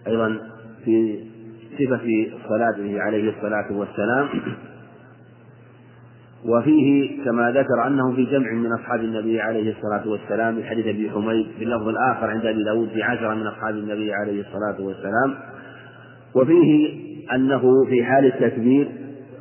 [0.08, 0.38] أيضا
[0.86, 1.20] في
[1.80, 4.28] صفة صلاته عليه الصلاة والسلام
[6.46, 11.12] وفيه كما ذكر أنه في جمع من أصحاب النبي عليه الصلاة والسلام في حديث أبي
[11.12, 15.36] حميد في اللفظ الآخر عند أبي داود في عشرة من أصحاب النبي عليه الصلاة والسلام
[16.36, 18.88] وفيه أنه في حال التكبير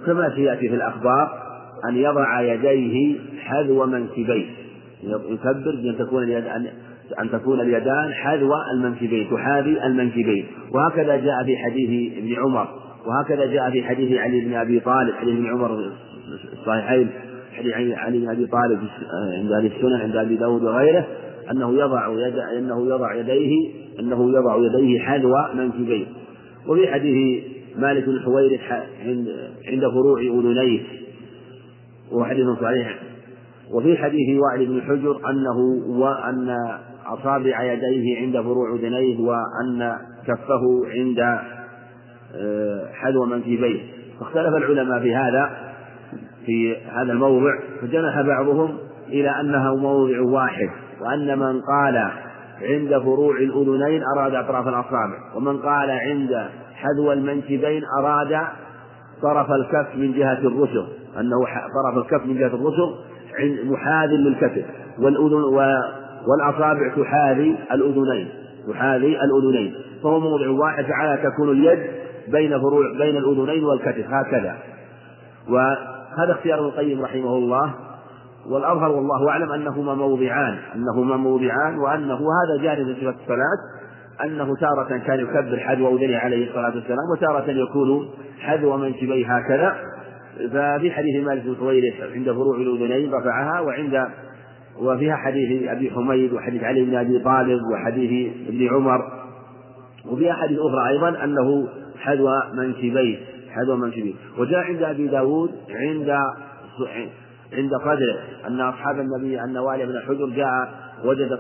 [0.07, 1.47] كما سيأتي في الأخبار
[1.89, 4.47] أن يضع يديه حذو منكبيه.
[5.05, 6.45] يكبر بأن تكون اليد
[7.21, 10.47] أن تكون اليدان حذو المنكبين تحاذي المنكبين.
[10.75, 12.69] وهكذا جاء في حديث ابن عمر.
[13.07, 15.15] وهكذا جاء في حديث علي بن أبي طالب.
[15.15, 15.91] حديث ابن عمر
[16.53, 17.09] الصحيحين.
[17.53, 18.79] حديث علي بن أبي طالب
[19.41, 21.07] عند أهل السنن عند أبي داود وغيره
[21.51, 26.07] أنه يضع يد أنه يضع يديه أنه يضع يديه حذو منكبيه.
[26.69, 27.43] وفي حديث
[27.77, 28.61] مالك بن حويرث
[29.69, 30.81] عند فروع أذنيه.
[32.13, 32.99] وهو حديث صحيح.
[33.71, 35.59] وفي حديث وائل بن حجر أنه
[35.89, 36.57] وأن
[37.07, 39.97] أصابع يديه عند فروع أذنيه وأن
[40.27, 41.19] كفه عند
[42.35, 43.81] آه، حذو منكبيه
[44.21, 45.51] فاختلف العلماء في هذا
[46.47, 48.79] في هذا الموضع فجنح بعضهم
[49.09, 50.71] إلى أنه موضع واحد
[51.01, 52.11] وأن من قال
[52.63, 58.47] عند فروع الأذنين أراد أطراف الأصابع ومن قال عند حذو المنكبين أراد
[59.23, 60.87] طرف الكف من جهة الرسغ
[61.21, 61.45] أنه
[61.83, 62.95] طرف الكف من جهة الرسغ
[63.65, 64.65] محاذ للكتف.
[64.99, 65.43] والأذن
[66.27, 68.29] والأصابع تحاذي الأذنين
[68.69, 69.75] تحاذي الأذنين.
[70.03, 71.91] فهو موضع واحد فعلى تكون اليد
[72.29, 74.57] بين فروع بين الأذنين والكتف هكذا.
[75.49, 77.75] وهذا اختيار ابن القيم رحمه الله.
[78.51, 83.86] والأظهر والله أعلم أنهما موضعان أنهما موضعان وأنه هذا في صفة الصلاة.
[84.25, 88.09] أنه تارة كان يكبر حذو أذنه عليه الصلاة والسلام وتارة يكون
[88.41, 89.77] حذو منكبيه هكذا.
[90.37, 94.09] ففي حديث مالك بن حويرث عند فروع الأذنين رفعها وعند
[94.79, 99.01] وفيها حديث أبي حميد وحديث علي بن أبي طالب وحديث ابن عمر.
[100.07, 101.69] وفي أحاديث أخرى أيضا أنه
[101.99, 103.19] حذو منكبيه
[103.51, 106.11] حذو منكبيه وجاء عند أبي داود عند
[107.53, 110.69] عند قدره أن أصحاب النبي أن والي بن حجر جاء
[111.05, 111.39] وجد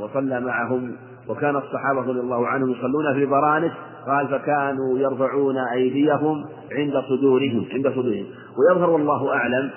[0.00, 0.96] وصلى معهم
[1.28, 3.72] وكان الصحابة رضي الله عنهم يصلون في برانس
[4.06, 8.26] قال فكانوا يرفعون أيديهم عند صدورهم عند صدورهم.
[8.58, 9.70] ويظهر والله أعلم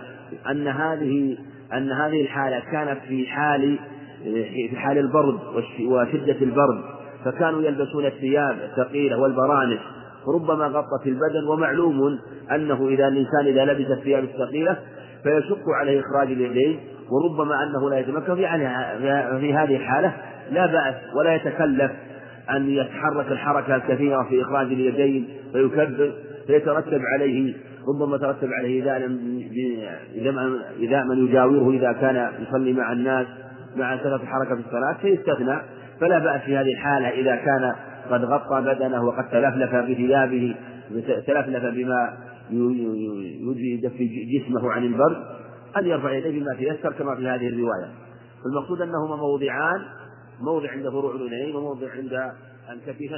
[0.52, 1.38] أن هذه
[1.74, 3.80] أن هذه الحالة كانت في حال
[4.70, 5.40] في حال البرد
[5.88, 6.82] وشدة البرد.
[7.26, 9.80] فكانوا يلبسون الثياب الثقيلة والبرانس.
[10.36, 12.20] ربما غطت البدن ومعلوم
[12.52, 14.78] أنه إذا الإنسان إذا لبس الثياب الثقيلة
[15.24, 16.80] فيشق عليه إخراج اليدين
[17.12, 18.48] وربما أنه لا يتمكن في,
[19.40, 20.14] في هذه الحالة.
[20.52, 21.92] لا بأس ولا يتكلف
[22.52, 26.12] أن يتحرك الحركة الكثيرة في إخراج اليدين فيكبر
[26.48, 27.54] فيترتب عليه
[27.88, 28.96] ربما ترتب عليه
[30.82, 33.28] إذا من يجاوره إذا كان يصلي مع الناس
[33.76, 35.58] مع كثرة الحركة في الصلاة فيستثنى.
[36.00, 37.74] فلا بأس في هذه الحالة إذا كان
[38.12, 40.56] قد غطى بدنه وقد تلفلف بثيابه
[41.28, 42.14] تلفلف بما
[43.56, 45.18] يدفي جسمه عن البرد
[45.78, 47.90] أن يرفع يديه بما تيسر كما في هذه الرواية.
[48.46, 49.82] المقصود أنهما موضعان
[50.42, 52.14] موضع عند فروع الأذنين وموضع عند
[52.70, 53.12] الكتفين